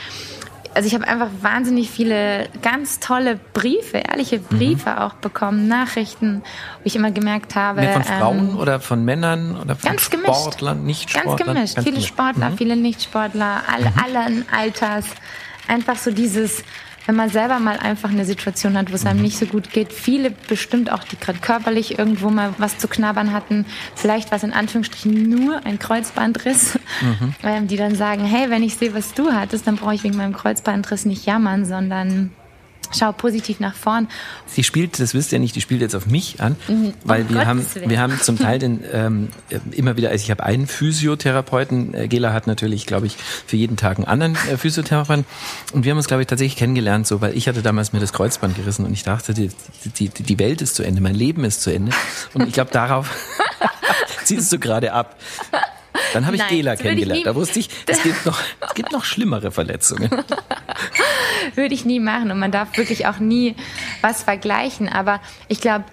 also 0.74 0.88
ich 0.88 0.94
habe 0.94 1.06
einfach 1.06 1.28
wahnsinnig 1.40 1.88
viele 1.88 2.48
ganz 2.60 2.98
tolle 2.98 3.38
Briefe, 3.52 3.98
ehrliche 3.98 4.38
mhm. 4.38 4.56
Briefe 4.56 4.90
mhm. 4.90 4.98
auch 4.98 5.14
bekommen, 5.14 5.68
Nachrichten, 5.68 6.42
wo 6.78 6.80
ich 6.82 6.96
immer 6.96 7.12
gemerkt 7.12 7.54
habe. 7.54 7.82
Mehr 7.82 7.92
von 7.92 8.02
Frauen 8.04 8.38
ähm, 8.50 8.58
oder 8.58 8.80
von 8.80 9.04
Männern 9.04 9.56
oder 9.56 9.76
von 9.76 9.90
ganz 9.90 10.02
Sportlern, 10.02 10.78
gemischt. 10.78 10.86
Nicht-Sportlern? 10.86 11.36
Ganz 11.36 11.54
gemischt. 11.54 11.74
Ganz 11.76 11.84
viele 11.84 11.96
gemischt. 11.96 12.08
Sportler, 12.08 12.50
mhm. 12.50 12.56
viele 12.56 12.76
Nichtsportler, 12.76 13.62
alle, 13.72 13.90
mhm. 13.90 14.16
allen 14.16 14.44
Alters. 14.50 15.04
Einfach 15.68 15.96
so 15.96 16.10
dieses, 16.10 16.64
wenn 17.06 17.16
man 17.16 17.30
selber 17.30 17.58
mal 17.58 17.76
einfach 17.78 18.10
eine 18.10 18.24
Situation 18.24 18.76
hat, 18.76 18.90
wo 18.90 18.94
es 18.94 19.06
einem 19.06 19.22
nicht 19.22 19.38
so 19.38 19.46
gut 19.46 19.70
geht. 19.70 19.92
Viele 19.92 20.30
bestimmt 20.30 20.90
auch, 20.90 21.04
die 21.04 21.18
gerade 21.18 21.38
körperlich 21.38 21.98
irgendwo 21.98 22.30
mal 22.30 22.54
was 22.58 22.78
zu 22.78 22.88
knabbern 22.88 23.32
hatten, 23.32 23.66
vielleicht 23.94 24.32
was 24.32 24.42
in 24.42 24.52
Anführungsstrichen 24.52 25.28
nur 25.28 25.64
ein 25.64 25.78
Kreuzbandriss, 25.78 26.78
mhm. 27.00 27.34
ähm, 27.42 27.66
die 27.68 27.76
dann 27.76 27.94
sagen, 27.94 28.24
hey, 28.24 28.50
wenn 28.50 28.62
ich 28.62 28.76
sehe, 28.76 28.94
was 28.94 29.14
du 29.14 29.32
hattest, 29.32 29.66
dann 29.66 29.76
brauche 29.76 29.94
ich 29.94 30.04
wegen 30.04 30.16
meinem 30.16 30.32
Kreuzbandriss 30.32 31.04
nicht 31.04 31.26
jammern, 31.26 31.64
sondern 31.64 32.30
schau 32.96 33.12
positiv 33.12 33.60
nach 33.60 33.74
vorn. 33.74 34.08
Sie 34.46 34.64
spielt, 34.64 34.98
das 35.00 35.14
wisst 35.14 35.32
ihr 35.32 35.38
nicht, 35.38 35.56
die 35.56 35.60
spielt 35.60 35.80
jetzt 35.80 35.94
auf 35.94 36.06
mich 36.06 36.40
an, 36.40 36.56
mhm. 36.68 36.94
weil 37.04 37.22
um 37.22 37.34
wir 37.34 37.46
haben, 37.46 37.66
wir 37.86 38.00
haben 38.00 38.20
zum 38.20 38.38
Teil 38.38 38.58
den 38.58 38.84
ähm, 38.92 39.28
immer 39.72 39.96
wieder, 39.96 40.10
also 40.10 40.22
ich 40.22 40.30
habe 40.30 40.42
einen 40.42 40.66
Physiotherapeuten, 40.66 41.94
äh, 41.94 42.08
Gela 42.08 42.32
hat 42.32 42.46
natürlich, 42.46 42.86
glaube 42.86 43.06
ich, 43.06 43.16
für 43.46 43.56
jeden 43.56 43.76
Tag 43.76 43.98
einen 43.98 44.06
anderen 44.06 44.34
äh, 44.50 44.56
Physiotherapeuten 44.56 45.24
und 45.72 45.84
wir 45.84 45.90
haben 45.90 45.98
uns, 45.98 46.06
glaube 46.08 46.22
ich, 46.22 46.26
tatsächlich 46.26 46.56
kennengelernt, 46.56 47.06
so, 47.06 47.20
weil 47.20 47.36
ich 47.36 47.48
hatte 47.48 47.62
damals 47.62 47.92
mir 47.92 48.00
das 48.00 48.12
Kreuzband 48.12 48.56
gerissen 48.56 48.84
und 48.84 48.92
ich 48.92 49.02
dachte, 49.02 49.34
die, 49.34 49.50
die, 49.98 50.08
die 50.08 50.38
Welt 50.38 50.62
ist 50.62 50.74
zu 50.76 50.82
Ende, 50.82 51.00
mein 51.00 51.14
Leben 51.14 51.44
ist 51.44 51.62
zu 51.62 51.72
Ende 51.72 51.92
und 52.34 52.46
ich 52.46 52.52
glaube, 52.52 52.70
darauf 52.70 53.10
ziehst 54.24 54.52
du 54.52 54.58
gerade 54.58 54.92
ab. 54.92 55.16
Dann 56.14 56.26
habe 56.26 56.36
ich 56.36 56.42
Nein, 56.42 56.50
Gela 56.50 56.76
kennengelernt. 56.76 57.26
Da 57.26 57.34
wusste 57.34 57.58
ich, 57.58 57.68
es 57.86 58.02
gibt 58.02 58.24
noch, 58.24 58.40
es 58.60 58.74
gibt 58.74 58.92
noch 58.92 59.04
schlimmere 59.04 59.50
Verletzungen. 59.50 60.08
Würde 61.56 61.74
ich 61.74 61.84
nie 61.84 61.98
machen 61.98 62.30
und 62.30 62.38
man 62.38 62.52
darf 62.52 62.76
wirklich 62.78 63.06
auch 63.06 63.18
nie 63.18 63.56
was 64.00 64.22
vergleichen. 64.22 64.88
Aber 64.88 65.20
ich 65.48 65.60
glaube, 65.60 65.84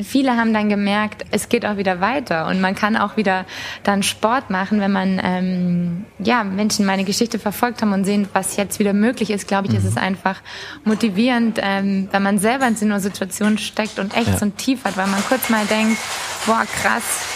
viele 0.00 0.36
haben 0.36 0.54
dann 0.54 0.68
gemerkt, 0.68 1.24
es 1.32 1.48
geht 1.48 1.66
auch 1.66 1.76
wieder 1.76 2.00
weiter 2.00 2.46
und 2.46 2.60
man 2.60 2.76
kann 2.76 2.96
auch 2.96 3.16
wieder 3.16 3.46
dann 3.82 4.04
Sport 4.04 4.48
machen, 4.48 4.80
wenn 4.80 4.92
man 4.92 5.20
ähm, 5.22 6.04
ja 6.20 6.44
Menschen 6.44 6.86
meine 6.86 7.02
Geschichte 7.02 7.40
verfolgt 7.40 7.82
haben 7.82 7.92
und 7.92 8.04
sehen, 8.04 8.28
was 8.32 8.56
jetzt 8.56 8.78
wieder 8.78 8.92
möglich 8.92 9.30
ist. 9.30 9.48
Glaube 9.48 9.66
ich, 9.66 9.72
mhm. 9.72 9.78
ist 9.78 9.84
es 9.86 9.96
einfach 9.96 10.40
motivierend, 10.84 11.58
ähm, 11.60 12.08
wenn 12.12 12.22
man 12.22 12.38
selber 12.38 12.68
in 12.68 12.76
so 12.76 12.84
einer 12.84 13.00
Situation 13.00 13.58
steckt 13.58 13.98
und 13.98 14.16
echt 14.16 14.28
ja. 14.28 14.38
so 14.38 14.44
ein 14.46 14.56
Tief 14.56 14.84
hat, 14.84 14.96
weil 14.96 15.08
man 15.08 15.22
kurz 15.24 15.50
mal 15.50 15.66
denkt, 15.66 15.98
boah 16.46 16.64
krass 16.80 17.33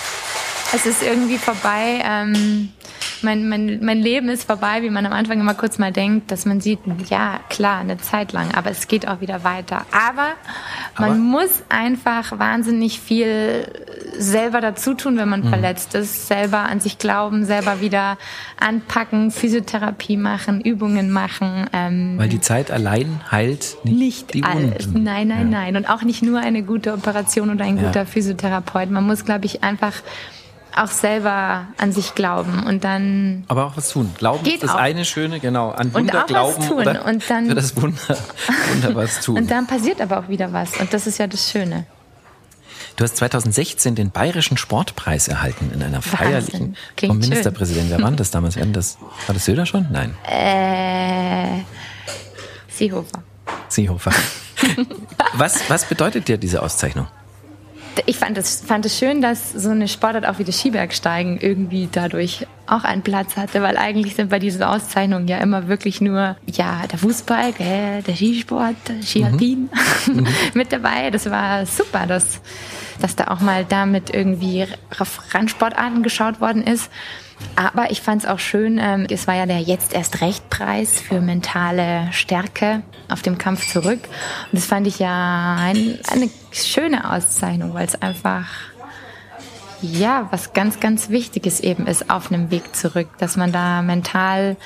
es 0.74 0.86
ist 0.86 1.02
irgendwie 1.02 1.38
vorbei. 1.38 2.02
Ähm, 2.04 2.70
mein, 3.22 3.48
mein, 3.48 3.80
mein 3.82 3.98
Leben 3.98 4.28
ist 4.28 4.44
vorbei, 4.44 4.82
wie 4.82 4.90
man 4.90 5.04
am 5.06 5.12
Anfang 5.12 5.40
immer 5.40 5.54
kurz 5.54 5.78
mal 5.78 5.92
denkt, 5.92 6.30
dass 6.30 6.44
man 6.44 6.60
sieht, 6.60 6.80
ja, 7.08 7.40
klar, 7.48 7.80
eine 7.80 7.98
Zeit 7.98 8.32
lang, 8.32 8.54
aber 8.54 8.70
es 8.70 8.86
geht 8.86 9.08
auch 9.08 9.20
wieder 9.20 9.44
weiter. 9.44 9.86
Aber, 9.92 10.34
aber? 10.94 11.08
man 11.08 11.20
muss 11.20 11.62
einfach 11.68 12.38
wahnsinnig 12.38 13.00
viel 13.00 13.66
selber 14.16 14.60
dazu 14.60 14.94
tun, 14.94 15.16
wenn 15.16 15.28
man 15.28 15.42
mhm. 15.42 15.48
verletzt 15.48 15.94
ist. 15.94 16.28
Selber 16.28 16.60
an 16.60 16.80
sich 16.80 16.98
glauben, 16.98 17.44
selber 17.44 17.80
wieder 17.80 18.18
anpacken, 18.60 19.30
Physiotherapie 19.30 20.16
machen, 20.16 20.60
Übungen 20.60 21.10
machen. 21.10 21.66
Ähm, 21.72 22.18
Weil 22.18 22.28
die 22.28 22.40
Zeit 22.40 22.70
allein 22.70 23.20
heilt 23.30 23.76
nicht, 23.84 23.96
nicht 23.96 24.34
die 24.34 24.44
alles. 24.44 24.86
Wunden. 24.86 25.02
Nein, 25.02 25.28
nein, 25.28 25.52
ja. 25.52 25.58
nein. 25.58 25.76
Und 25.76 25.88
auch 25.88 26.02
nicht 26.02 26.22
nur 26.22 26.40
eine 26.40 26.62
gute 26.62 26.92
Operation 26.92 27.50
oder 27.50 27.64
ein 27.64 27.76
guter 27.76 28.00
ja. 28.00 28.04
Physiotherapeut. 28.04 28.90
Man 28.90 29.06
muss, 29.06 29.24
glaube 29.24 29.46
ich, 29.46 29.62
einfach 29.62 29.94
auch 30.82 30.90
selber 30.90 31.66
an 31.76 31.92
sich 31.92 32.14
glauben 32.14 32.64
und 32.64 32.84
dann. 32.84 33.44
Aber 33.48 33.66
auch 33.66 33.76
was 33.76 33.90
tun. 33.90 34.10
Glauben 34.16 34.44
ist 34.46 34.62
das 34.62 34.70
auch. 34.70 34.76
eine 34.76 35.04
Schöne, 35.04 35.40
genau. 35.40 35.70
An 35.70 35.92
Wunder 35.94 36.14
und 36.14 36.20
auch 36.22 36.26
glauben 36.26 36.58
was 36.58 36.68
tun. 36.68 36.78
Oder 36.78 37.04
und 37.04 37.30
dann, 37.30 37.46
für 37.46 37.54
das 37.54 37.76
Wunder, 37.76 38.18
Wunder 38.72 38.94
was 38.94 39.20
tun. 39.20 39.36
und 39.38 39.50
dann 39.50 39.66
passiert 39.66 40.00
aber 40.00 40.18
auch 40.18 40.28
wieder 40.28 40.52
was 40.52 40.78
und 40.80 40.92
das 40.92 41.06
ist 41.06 41.18
ja 41.18 41.26
das 41.26 41.50
Schöne. 41.50 41.86
Du 42.96 43.04
hast 43.04 43.16
2016 43.18 43.94
den 43.94 44.10
Bayerischen 44.10 44.56
Sportpreis 44.56 45.28
erhalten 45.28 45.70
in 45.72 45.84
einer 45.84 46.02
feierlichen 46.02 46.76
vom 46.98 47.18
Ministerpräsidenten. 47.18 47.90
Wer 47.90 48.02
war 48.02 48.10
das 48.10 48.32
damals? 48.32 48.58
War 48.58 48.66
das, 48.66 48.98
war 49.26 49.34
das 49.34 49.44
Söder 49.44 49.66
schon? 49.66 49.86
Nein. 49.92 50.16
Äh, 50.28 51.60
Seehofer. 52.68 53.22
Seehofer. 53.68 54.10
was, 55.34 55.70
was 55.70 55.84
bedeutet 55.84 56.26
dir 56.26 56.38
diese 56.38 56.60
Auszeichnung? 56.60 57.06
Ich 58.06 58.16
fand 58.16 58.38
es, 58.38 58.60
fand 58.60 58.86
es 58.86 58.98
schön, 58.98 59.22
dass 59.22 59.52
so 59.52 59.70
eine 59.70 59.88
Sportart 59.88 60.26
auch 60.26 60.38
wie 60.38 60.44
das 60.44 60.58
Skibergsteigen 60.58 61.38
irgendwie 61.40 61.88
dadurch 61.90 62.46
auch 62.66 62.84
einen 62.84 63.02
Platz 63.02 63.36
hatte, 63.36 63.62
weil 63.62 63.76
eigentlich 63.76 64.14
sind 64.14 64.30
bei 64.30 64.38
diesen 64.38 64.62
Auszeichnungen 64.62 65.26
ja 65.26 65.38
immer 65.38 65.68
wirklich 65.68 66.00
nur, 66.00 66.36
ja, 66.46 66.86
der 66.86 66.98
Fußball, 66.98 67.52
gell, 67.52 68.02
der 68.02 68.14
Skisport, 68.14 68.76
der 68.88 69.02
Skialpin 69.02 69.70
mhm. 70.06 70.26
mit 70.54 70.72
dabei. 70.72 71.10
Das 71.10 71.30
war 71.30 71.64
super, 71.66 72.06
dass, 72.06 72.40
dass 73.00 73.16
da 73.16 73.28
auch 73.28 73.40
mal 73.40 73.64
damit 73.66 74.14
irgendwie 74.14 74.66
auf 74.98 75.34
Randsportarten 75.34 76.02
geschaut 76.02 76.40
worden 76.40 76.62
ist. 76.62 76.90
Aber 77.56 77.90
ich 77.90 78.02
fand 78.02 78.22
es 78.22 78.28
auch 78.28 78.38
schön, 78.38 78.78
ähm, 78.78 79.06
es 79.10 79.26
war 79.26 79.34
ja 79.34 79.46
der 79.46 79.60
Jetzt 79.60 79.92
erst 79.92 80.20
Recht 80.20 80.48
Preis 80.48 81.00
für 81.00 81.20
mentale 81.20 82.08
Stärke 82.12 82.82
auf 83.08 83.22
dem 83.22 83.38
Kampf 83.38 83.72
zurück. 83.72 84.00
Und 84.52 84.52
das 84.52 84.66
fand 84.66 84.86
ich 84.86 84.98
ja 84.98 85.56
ein, 85.58 85.98
eine 86.10 86.30
schöne 86.52 87.12
Auszeichnung, 87.12 87.74
weil 87.74 87.86
es 87.86 88.00
einfach 88.00 88.46
ja 89.82 90.28
was 90.30 90.52
ganz, 90.52 90.80
ganz 90.80 91.10
Wichtiges 91.10 91.60
eben 91.60 91.86
ist 91.86 92.10
auf 92.10 92.30
einem 92.30 92.50
Weg 92.50 92.74
zurück, 92.74 93.08
dass 93.18 93.36
man 93.36 93.52
da 93.52 93.82
mental 93.82 94.56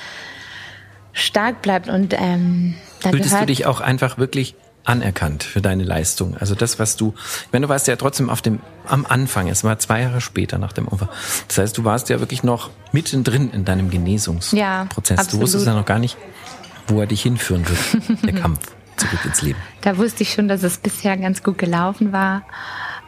stark 1.13 1.61
bleibt 1.61 1.89
und 1.89 2.15
ähm, 2.17 2.75
da 3.01 3.11
Fühltest 3.11 3.39
du 3.39 3.45
dich 3.45 3.65
auch 3.65 3.81
einfach 3.81 4.17
wirklich 4.17 4.55
anerkannt 4.85 5.43
für 5.43 5.61
deine 5.61 5.83
Leistung. 5.83 6.35
Also 6.37 6.55
das, 6.55 6.79
was 6.79 6.95
du, 6.97 7.13
meine, 7.51 7.67
du 7.67 7.69
warst 7.69 7.87
ja 7.87 7.95
trotzdem 7.95 8.29
auf 8.29 8.41
dem, 8.41 8.59
am 8.87 9.05
Anfang, 9.05 9.47
es 9.47 9.63
war 9.63 9.79
zwei 9.79 10.01
Jahre 10.01 10.21
später 10.21 10.57
nach 10.57 10.73
dem 10.73 10.87
Unfall. 10.87 11.09
Das 11.47 11.57
heißt, 11.57 11.77
du 11.77 11.83
warst 11.83 12.09
ja 12.09 12.19
wirklich 12.19 12.43
noch 12.43 12.69
mittendrin 12.91 13.51
in 13.51 13.65
deinem 13.65 13.89
Genesungsprozess. 13.89 14.59
Ja, 14.59 14.87
du 15.31 15.39
wusstest 15.39 15.65
ja 15.65 15.73
noch 15.73 15.85
gar 15.85 15.99
nicht, 15.99 16.17
wo 16.87 16.99
er 16.99 17.07
dich 17.07 17.21
hinführen 17.21 17.65
wird, 17.67 18.23
der 18.23 18.33
Kampf 18.33 18.59
zurück 18.97 19.25
ins 19.25 19.41
Leben. 19.41 19.59
Da 19.81 19.97
wusste 19.97 20.23
ich 20.23 20.33
schon, 20.33 20.47
dass 20.47 20.63
es 20.63 20.77
bisher 20.77 21.17
ganz 21.17 21.43
gut 21.43 21.57
gelaufen 21.57 22.11
war. 22.11 22.43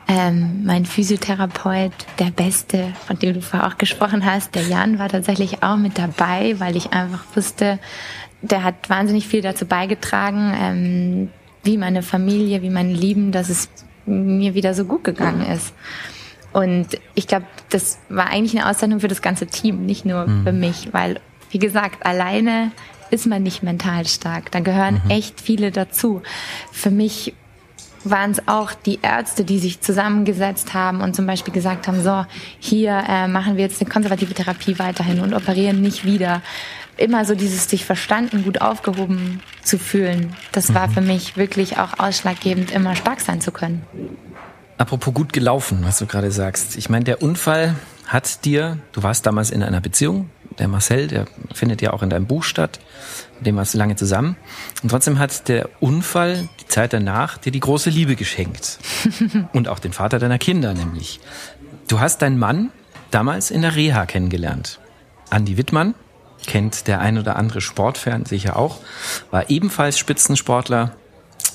Ähm, 0.07 0.63
mein 0.65 0.85
Physiotherapeut, 0.85 1.91
der 2.19 2.29
Beste, 2.29 2.93
von 3.07 3.17
dem 3.17 3.33
du 3.33 3.41
vorher 3.41 3.67
auch 3.67 3.77
gesprochen 3.77 4.23
hast, 4.23 4.53
der 4.53 4.63
Jan, 4.63 4.99
war 4.99 5.09
tatsächlich 5.09 5.63
auch 5.63 5.77
mit 5.77 5.97
dabei, 5.97 6.59
weil 6.59 6.75
ich 6.75 6.93
einfach 6.93 7.23
wusste, 7.33 7.79
der 8.43 8.63
hat 8.63 8.89
wahnsinnig 8.89 9.27
viel 9.27 9.41
dazu 9.41 9.65
beigetragen, 9.65 10.53
ähm, 10.55 11.29
wie 11.65 11.77
meine 11.77 12.03
Familie, 12.03 12.61
wie 12.61 12.69
meine 12.69 12.93
Lieben, 12.93 13.31
dass 13.31 13.49
es 13.49 13.69
mir 14.05 14.53
wieder 14.53 14.73
so 14.73 14.85
gut 14.85 15.03
gegangen 15.03 15.45
ist. 15.51 15.73
Und 16.53 16.99
ich 17.15 17.27
glaube, 17.27 17.45
das 17.69 17.99
war 18.07 18.27
eigentlich 18.27 18.57
eine 18.57 18.69
Auszeichnung 18.69 19.01
für 19.01 19.09
das 19.09 19.21
ganze 19.21 19.47
Team, 19.47 19.85
nicht 19.85 20.05
nur 20.05 20.27
mhm. 20.27 20.43
für 20.43 20.53
mich, 20.53 20.93
weil, 20.93 21.19
wie 21.51 21.59
gesagt, 21.59 22.05
alleine 22.05 22.71
ist 23.11 23.25
man 23.27 23.43
nicht 23.43 23.61
mental 23.61 24.05
stark. 24.07 24.51
Da 24.51 24.61
gehören 24.61 25.01
mhm. 25.03 25.11
echt 25.11 25.41
viele 25.41 25.71
dazu. 25.71 26.21
Für 26.71 26.91
mich 26.91 27.33
waren 28.05 28.31
es 28.31 28.47
auch 28.47 28.73
die 28.73 28.99
Ärzte, 29.01 29.43
die 29.43 29.59
sich 29.59 29.81
zusammengesetzt 29.81 30.73
haben 30.73 31.01
und 31.01 31.15
zum 31.15 31.25
Beispiel 31.25 31.53
gesagt 31.53 31.87
haben, 31.87 32.01
so, 32.01 32.25
hier 32.59 33.03
äh, 33.09 33.27
machen 33.27 33.57
wir 33.57 33.63
jetzt 33.63 33.81
eine 33.81 33.89
konservative 33.89 34.33
Therapie 34.33 34.77
weiterhin 34.77 35.19
und 35.19 35.33
operieren 35.33 35.81
nicht 35.81 36.05
wieder 36.05 36.41
immer 36.97 37.25
so 37.25 37.35
dieses 37.35 37.69
sich 37.69 37.85
verstanden, 37.85 38.43
gut 38.43 38.61
aufgehoben 38.61 39.41
zu 39.63 39.77
fühlen, 39.77 40.35
das 40.51 40.73
war 40.73 40.87
mhm. 40.87 40.91
für 40.91 41.01
mich 41.01 41.37
wirklich 41.37 41.77
auch 41.77 41.99
ausschlaggebend, 41.99 42.71
immer 42.71 42.95
stark 42.95 43.21
sein 43.21 43.41
zu 43.41 43.51
können. 43.51 43.83
Apropos 44.77 45.13
gut 45.13 45.33
gelaufen, 45.33 45.79
was 45.83 45.99
du 45.99 46.05
gerade 46.05 46.31
sagst. 46.31 46.75
Ich 46.75 46.89
meine, 46.89 47.05
der 47.05 47.21
Unfall 47.21 47.75
hat 48.07 48.45
dir, 48.45 48.79
du 48.91 49.03
warst 49.03 49.25
damals 49.25 49.49
in 49.49 49.63
einer 49.63 49.81
Beziehung, 49.81 50.29
der 50.59 50.67
Marcel, 50.67 51.07
der 51.07 51.25
findet 51.53 51.81
ja 51.81 51.91
auch 51.91 52.03
in 52.03 52.09
deinem 52.09 52.27
Buch 52.27 52.43
statt, 52.43 52.79
mit 53.37 53.47
dem 53.47 53.55
warst 53.55 53.73
du 53.73 53.77
lange 53.77 53.95
zusammen. 53.95 54.37
Und 54.83 54.89
trotzdem 54.89 55.19
hat 55.19 55.47
der 55.47 55.69
Unfall, 55.79 56.47
die 56.61 56.67
Zeit 56.67 56.93
danach, 56.93 57.37
dir 57.37 57.51
die 57.51 57.59
große 57.59 57.89
Liebe 57.89 58.15
geschenkt. 58.15 58.79
Und 59.53 59.67
auch 59.67 59.79
den 59.79 59.91
Vater 59.93 60.19
deiner 60.19 60.37
Kinder 60.37 60.73
nämlich. 60.73 61.19
Du 61.87 61.99
hast 61.99 62.21
deinen 62.21 62.39
Mann 62.39 62.71
damals 63.11 63.51
in 63.51 63.61
der 63.61 63.75
Reha 63.75 64.05
kennengelernt. 64.05 64.79
Andi 65.29 65.57
Wittmann, 65.57 65.95
kennt 66.47 66.87
der 66.87 66.99
ein 66.99 67.17
oder 67.17 67.35
andere 67.35 67.61
Sportfan 67.61 68.25
sicher 68.25 68.57
auch, 68.57 68.79
war 69.31 69.49
ebenfalls 69.49 69.97
Spitzensportler, 69.97 70.91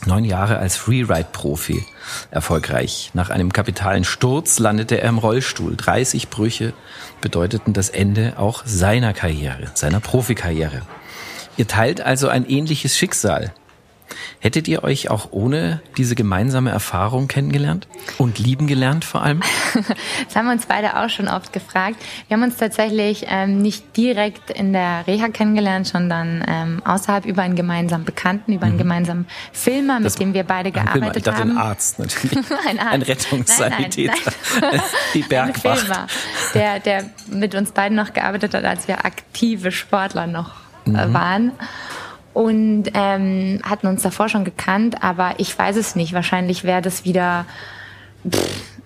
neun 0.07 0.25
Jahre 0.25 0.59
als 0.59 0.77
Freeride-Profi 0.77 1.85
erfolgreich. 2.31 3.11
Nach 3.15 3.31
einem 3.31 3.53
kapitalen 3.53 4.05
Sturz 4.05 4.59
landete 4.59 5.01
er 5.01 5.09
im 5.09 5.19
Rollstuhl. 5.19 5.77
30 5.77 6.29
Brüche 6.29 6.73
bedeuteten 7.21 7.73
das 7.73 7.89
Ende 7.89 8.35
auch 8.39 8.63
seiner 8.65 9.13
Karriere, 9.13 9.71
seiner 9.75 10.01
Profikarriere. 10.01 10.83
Ihr 11.57 11.67
teilt 11.67 12.01
also 12.01 12.29
ein 12.29 12.49
ähnliches 12.49 12.97
Schicksal. 12.97 13.53
Hättet 14.43 14.69
ihr 14.69 14.83
euch 14.85 15.11
auch 15.11 15.29
ohne 15.33 15.83
diese 15.99 16.15
gemeinsame 16.15 16.71
Erfahrung 16.71 17.29
kennengelernt 17.29 17.87
und 18.17 18.39
lieben 18.39 18.67
gelernt 18.67 19.05
vor 19.05 19.23
allem? 19.23 19.41
das 20.25 20.35
haben 20.35 20.47
wir 20.47 20.53
uns 20.53 20.65
beide 20.65 20.97
auch 20.97 21.11
schon 21.11 21.29
oft 21.29 21.53
gefragt. 21.53 21.97
Wir 22.27 22.39
haben 22.39 22.43
uns 22.43 22.57
tatsächlich 22.57 23.27
ähm, 23.29 23.61
nicht 23.61 23.99
direkt 23.99 24.51
in 24.51 24.73
der 24.73 25.07
Reha 25.07 25.29
kennengelernt, 25.29 25.89
sondern 25.89 26.43
ähm, 26.49 26.83
außerhalb 26.87 27.27
über 27.27 27.43
einen 27.43 27.55
gemeinsamen 27.55 28.07
Bekannten, 28.07 28.55
über 28.55 28.65
einen 28.65 28.77
mhm. 28.77 28.79
gemeinsamen 28.79 29.27
Filmer, 29.53 29.97
mit 29.97 30.07
das, 30.07 30.15
dem 30.15 30.33
wir 30.33 30.45
beide 30.45 30.73
gearbeitet 30.73 31.19
ich 31.19 31.23
dachte, 31.25 31.41
haben. 31.41 31.51
Ein 31.51 31.59
Arzt 31.59 31.99
natürlich. 31.99 32.39
ein, 32.67 32.79
Arzt. 32.79 32.93
ein 32.93 33.03
Rettungssanitäter. 33.03 34.15
Nein, 34.15 34.35
nein, 34.63 34.71
nein. 34.73 34.81
Die 35.15 35.23
Bergwacht. 35.23 35.67
Ein 35.67 35.77
Filmer, 35.77 36.07
der, 36.55 36.81
der 36.81 37.05
mit 37.27 37.55
uns 37.55 37.73
beiden 37.73 37.95
noch 37.95 38.15
gearbeitet 38.15 38.55
hat, 38.55 38.65
als 38.65 38.89
wir 38.89 39.05
aktive 39.05 39.71
Sportler 39.71 40.27
noch 40.27 40.53
äh, 40.87 40.91
mhm. 40.91 41.13
waren 41.13 41.53
und 42.33 42.85
ähm, 42.95 43.61
hatten 43.63 43.87
uns 43.87 44.03
davor 44.03 44.29
schon 44.29 44.45
gekannt, 44.45 45.03
aber 45.03 45.35
ich 45.39 45.57
weiß 45.59 45.77
es 45.77 45.97
nicht. 45.97 46.13
Wahrscheinlich 46.13 46.65
wäre 46.65 46.83
das 46.83 47.05
wieder 47.05 47.47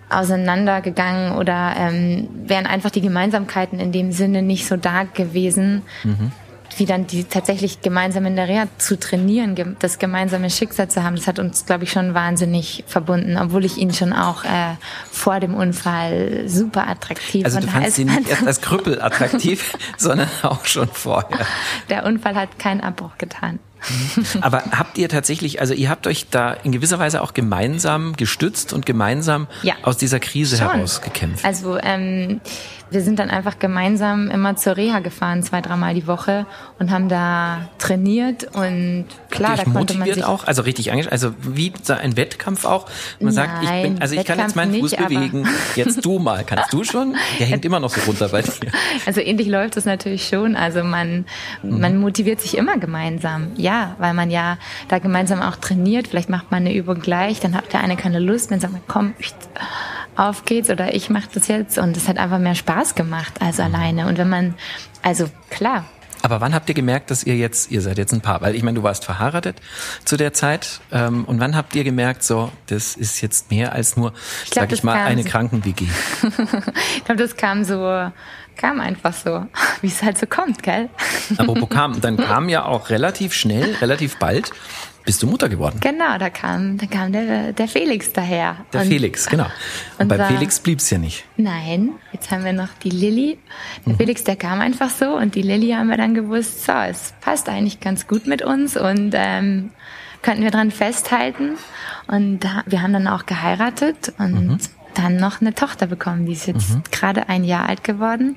auseinandergegangen 0.08 1.36
oder 1.36 1.74
ähm, 1.76 2.28
wären 2.46 2.66
einfach 2.66 2.90
die 2.90 3.00
Gemeinsamkeiten 3.00 3.80
in 3.80 3.90
dem 3.90 4.12
Sinne 4.12 4.42
nicht 4.42 4.66
so 4.66 4.76
da 4.76 5.04
gewesen. 5.04 5.82
Mhm 6.04 6.32
wie 6.76 6.86
dann 6.86 7.06
die 7.06 7.24
tatsächlich 7.24 7.80
gemeinsam 7.80 8.26
in 8.26 8.36
der 8.36 8.48
Reha 8.48 8.66
zu 8.78 8.98
trainieren, 8.98 9.76
das 9.78 9.98
gemeinsame 9.98 10.50
Schicksal 10.50 10.88
zu 10.88 11.02
haben, 11.02 11.16
das 11.16 11.26
hat 11.26 11.38
uns, 11.38 11.66
glaube 11.66 11.84
ich, 11.84 11.92
schon 11.92 12.14
wahnsinnig 12.14 12.84
verbunden, 12.86 13.36
obwohl 13.36 13.64
ich 13.64 13.78
ihn 13.78 13.92
schon 13.92 14.12
auch 14.12 14.44
äh, 14.44 14.76
vor 15.10 15.40
dem 15.40 15.54
Unfall 15.54 16.44
super 16.46 16.88
attraktiv 16.88 17.44
Also 17.44 17.60
du 17.60 17.66
fandst 17.66 17.98
ihn 17.98 18.08
nicht 18.08 18.28
erst 18.28 18.46
als 18.46 18.60
Krüppel 18.60 19.00
attraktiv, 19.00 19.76
sondern 19.96 20.28
auch 20.42 20.64
schon 20.66 20.88
vorher. 20.88 21.46
Der 21.90 22.04
Unfall 22.04 22.34
hat 22.34 22.58
keinen 22.58 22.80
Abbruch 22.80 23.18
getan. 23.18 23.58
Aber 24.40 24.62
habt 24.70 24.98
ihr 24.98 25.08
tatsächlich, 25.08 25.60
also 25.60 25.74
ihr 25.74 25.90
habt 25.90 26.06
euch 26.06 26.26
da 26.30 26.52
in 26.52 26.72
gewisser 26.72 26.98
Weise 26.98 27.22
auch 27.22 27.34
gemeinsam 27.34 28.14
gestützt 28.16 28.72
und 28.72 28.86
gemeinsam 28.86 29.46
ja, 29.62 29.74
aus 29.82 29.96
dieser 29.98 30.20
Krise 30.20 30.56
schon. 30.56 30.72
herausgekämpft? 30.72 31.44
Also 31.44 31.78
ähm, 31.78 32.40
wir 32.94 33.02
sind 33.02 33.18
dann 33.18 33.30
einfach 33.30 33.58
gemeinsam 33.58 34.30
immer 34.30 34.56
zur 34.56 34.76
Reha 34.76 35.00
gefahren, 35.00 35.42
zwei, 35.42 35.60
dreimal 35.60 35.94
die 35.94 36.06
Woche 36.06 36.46
und 36.78 36.90
haben 36.90 37.08
da 37.08 37.68
trainiert 37.78 38.44
und 38.54 39.06
klar, 39.30 39.56
da 39.56 39.64
konnte 39.64 39.94
man 39.94 40.12
sich 40.12 40.24
auch, 40.24 40.46
also 40.46 40.62
richtig 40.62 40.92
angesch 40.92 41.08
also 41.10 41.32
wie 41.42 41.72
ein 41.88 42.16
Wettkampf 42.16 42.64
auch. 42.64 42.86
Man 43.20 43.34
Nein, 43.34 43.34
sagt, 43.34 43.64
ich 43.64 43.82
bin, 43.82 44.00
also 44.00 44.14
ich 44.14 44.24
kann 44.24 44.38
jetzt 44.38 44.56
meinen 44.56 44.74
Fuß 44.74 44.92
nicht, 44.92 45.08
bewegen, 45.08 45.48
jetzt 45.74 46.04
du 46.04 46.18
mal, 46.18 46.44
kannst 46.44 46.72
du 46.72 46.84
schon? 46.84 47.16
Der 47.38 47.46
hängt 47.46 47.64
immer 47.64 47.80
noch 47.80 47.90
so 47.90 48.00
runter 48.02 48.28
bei 48.28 48.42
dir. 48.42 48.52
Also 49.06 49.20
ähnlich 49.20 49.48
läuft 49.48 49.76
es 49.76 49.84
natürlich 49.84 50.28
schon. 50.28 50.56
Also 50.56 50.84
man, 50.84 51.24
mhm. 51.62 51.80
man 51.80 51.98
motiviert 51.98 52.40
sich 52.40 52.56
immer 52.56 52.78
gemeinsam, 52.78 53.48
ja, 53.56 53.96
weil 53.98 54.14
man 54.14 54.30
ja 54.30 54.56
da 54.88 54.98
gemeinsam 54.98 55.42
auch 55.42 55.56
trainiert. 55.56 56.08
Vielleicht 56.08 56.30
macht 56.30 56.50
man 56.50 56.60
eine 56.60 56.74
Übung 56.74 57.00
gleich, 57.00 57.40
dann 57.40 57.54
hat 57.54 57.72
der 57.72 57.80
eine 57.80 57.96
keine 57.96 58.20
Lust, 58.20 58.50
dann 58.50 58.60
sagt 58.60 58.72
man, 58.72 58.82
komm, 58.86 59.14
ich, 59.18 59.34
auf 60.16 60.44
geht's 60.44 60.70
oder 60.70 60.94
ich 60.94 61.10
mache 61.10 61.28
das 61.34 61.48
jetzt 61.48 61.78
und 61.78 61.96
es 61.96 62.08
hat 62.08 62.18
einfach 62.18 62.38
mehr 62.38 62.54
Spaß 62.54 62.83
gemacht 62.92 63.40
als 63.40 63.60
alleine. 63.60 64.06
Und 64.06 64.18
wenn 64.18 64.28
man, 64.28 64.54
also 65.02 65.30
klar. 65.48 65.86
Aber 66.24 66.40
wann 66.40 66.54
habt 66.54 66.68
ihr 66.70 66.74
gemerkt, 66.74 67.10
dass 67.10 67.24
ihr 67.24 67.36
jetzt, 67.36 67.70
ihr 67.70 67.82
seid 67.82 67.98
jetzt 67.98 68.12
ein 68.12 68.22
Paar? 68.22 68.40
Weil 68.40 68.54
ich 68.54 68.62
meine, 68.62 68.76
du 68.78 68.82
warst 68.82 69.04
verheiratet 69.04 69.60
zu 70.04 70.16
der 70.16 70.32
Zeit. 70.32 70.80
Ähm, 70.90 71.24
und 71.26 71.38
wann 71.38 71.54
habt 71.54 71.74
ihr 71.74 71.84
gemerkt, 71.84 72.22
so, 72.22 72.50
das 72.66 72.96
ist 72.96 73.20
jetzt 73.20 73.50
mehr 73.50 73.72
als 73.72 73.96
nur, 73.96 74.14
ich 74.44 74.50
glaub, 74.50 74.64
sag 74.64 74.72
ich 74.72 74.82
mal, 74.82 74.96
eine 74.96 75.22
so. 75.22 75.28
Kranken-WG? 75.28 75.84
ich 76.96 77.04
glaube, 77.04 77.22
das 77.22 77.36
kam 77.36 77.64
so, 77.64 78.10
kam 78.56 78.80
einfach 78.80 79.12
so, 79.12 79.46
wie 79.82 79.88
es 79.88 80.02
halt 80.02 80.16
so 80.16 80.26
kommt, 80.26 80.62
gell? 80.62 80.88
Apropos 81.36 81.68
kam, 81.70 82.00
dann 82.00 82.16
kam 82.16 82.48
ja 82.48 82.64
auch 82.64 82.90
relativ 82.90 83.34
schnell, 83.34 83.74
relativ 83.80 84.18
bald 84.18 84.50
bist 85.04 85.22
du 85.22 85.26
Mutter 85.26 85.48
geworden. 85.48 85.78
Genau, 85.80 86.16
da 86.18 86.30
kam, 86.30 86.78
da 86.78 86.86
kam 86.86 87.12
der, 87.12 87.52
der 87.52 87.68
Felix 87.68 88.12
daher. 88.12 88.64
Der 88.72 88.82
und, 88.82 88.88
Felix, 88.88 89.26
genau. 89.26 89.46
Und 89.98 90.08
bei 90.08 90.24
Felix 90.24 90.60
blieb's 90.60 90.88
ja 90.90 90.98
nicht. 90.98 91.24
Nein, 91.36 91.90
jetzt 92.12 92.30
haben 92.30 92.44
wir 92.44 92.52
noch 92.52 92.70
die 92.82 92.90
Lilly. 92.90 93.38
Der 93.84 93.92
mhm. 93.92 93.98
Felix, 93.98 94.24
der 94.24 94.36
kam 94.36 94.60
einfach 94.60 94.90
so 94.90 95.16
und 95.16 95.34
die 95.34 95.42
Lilly 95.42 95.70
haben 95.70 95.88
wir 95.88 95.96
dann 95.96 96.14
gewusst, 96.14 96.64
so, 96.64 96.72
es 96.72 97.14
passt 97.20 97.48
eigentlich 97.48 97.80
ganz 97.80 98.06
gut 98.06 98.26
mit 98.26 98.42
uns 98.42 98.76
und 98.76 99.12
ähm, 99.14 99.70
könnten 100.22 100.42
wir 100.42 100.50
dran 100.50 100.70
festhalten. 100.70 101.56
Und 102.06 102.40
da, 102.40 102.62
wir 102.66 102.82
haben 102.82 102.92
dann 102.92 103.06
auch 103.06 103.26
geheiratet 103.26 104.12
und 104.18 104.46
mhm. 104.46 104.58
dann 104.94 105.16
noch 105.16 105.40
eine 105.40 105.54
Tochter 105.54 105.86
bekommen. 105.86 106.26
Die 106.26 106.32
ist 106.32 106.46
jetzt 106.46 106.70
mhm. 106.70 106.82
gerade 106.90 107.28
ein 107.28 107.44
Jahr 107.44 107.68
alt 107.68 107.84
geworden. 107.84 108.36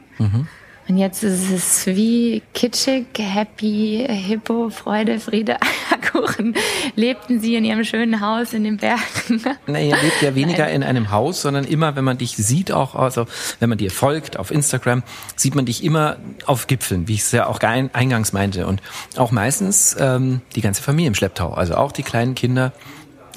Und 0.90 0.98
jetzt 0.98 1.22
ist 1.22 1.52
es 1.52 1.86
wie 1.88 2.42
kitschig, 2.54 3.08
happy, 3.18 4.06
Hippo, 4.08 4.70
Freude, 4.70 5.20
Friede, 5.20 5.58
Eierkuchen. 5.92 6.56
Lebten 6.96 7.42
sie 7.42 7.56
in 7.56 7.66
ihrem 7.66 7.84
schönen 7.84 8.22
Haus 8.22 8.54
in 8.54 8.64
den 8.64 8.78
Bergen. 8.78 9.44
Naja, 9.66 9.98
ihr 9.98 10.02
lebt 10.02 10.22
ja 10.22 10.36
weniger 10.36 10.66
Nein. 10.66 10.76
in 10.76 10.84
einem 10.84 11.12
Haus, 11.12 11.42
sondern 11.42 11.66
immer, 11.66 11.96
wenn 11.96 12.06
man 12.06 12.18
dich 12.18 12.38
sieht, 12.38 12.72
auch, 12.72 12.96
also 12.96 13.28
wenn 13.60 13.68
man 13.70 13.78
dir 13.78 13.92
folgt 13.92 14.40
auf 14.40 14.50
Instagram, 14.50 15.04
sieht 15.36 15.56
man 15.56 15.66
dich 15.66 15.84
immer 15.84 16.18
auf 16.46 16.68
Gipfeln, 16.68 17.08
wie 17.08 17.16
ich 17.16 17.22
es 17.22 17.32
ja 17.34 17.48
auch 17.48 17.60
eingangs 17.60 18.32
meinte. 18.32 18.66
Und 18.66 18.82
auch 19.18 19.32
meistens 19.32 19.96
ähm, 20.00 20.42
die 20.56 20.62
ganze 20.62 20.82
Familie 20.82 21.10
im 21.10 21.16
Schlepptau, 21.16 21.52
also 21.52 21.76
auch 21.76 21.92
die 21.92 22.04
kleinen 22.04 22.34
Kinder. 22.34 22.72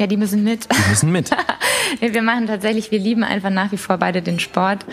Ja, 0.01 0.07
die 0.07 0.17
müssen 0.17 0.43
mit. 0.43 0.67
Die 0.73 0.89
müssen 0.89 1.13
mit. 1.13 1.31
wir 2.01 2.23
machen 2.23 2.47
tatsächlich, 2.47 2.91
wir 2.91 2.99
lieben 2.99 3.23
einfach 3.23 3.51
nach 3.51 3.71
wie 3.71 3.77
vor 3.77 3.99
beide 3.99 4.23
den 4.23 4.41
Sport 4.41 4.87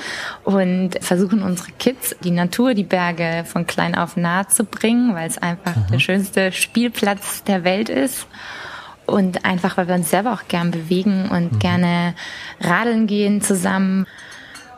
und 0.43 1.01
versuchen 1.01 1.43
unsere 1.43 1.71
Kids 1.79 2.13
die 2.25 2.31
Natur, 2.31 2.73
die 2.73 2.83
Berge 2.83 3.45
von 3.45 3.65
klein 3.65 3.95
auf 3.95 4.17
nahe 4.17 4.47
zu 4.47 4.65
bringen, 4.65 5.15
weil 5.15 5.29
es 5.29 5.37
einfach 5.37 5.77
mhm. 5.77 5.91
der 5.93 5.99
schönste 5.99 6.51
Spielplatz 6.51 7.41
der 7.45 7.63
Welt 7.63 7.87
ist. 7.87 8.27
Und 9.05 9.45
einfach, 9.45 9.77
weil 9.77 9.87
wir 9.87 9.95
uns 9.95 10.09
selber 10.09 10.33
auch 10.33 10.49
gern 10.49 10.71
bewegen 10.71 11.29
und 11.29 11.53
mhm. 11.53 11.59
gerne 11.59 12.13
radeln 12.59 13.07
gehen 13.07 13.39
zusammen. 13.39 14.07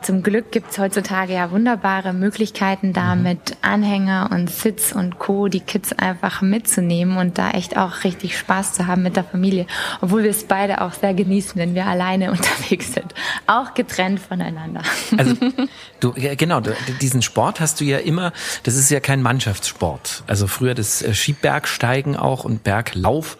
Zum 0.02 0.22
Glück 0.22 0.50
gibt's 0.50 0.78
heutzutage 0.78 1.34
ja 1.34 1.50
wunderbare 1.50 2.14
Möglichkeiten, 2.14 2.92
da 2.92 3.14
mhm. 3.14 3.22
mit 3.22 3.56
Anhänger 3.60 4.30
und 4.32 4.48
Sitz 4.50 4.92
und 4.92 5.18
Co. 5.18 5.48
die 5.48 5.60
Kids 5.60 5.92
einfach 5.92 6.40
mitzunehmen 6.40 7.18
und 7.18 7.36
da 7.36 7.50
echt 7.50 7.76
auch 7.76 8.04
richtig 8.04 8.38
Spaß 8.38 8.72
zu 8.72 8.86
haben 8.86 9.02
mit 9.02 9.16
der 9.16 9.24
Familie. 9.24 9.66
Obwohl 10.00 10.22
wir 10.22 10.30
es 10.30 10.44
beide 10.44 10.80
auch 10.80 10.94
sehr 10.94 11.12
genießen, 11.12 11.60
wenn 11.60 11.74
wir 11.74 11.86
alleine 11.86 12.30
unterwegs 12.30 12.94
sind. 12.94 13.14
Auch 13.46 13.74
getrennt 13.74 14.20
voneinander. 14.20 14.82
Also 15.16 15.36
du, 16.00 16.12
genau, 16.12 16.62
diesen 17.00 17.20
Sport 17.20 17.60
hast 17.60 17.80
du 17.80 17.84
ja 17.84 17.98
immer, 17.98 18.32
das 18.62 18.76
ist 18.76 18.90
ja 18.90 19.00
kein 19.00 19.20
Mannschaftssport. 19.20 20.24
Also 20.26 20.46
früher 20.46 20.74
das 20.74 21.02
äh, 21.02 21.12
Skibergsteigen 21.12 22.16
auch 22.16 22.44
und 22.44 22.64
Berglauf, 22.64 23.36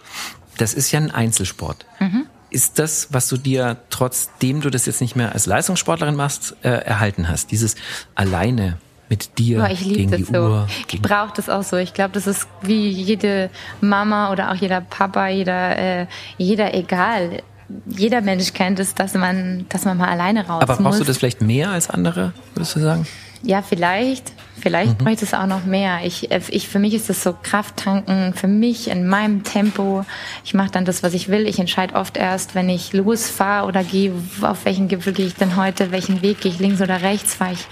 das 0.57 0.75
ist 0.75 0.91
ja 0.91 0.99
ein 0.99 1.09
Einzelsport. 1.09 1.85
Mhm. 1.99 2.27
Ist 2.51 2.79
das, 2.79 3.07
was 3.11 3.27
du 3.29 3.37
dir, 3.37 3.77
trotzdem 3.89 4.61
du 4.61 4.69
das 4.69 4.85
jetzt 4.85 5.01
nicht 5.01 5.15
mehr 5.15 5.31
als 5.31 5.45
Leistungssportlerin 5.45 6.15
machst, 6.15 6.55
äh, 6.63 6.69
erhalten 6.69 7.29
hast? 7.29 7.51
Dieses 7.51 7.75
alleine 8.13 8.77
mit 9.11 9.37
dir 9.37 9.65
oh, 9.67 9.71
ich 9.71 9.81
gegen 9.81 10.11
die 10.11 10.23
so. 10.23 10.33
Uhr. 10.33 10.67
Ich 10.89 11.01
brauche 11.01 11.33
das 11.35 11.49
auch 11.49 11.63
so. 11.63 11.77
Ich 11.77 11.93
glaube, 11.93 12.11
das 12.13 12.27
ist 12.27 12.47
wie 12.61 12.89
jede 12.89 13.49
Mama 13.81 14.31
oder 14.31 14.51
auch 14.51 14.55
jeder 14.55 14.81
Papa, 14.81 15.27
jeder, 15.27 15.77
äh, 15.77 16.07
jeder 16.37 16.73
egal. 16.73 17.41
Jeder 17.87 18.21
Mensch 18.21 18.53
kennt 18.53 18.79
es, 18.79 18.95
dass 18.95 19.13
man, 19.13 19.65
dass 19.69 19.85
man 19.85 19.97
mal 19.97 20.09
alleine 20.09 20.45
raus 20.47 20.61
Aber 20.61 20.75
brauchst 20.75 20.81
muss. 20.81 20.97
du 20.99 21.03
das 21.05 21.17
vielleicht 21.17 21.41
mehr 21.41 21.69
als 21.69 21.89
andere, 21.89 22.33
würdest 22.53 22.75
du 22.75 22.79
sagen? 22.79 23.07
Ja, 23.43 23.61
vielleicht. 23.61 24.33
Vielleicht 24.61 24.99
mhm. 24.99 25.03
bräuchte 25.03 25.25
es 25.25 25.33
auch 25.33 25.47
noch 25.47 25.65
mehr. 25.65 25.99
Ich, 26.03 26.31
ich, 26.31 26.67
für 26.67 26.79
mich 26.79 26.93
ist 26.93 27.09
das 27.09 27.23
so 27.23 27.35
Krafttanken, 27.41 28.33
für 28.33 28.47
mich 28.47 28.89
in 28.89 29.07
meinem 29.07 29.43
Tempo. 29.43 30.05
Ich 30.45 30.53
mache 30.53 30.71
dann 30.71 30.85
das, 30.85 31.01
was 31.01 31.13
ich 31.13 31.29
will. 31.29 31.47
Ich 31.47 31.59
entscheide 31.59 31.95
oft 31.95 32.15
erst, 32.15 32.53
wenn 32.53 32.69
ich 32.69 32.93
losfahre 32.93 33.67
oder 33.67 33.83
gehe, 33.83 34.13
auf 34.41 34.65
welchen 34.65 34.87
Gipfel 34.87 35.13
gehe 35.13 35.25
ich 35.25 35.35
denn 35.35 35.55
heute, 35.55 35.91
welchen 35.91 36.21
Weg 36.21 36.41
gehe 36.41 36.51
ich 36.51 36.59
links 36.59 36.81
oder 36.81 37.01
rechts, 37.01 37.35
fahre 37.35 37.53
ich, 37.53 37.65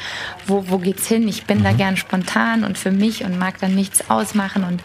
wo, 0.48 0.66
wo 0.68 0.80
geht's 0.80 1.08
hin? 1.08 1.28
Ich 1.28 1.46
bin 1.46 1.60
mhm. 1.60 1.64
da 1.64 1.72
gern 1.74 1.98
spontan 1.98 2.64
und 2.64 2.78
für 2.78 2.92
mich 2.92 3.24
und 3.24 3.38
mag 3.38 3.60
dann 3.60 3.76
nichts 3.76 4.10
ausmachen 4.10 4.64
und 4.64 4.82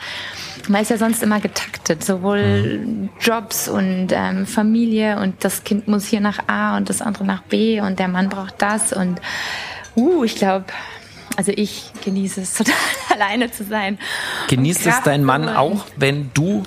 man 0.68 0.82
ist 0.82 0.90
ja 0.90 0.96
sonst 0.96 1.22
immer 1.22 1.40
getaktet, 1.40 2.04
sowohl 2.04 2.78
mhm. 2.78 3.08
Jobs 3.20 3.68
und 3.68 4.08
ähm, 4.12 4.46
Familie 4.46 5.18
und 5.18 5.44
das 5.44 5.64
Kind 5.64 5.88
muss 5.88 6.06
hier 6.06 6.20
nach 6.20 6.48
A 6.48 6.76
und 6.76 6.88
das 6.90 7.02
andere 7.02 7.24
nach 7.24 7.42
B 7.42 7.80
und 7.80 7.98
der 7.98 8.08
Mann 8.08 8.28
braucht 8.28 8.60
das 8.60 8.92
und 8.92 9.20
uh, 9.96 10.24
ich 10.24 10.36
glaube, 10.36 10.66
also 11.36 11.52
ich 11.54 11.90
genieße 12.04 12.42
es 12.42 12.54
total 12.58 12.74
alleine 13.12 13.50
zu 13.50 13.64
sein. 13.64 13.98
Genießt 14.48 14.86
es 14.86 15.02
dein 15.02 15.24
Mann 15.24 15.48
auch, 15.48 15.84
wenn 15.96 16.30
du 16.34 16.62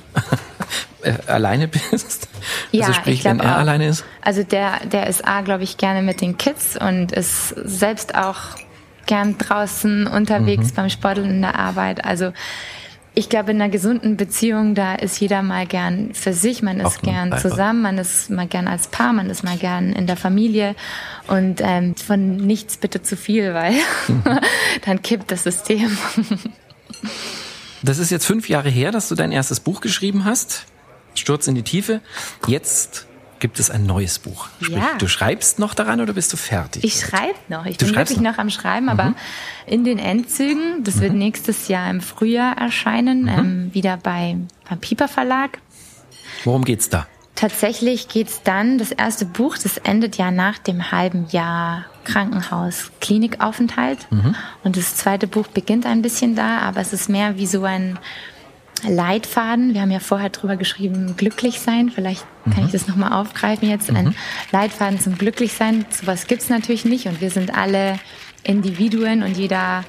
äh, 1.01 1.13
alleine 1.27 1.67
bist? 1.67 2.27
Ja, 2.71 2.87
also 2.87 2.93
sprich, 2.93 3.23
wenn 3.23 3.39
er 3.39 3.55
auch. 3.55 3.59
alleine 3.59 3.87
ist? 3.87 4.05
Also 4.21 4.43
der, 4.43 4.85
der 4.85 5.07
ist 5.07 5.27
A, 5.27 5.41
glaube 5.41 5.63
ich, 5.63 5.77
gerne 5.77 6.01
mit 6.01 6.21
den 6.21 6.37
Kids 6.37 6.77
und 6.77 7.11
ist 7.11 7.49
selbst 7.49 8.15
auch 8.15 8.37
gern 9.05 9.37
draußen 9.37 10.05
unterwegs 10.07 10.71
mhm. 10.71 10.75
beim 10.75 10.89
Sporteln 10.89 11.29
in 11.29 11.41
der 11.41 11.57
Arbeit. 11.57 12.05
Also 12.05 12.33
ich 13.17 13.29
glaube, 13.29 13.49
in 13.49 13.59
einer 13.59 13.71
gesunden 13.71 14.15
Beziehung, 14.15 14.75
da 14.75 14.93
ist 14.93 15.19
jeder 15.19 15.41
mal 15.41 15.65
gern 15.65 16.13
für 16.13 16.33
sich, 16.33 16.61
man 16.61 16.79
ist 16.79 17.01
gern 17.01 17.35
zusammen, 17.39 17.81
man 17.81 17.97
ist 17.97 18.29
mal 18.29 18.45
gern 18.45 18.67
als 18.67 18.89
Paar, 18.89 19.11
man 19.11 19.31
ist 19.31 19.43
mal 19.43 19.57
gern 19.57 19.91
in 19.91 20.05
der 20.05 20.17
Familie 20.17 20.75
und 21.25 21.59
ähm, 21.63 21.95
von 21.95 22.37
nichts 22.37 22.77
bitte 22.77 23.01
zu 23.01 23.17
viel, 23.17 23.55
weil 23.55 23.73
mhm. 24.07 24.23
dann 24.85 25.01
kippt 25.01 25.31
das 25.31 25.45
System. 25.45 25.97
das 27.81 27.97
ist 27.97 28.11
jetzt 28.11 28.27
fünf 28.27 28.49
Jahre 28.49 28.69
her, 28.69 28.91
dass 28.91 29.09
du 29.09 29.15
dein 29.15 29.31
erstes 29.31 29.61
Buch 29.61 29.81
geschrieben 29.81 30.23
hast. 30.23 30.65
Sturz 31.15 31.47
in 31.47 31.55
die 31.55 31.63
Tiefe. 31.63 32.01
Jetzt 32.45 33.06
gibt 33.39 33.59
es 33.59 33.69
ein 33.69 33.85
neues 33.85 34.19
Buch. 34.19 34.47
Sprich, 34.61 34.77
ja. 34.77 34.97
Du 34.97 35.07
schreibst 35.07 35.59
noch 35.59 35.73
daran 35.73 36.01
oder 36.01 36.13
bist 36.13 36.31
du 36.33 36.37
fertig? 36.37 36.83
Ich 36.83 36.99
schreibe 36.99 37.37
noch. 37.49 37.65
Ich 37.65 37.77
du 37.77 37.85
bin 37.85 37.95
wirklich 37.95 38.19
noch? 38.19 38.33
noch? 38.33 38.37
am 38.39 38.49
Schreiben, 38.49 38.89
aber 38.89 39.05
mhm. 39.05 39.15
in 39.65 39.83
den 39.83 39.99
Endzügen. 39.99 40.83
Das 40.83 40.95
mhm. 40.95 41.01
wird 41.01 41.13
nächstes 41.13 41.67
Jahr 41.67 41.89
im 41.89 42.01
Frühjahr 42.01 42.57
erscheinen, 42.57 43.23
mhm. 43.23 43.29
ähm, 43.29 43.73
wieder 43.73 43.97
bei, 43.97 44.37
beim 44.69 44.79
Pieper 44.79 45.07
Verlag. 45.07 45.59
Worum 46.43 46.65
geht's 46.65 46.89
da? 46.89 47.07
Tatsächlich 47.35 48.07
geht's 48.07 48.41
dann, 48.43 48.79
das 48.79 48.91
erste 48.91 49.25
Buch, 49.25 49.59
das 49.59 49.77
endet 49.77 50.17
ja 50.17 50.31
nach 50.31 50.57
dem 50.57 50.91
halben 50.91 51.27
Jahr 51.29 51.85
Krankenhaus, 52.03 52.91
Klinikaufenthalt. 52.99 54.11
Mhm. 54.11 54.33
Und 54.63 54.75
das 54.75 54.95
zweite 54.95 55.27
Buch 55.27 55.45
beginnt 55.45 55.85
ein 55.85 56.01
bisschen 56.01 56.35
da, 56.35 56.59
aber 56.59 56.81
es 56.81 56.93
ist 56.93 57.09
mehr 57.09 57.37
wie 57.37 57.45
so 57.45 57.63
ein 57.63 57.99
Leitfaden. 58.83 59.73
Wir 59.73 59.81
haben 59.81 59.91
ja 59.91 59.99
vorher 59.99 60.29
drüber 60.29 60.55
geschrieben, 60.55 61.15
glücklich 61.17 61.59
sein. 61.59 61.89
Vielleicht 61.89 62.25
kann 62.45 62.61
mhm. 62.61 62.65
ich 62.67 62.71
das 62.71 62.87
nochmal 62.87 63.13
aufgreifen 63.13 63.69
jetzt. 63.69 63.89
Mhm. 63.91 63.97
Ein 63.97 64.15
Leitfaden 64.51 64.99
zum 64.99 65.17
Glücklichsein. 65.17 65.85
Sowas 65.89 66.27
gibt's 66.27 66.49
natürlich 66.49 66.85
nicht 66.85 67.07
und 67.07 67.21
wir 67.21 67.31
sind 67.31 67.55
alle 67.55 67.99
Individuen 68.43 69.23
und 69.23 69.37
jeder 69.37 69.83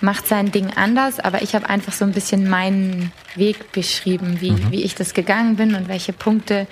macht 0.00 0.26
sein 0.26 0.50
Ding 0.50 0.70
anders. 0.74 1.20
Aber 1.20 1.42
ich 1.42 1.54
habe 1.54 1.68
einfach 1.68 1.92
so 1.92 2.04
ein 2.04 2.12
bisschen 2.12 2.48
meinen 2.48 3.12
Weg 3.34 3.72
beschrieben, 3.72 4.40
wie, 4.40 4.52
mhm. 4.52 4.70
wie 4.70 4.82
ich 4.82 4.94
das 4.94 5.14
gegangen 5.14 5.56
bin 5.56 5.74
und 5.74 5.88
welche 5.88 6.12
Punkte 6.12 6.66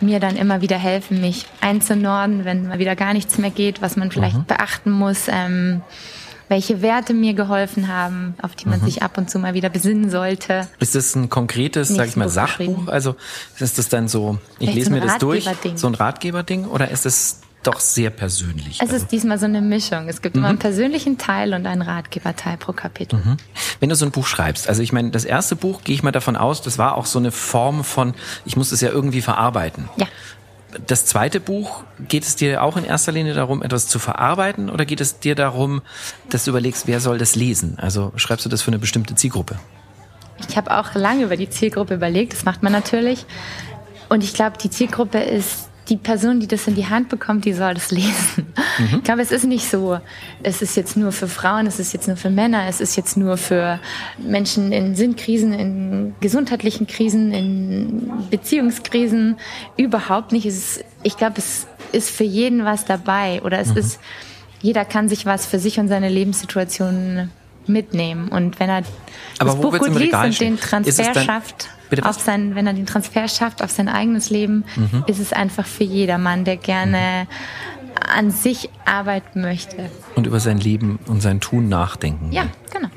mir 0.00 0.18
dann 0.18 0.36
immer 0.36 0.60
wieder 0.60 0.78
helfen, 0.78 1.20
mich 1.20 1.46
einzunorden, 1.60 2.44
wenn 2.44 2.68
mal 2.68 2.78
wieder 2.78 2.96
gar 2.96 3.12
nichts 3.12 3.38
mehr 3.38 3.50
geht, 3.50 3.82
was 3.82 3.96
man 3.96 4.10
vielleicht 4.10 4.36
mhm. 4.36 4.44
beachten 4.46 4.90
muss. 4.90 5.26
Ähm, 5.28 5.82
welche 6.52 6.82
Werte 6.82 7.14
mir 7.14 7.32
geholfen 7.32 7.88
haben, 7.88 8.34
auf 8.42 8.54
die 8.54 8.68
man 8.68 8.80
mhm. 8.80 8.84
sich 8.84 9.02
ab 9.02 9.16
und 9.16 9.30
zu 9.30 9.38
mal 9.38 9.54
wieder 9.54 9.70
besinnen 9.70 10.10
sollte. 10.10 10.68
Ist 10.80 10.94
das 10.94 11.14
ein 11.14 11.30
konkretes, 11.30 11.88
sag 11.88 12.08
ich 12.08 12.16
mal, 12.16 12.28
Sachbuch? 12.28 12.88
Also 12.88 13.16
ist 13.58 13.78
das 13.78 13.88
dann 13.88 14.06
so, 14.06 14.38
ich 14.58 14.68
Vielleicht 14.68 14.74
lese 14.74 14.90
so 14.90 14.94
mir 14.94 15.00
das 15.00 15.16
durch, 15.16 15.48
so 15.76 15.86
ein 15.86 15.94
Ratgeberding 15.94 16.66
oder 16.66 16.90
ist 16.90 17.06
es 17.06 17.40
doch 17.62 17.80
sehr 17.80 18.10
persönlich. 18.10 18.74
Es 18.74 18.90
also. 18.90 18.96
ist 18.96 19.12
diesmal 19.12 19.38
so 19.38 19.46
eine 19.46 19.62
Mischung. 19.62 20.10
Es 20.10 20.20
gibt 20.20 20.34
mhm. 20.36 20.40
immer 20.40 20.48
einen 20.50 20.58
persönlichen 20.58 21.16
Teil 21.16 21.54
und 21.54 21.64
einen 21.64 21.80
Ratgeberteil 21.80 22.58
pro 22.58 22.74
Kapitel. 22.74 23.20
Mhm. 23.24 23.36
Wenn 23.80 23.88
du 23.88 23.94
so 23.94 24.04
ein 24.04 24.10
Buch 24.10 24.26
schreibst, 24.26 24.68
also 24.68 24.82
ich 24.82 24.92
meine, 24.92 25.10
das 25.10 25.24
erste 25.24 25.56
Buch 25.56 25.82
gehe 25.84 25.94
ich 25.94 26.02
mal 26.02 26.12
davon 26.12 26.36
aus, 26.36 26.60
das 26.60 26.76
war 26.76 26.98
auch 26.98 27.06
so 27.06 27.18
eine 27.18 27.30
Form 27.30 27.82
von, 27.82 28.12
ich 28.44 28.58
muss 28.58 28.72
es 28.72 28.82
ja 28.82 28.90
irgendwie 28.90 29.22
verarbeiten. 29.22 29.88
Ja 29.96 30.06
das 30.86 31.06
zweite 31.06 31.40
Buch, 31.40 31.84
geht 32.08 32.24
es 32.24 32.36
dir 32.36 32.62
auch 32.62 32.76
in 32.76 32.84
erster 32.84 33.12
Linie 33.12 33.34
darum, 33.34 33.62
etwas 33.62 33.88
zu 33.88 33.98
verarbeiten 33.98 34.70
oder 34.70 34.84
geht 34.84 35.00
es 35.00 35.18
dir 35.18 35.34
darum, 35.34 35.82
dass 36.30 36.44
du 36.44 36.50
überlegst, 36.50 36.86
wer 36.86 37.00
soll 37.00 37.18
das 37.18 37.34
lesen? 37.34 37.78
Also 37.78 38.12
schreibst 38.16 38.44
du 38.46 38.50
das 38.50 38.62
für 38.62 38.68
eine 38.68 38.78
bestimmte 38.78 39.14
Zielgruppe? 39.14 39.58
Ich 40.48 40.56
habe 40.56 40.76
auch 40.76 40.94
lange 40.94 41.24
über 41.24 41.36
die 41.36 41.50
Zielgruppe 41.50 41.94
überlegt, 41.94 42.32
das 42.32 42.44
macht 42.44 42.62
man 42.62 42.72
natürlich. 42.72 43.26
Und 44.08 44.24
ich 44.24 44.34
glaube, 44.34 44.58
die 44.58 44.70
Zielgruppe 44.70 45.18
ist 45.18 45.68
die 45.88 45.96
Person, 45.96 46.40
die 46.40 46.46
das 46.46 46.66
in 46.68 46.74
die 46.74 46.86
Hand 46.86 47.08
bekommt, 47.08 47.44
die 47.44 47.52
soll 47.52 47.74
das 47.74 47.90
lesen. 47.90 48.46
Mhm. 48.78 48.98
Ich 48.98 49.04
glaube, 49.04 49.22
es 49.22 49.32
ist 49.32 49.44
nicht 49.44 49.68
so, 49.68 49.98
es 50.42 50.62
ist 50.62 50.76
jetzt 50.76 50.96
nur 50.96 51.12
für 51.12 51.28
Frauen, 51.28 51.66
es 51.66 51.78
ist 51.80 51.92
jetzt 51.92 52.06
nur 52.06 52.16
für 52.16 52.30
Männer, 52.30 52.66
es 52.68 52.80
ist 52.80 52.96
jetzt 52.96 53.16
nur 53.16 53.36
für 53.36 53.80
Menschen 54.18 54.72
in 54.72 54.94
Sinnkrisen, 54.94 55.52
in 55.52 56.14
gesundheitlichen 56.20 56.86
Krisen, 56.86 57.32
in 57.32 58.10
Beziehungskrisen. 58.30 59.36
Überhaupt 59.76 60.32
nicht. 60.32 60.46
Es 60.46 60.56
ist, 60.56 60.84
ich 61.02 61.16
glaube, 61.16 61.34
es 61.38 61.66
ist 61.90 62.10
für 62.10 62.24
jeden 62.24 62.64
was 62.64 62.84
dabei 62.84 63.42
oder 63.42 63.58
es 63.58 63.70
mhm. 63.70 63.78
ist, 63.78 64.00
jeder 64.60 64.84
kann 64.84 65.08
sich 65.08 65.26
was 65.26 65.46
für 65.46 65.58
sich 65.58 65.80
und 65.80 65.88
seine 65.88 66.08
Lebenssituation 66.08 67.30
mitnehmen. 67.66 68.28
Und 68.28 68.60
wenn 68.60 68.70
er 68.70 68.82
Aber 69.38 69.50
das 69.50 69.60
Buch 69.60 69.78
gut 69.78 69.98
liest 69.98 70.14
und 70.14 70.40
den 70.40 70.58
Transfer 70.58 71.14
schafft, 71.14 71.68
auf 72.00 72.20
sein, 72.20 72.54
wenn 72.54 72.66
er 72.66 72.72
den 72.72 72.86
Transfer 72.86 73.28
schafft 73.28 73.62
auf 73.62 73.70
sein 73.70 73.88
eigenes 73.88 74.30
Leben, 74.30 74.64
mhm. 74.76 75.04
ist 75.06 75.18
es 75.18 75.32
einfach 75.32 75.66
für 75.66 75.84
jedermann, 75.84 76.44
der 76.44 76.56
gerne 76.56 77.26
an 78.00 78.30
sich 78.30 78.70
arbeiten 78.84 79.42
möchte. 79.42 79.90
Und 80.14 80.26
über 80.26 80.40
sein 80.40 80.58
Leben 80.58 80.98
und 81.06 81.20
sein 81.20 81.40
Tun 81.40 81.68
nachdenken. 81.68 82.32
Ja, 82.32 82.46
genau. 82.72 82.88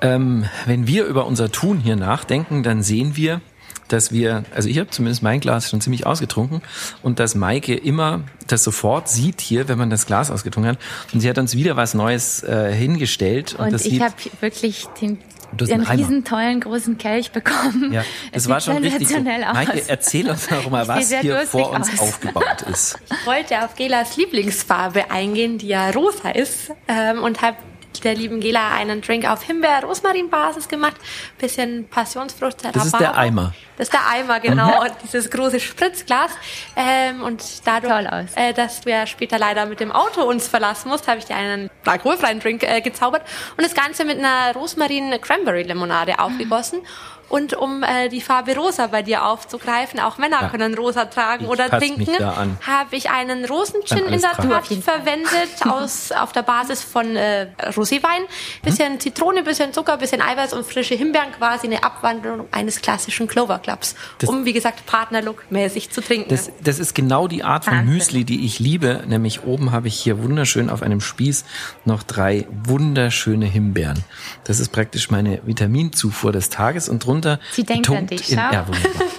Ähm, 0.00 0.44
wenn 0.66 0.86
wir 0.86 1.06
über 1.06 1.26
unser 1.26 1.50
Tun 1.50 1.78
hier 1.78 1.96
nachdenken, 1.96 2.62
dann 2.62 2.82
sehen 2.82 3.16
wir, 3.16 3.40
dass 3.88 4.12
wir, 4.12 4.44
also 4.54 4.68
ich 4.68 4.78
habe 4.78 4.90
zumindest 4.90 5.22
mein 5.22 5.40
Glas 5.40 5.70
schon 5.70 5.80
ziemlich 5.80 6.06
ausgetrunken 6.06 6.60
und 7.02 7.18
dass 7.18 7.34
Maike 7.34 7.74
immer 7.74 8.22
das 8.46 8.64
sofort 8.64 9.08
sieht 9.08 9.40
hier, 9.40 9.68
wenn 9.68 9.78
man 9.78 9.90
das 9.90 10.06
Glas 10.06 10.30
ausgetrunken 10.30 10.72
hat. 10.72 10.78
Und 11.12 11.20
sie 11.20 11.28
hat 11.28 11.38
uns 11.38 11.54
wieder 11.54 11.76
was 11.76 11.94
Neues 11.94 12.42
äh, 12.42 12.72
hingestellt. 12.72 13.54
Und, 13.58 13.72
Und 13.72 13.86
ich 13.86 14.00
habe 14.00 14.14
wirklich 14.40 14.86
den, 15.00 15.18
Du 15.56 15.64
hast 15.64 15.72
einen 15.72 15.86
Eimer. 15.86 15.98
riesen 15.98 16.24
tollen 16.24 16.60
großen 16.60 16.98
Kelch 16.98 17.30
bekommen. 17.32 17.92
ja, 17.92 18.02
Es 18.32 18.44
das 18.44 18.48
war 18.48 18.60
sieht 18.60 18.74
schon 18.74 18.82
richtig. 18.82 19.08
So. 19.08 19.20
Maike, 19.20 19.82
erzähl 19.88 20.28
uns 20.28 20.46
doch 20.48 20.70
mal, 20.70 20.86
was 20.88 21.12
hier 21.20 21.46
vor 21.46 21.70
uns 21.72 21.90
aus. 21.94 22.00
aufgebaut 22.00 22.62
ist. 22.70 22.98
Ich 23.10 23.26
wollte 23.26 23.64
auf 23.64 23.74
Gelas 23.74 24.16
Lieblingsfarbe 24.16 25.10
eingehen, 25.10 25.58
die 25.58 25.68
ja 25.68 25.90
rosa 25.90 26.30
ist, 26.30 26.72
ähm, 26.88 27.22
und 27.22 27.42
habe 27.42 27.56
der 28.00 28.14
lieben 28.14 28.40
Gela 28.40 28.70
einen 28.72 29.00
Drink 29.00 29.28
auf 29.28 29.42
Himbeer-Rosmarin-Basis 29.42 30.68
gemacht. 30.68 30.96
Bisschen 31.38 31.88
Passionsfrucht, 31.88 32.64
Das 32.74 32.86
ist 32.86 32.98
der. 33.00 33.16
Eimer. 33.16 33.54
Das 33.76 33.88
ist 33.88 33.92
der 33.92 34.08
Eimer, 34.08 34.40
genau. 34.40 34.82
Und 34.82 34.92
dieses 35.02 35.30
große 35.30 35.60
Spritzglas. 35.60 36.30
Ähm, 36.76 37.22
und 37.22 37.42
dadurch, 37.66 37.92
Toll 37.92 38.06
aus. 38.06 38.30
Äh, 38.34 38.52
dass 38.54 38.80
du 38.80 38.90
ja 38.90 39.06
später 39.06 39.38
leider 39.38 39.66
mit 39.66 39.80
dem 39.80 39.92
Auto 39.92 40.22
uns 40.22 40.48
verlassen 40.48 40.88
musst, 40.88 41.08
habe 41.08 41.18
ich 41.18 41.26
dir 41.26 41.36
einen 41.36 41.70
alkoholfreien 41.84 42.40
Drink 42.40 42.62
äh, 42.62 42.80
gezaubert 42.80 43.22
und 43.56 43.64
das 43.64 43.74
Ganze 43.74 44.04
mit 44.04 44.18
einer 44.18 44.54
Rosmarin-Cranberry-Limonade 44.54 46.18
aufgegossen. 46.18 46.80
Und 47.28 47.54
um 47.54 47.82
äh, 47.82 48.08
die 48.08 48.20
Farbe 48.20 48.54
rosa 48.56 48.86
bei 48.86 49.02
dir 49.02 49.24
aufzugreifen, 49.26 49.98
auch 49.98 50.16
Männer 50.16 50.42
Ja. 50.42 50.48
können 50.48 50.74
rosa 50.74 51.06
tragen 51.06 51.44
Ich 51.44 51.50
oder 51.50 51.68
trinken, 51.68 51.98
mich 52.06 52.18
da 52.18 52.30
an. 52.34 52.56
habe 52.64 52.94
ich 52.94 53.10
einen 53.10 53.44
Rosengin 53.44 54.04
in 54.06 54.20
der 54.20 54.30
Tat 54.30 54.66
verwendet, 54.66 55.50
aus, 55.68 56.12
auf 56.12 56.30
der 56.32 56.42
Basis 56.42 56.84
von 56.84 57.16
äh, 57.16 57.48
Roséwein. 57.70 58.22
Bisschen 58.62 59.00
Zitrone, 59.00 59.42
bisschen 59.42 59.72
Zucker, 59.72 59.96
bisschen 59.96 60.22
Eiweiß 60.22 60.52
und 60.52 60.64
frische 60.64 60.94
Himbeeren, 60.94 61.32
quasi 61.36 61.66
eine 61.66 61.82
Abwandlung 61.82 62.46
eines 62.52 62.80
klassischen 62.80 63.26
Clover 63.26 63.58
Clubs, 63.58 63.96
Das- 64.18 64.30
um, 64.30 64.44
wie 64.44 64.52
gesagt, 64.52 64.84
Partnerlook-mäßig 64.86 65.90
zu 65.90 66.00
trinken. 66.02 66.28
Das, 66.30 66.50
das 66.62 66.78
ist 66.78 66.94
genau 66.94 67.26
die 67.26 67.42
Art 67.42 67.64
von 67.64 67.74
Wahnsinn. 67.78 67.94
Müsli, 67.94 68.24
die 68.24 68.44
ich 68.46 68.60
liebe. 68.60 69.02
Nämlich 69.06 69.42
oben 69.44 69.72
habe 69.72 69.88
ich 69.88 69.98
hier 69.98 70.22
wunderschön 70.22 70.70
auf 70.70 70.82
einem 70.82 71.00
Spieß 71.00 71.44
noch 71.84 72.02
drei 72.04 72.46
wunderschöne 72.64 73.46
Himbeeren. 73.46 74.04
Das 74.44 74.60
ist 74.60 74.68
praktisch 74.70 75.10
meine 75.10 75.40
Vitaminzufuhr 75.44 76.30
des 76.30 76.50
Tages 76.50 76.88
und 76.88 77.04
drunter 77.04 77.15
Sie 77.52 77.64
denkt 77.64 77.90
an 77.90 78.06
dich, 78.06 78.30
in, 78.30 78.38
ja. 78.38 78.66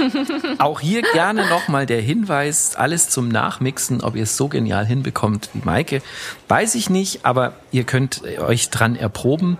Auch 0.60 0.80
hier 0.80 1.02
gerne 1.14 1.48
nochmal 1.48 1.86
der 1.86 2.02
Hinweis, 2.02 2.76
alles 2.76 3.10
zum 3.10 3.28
Nachmixen, 3.28 4.02
ob 4.02 4.16
ihr 4.16 4.24
es 4.24 4.38
so 4.38 4.48
genial 4.48 4.86
hinbekommt 4.86 5.50
wie 5.54 5.62
Maike, 5.64 6.02
weiß 6.48 6.76
ich 6.76 6.90
nicht, 6.90 7.26
aber 7.26 7.54
ihr 7.72 7.84
könnt 7.84 8.24
euch 8.40 8.70
dran 8.70 8.96
erproben. 8.96 9.58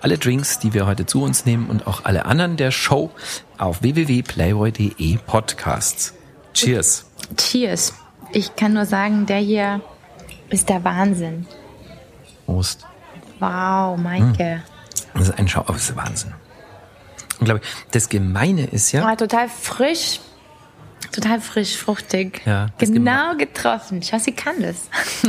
Alle 0.00 0.18
Drinks, 0.18 0.58
die 0.58 0.74
wir 0.74 0.86
heute 0.86 1.06
zu 1.06 1.22
uns 1.22 1.46
nehmen 1.46 1.68
und 1.68 1.86
auch 1.86 2.04
alle 2.04 2.26
anderen 2.26 2.56
der 2.56 2.70
Show 2.70 3.10
auf 3.58 3.82
www.playboy.de 3.82 5.18
Podcasts. 5.26 6.14
Cheers. 6.54 7.06
Cheers. 7.36 7.94
Ich 8.32 8.56
kann 8.56 8.74
nur 8.74 8.86
sagen, 8.86 9.26
der 9.26 9.38
hier 9.38 9.80
ist 10.50 10.68
der 10.68 10.84
Wahnsinn. 10.84 11.46
Prost. 12.46 12.86
Wow, 13.38 13.96
Maike. 13.96 14.62
Das 15.14 15.28
ist 15.28 15.38
ein 15.38 15.48
Schau, 15.48 15.64
das 15.66 15.90
ist 15.90 15.96
Wahnsinn. 15.96 16.32
Und 17.40 17.46
glaube, 17.46 17.60
das 17.90 18.08
Gemeine 18.08 18.66
ist 18.66 18.92
ja, 18.92 19.10
Oh, 19.10 19.16
total 19.16 19.48
frisch. 19.48 20.20
Total 21.12 21.40
frisch, 21.40 21.76
fruchtig. 21.76 22.40
Ja, 22.46 22.68
genau 22.78 23.34
getroffen. 23.36 24.00
Schau, 24.00 24.18
sie 24.20 24.30
kann 24.30 24.54
das. 24.62 24.76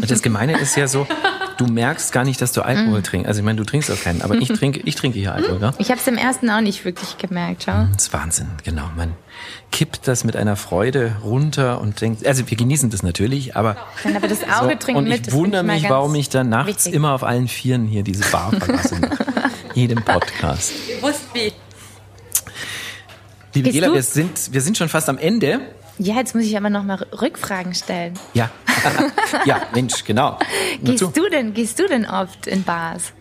das 0.07 0.21
Gemeine 0.21 0.59
ist 0.59 0.75
ja 0.77 0.87
so, 0.87 1.07
du 1.57 1.65
merkst 1.65 2.11
gar 2.11 2.23
nicht, 2.23 2.39
dass 2.39 2.51
du 2.51 2.61
Alkohol 2.61 3.01
trinkst. 3.01 3.27
Also 3.27 3.39
ich 3.39 3.45
meine, 3.45 3.57
du 3.57 3.63
trinkst 3.63 3.89
auch 3.89 3.99
keinen, 3.99 4.21
aber 4.21 4.35
ich 4.35 4.49
trinke, 4.59 4.81
ich 4.83 4.93
trinke 4.95 5.17
hier 5.17 5.33
Alkohol, 5.33 5.57
gell? 5.57 5.71
Ich 5.79 5.89
habe 5.89 5.99
es 5.99 6.05
im 6.05 6.17
ersten 6.17 6.51
auch 6.51 6.61
nicht 6.61 6.85
wirklich 6.85 7.17
gemerkt. 7.17 7.63
Schau. 7.65 7.87
Das 7.93 8.03
ist 8.03 8.13
Wahnsinn, 8.13 8.47
genau. 8.63 8.83
Man 8.95 9.13
kippt 9.71 10.07
das 10.07 10.23
mit 10.23 10.35
einer 10.35 10.55
Freude 10.55 11.15
runter 11.23 11.81
und 11.81 11.99
denkt, 12.01 12.27
also 12.27 12.47
wir 12.47 12.57
genießen 12.57 12.91
das 12.91 13.01
natürlich, 13.01 13.55
aber 13.55 13.75
Nein, 14.03 14.17
aber 14.17 14.27
das 14.27 14.43
Auge 14.61 14.73
so, 14.73 14.85
trinkt 14.85 14.97
und 14.99 15.03
mit. 15.05 15.13
ich 15.13 15.21
das 15.21 15.33
finde 15.33 15.45
wundere 15.45 15.63
mich, 15.63 15.89
warum 15.89 16.13
ich 16.13 16.29
dann 16.29 16.49
nachts 16.49 16.67
wichtig. 16.85 16.93
immer 16.93 17.13
auf 17.13 17.23
allen 17.23 17.47
Vieren 17.47 17.87
hier 17.87 18.03
diese 18.03 18.29
Bar 18.29 18.51
verlasse. 18.51 18.99
nach 18.99 19.17
jedem 19.73 20.03
Podcast. 20.03 20.73
Gewusst 20.99 21.21
wie. 21.33 21.51
Liebe 23.53 23.71
Gela, 23.71 23.87
du- 23.87 23.93
wir 23.93 24.03
sind, 24.03 24.53
wir 24.53 24.61
sind 24.61 24.77
schon 24.77 24.89
fast 24.89 25.09
am 25.09 25.17
Ende. 25.17 25.59
Ja, 25.97 26.15
jetzt 26.15 26.33
muss 26.33 26.45
ich 26.45 26.57
aber 26.57 26.69
noch 26.69 26.83
mal 26.83 26.95
Rückfragen 27.21 27.75
stellen. 27.75 28.13
Ja, 28.33 28.49
ja, 29.45 29.61
Mensch, 29.73 30.03
genau. 30.03 30.39
Nur 30.81 30.95
zu. 30.95 31.05
Gehst 31.11 31.17
du 31.17 31.29
denn, 31.29 31.53
gehst 31.53 31.79
du 31.79 31.87
denn 31.87 32.05
oft 32.05 32.47
in 32.47 32.63
Bars? 32.63 33.13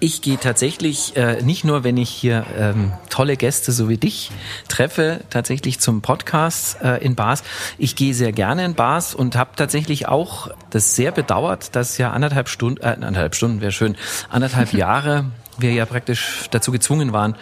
Ich 0.00 0.22
gehe 0.22 0.38
tatsächlich 0.38 1.16
äh, 1.16 1.42
nicht 1.42 1.64
nur, 1.64 1.82
wenn 1.82 1.96
ich 1.96 2.08
hier 2.10 2.46
ähm, 2.56 2.92
tolle 3.10 3.36
Gäste 3.36 3.72
so 3.72 3.88
wie 3.88 3.96
dich 3.96 4.30
treffe, 4.68 5.20
tatsächlich 5.28 5.80
zum 5.80 6.02
Podcast 6.02 6.80
äh, 6.82 6.98
in 7.04 7.16
Bars. 7.16 7.42
Ich 7.78 7.96
gehe 7.96 8.14
sehr 8.14 8.30
gerne 8.30 8.64
in 8.64 8.74
Bars 8.74 9.12
und 9.12 9.34
habe 9.34 9.50
tatsächlich 9.56 10.06
auch 10.06 10.50
das 10.70 10.94
sehr 10.94 11.10
bedauert, 11.10 11.74
dass 11.74 11.98
ja 11.98 12.12
anderthalb 12.12 12.48
Stunden, 12.48 12.80
äh, 12.80 12.86
anderthalb 12.90 13.34
Stunden 13.34 13.60
wäre 13.60 13.72
schön, 13.72 13.96
anderthalb 14.30 14.72
Jahre 14.72 15.24
wir 15.58 15.72
ja 15.72 15.86
praktisch 15.86 16.46
dazu 16.50 16.72
gezwungen 16.72 17.12
waren, 17.12 17.36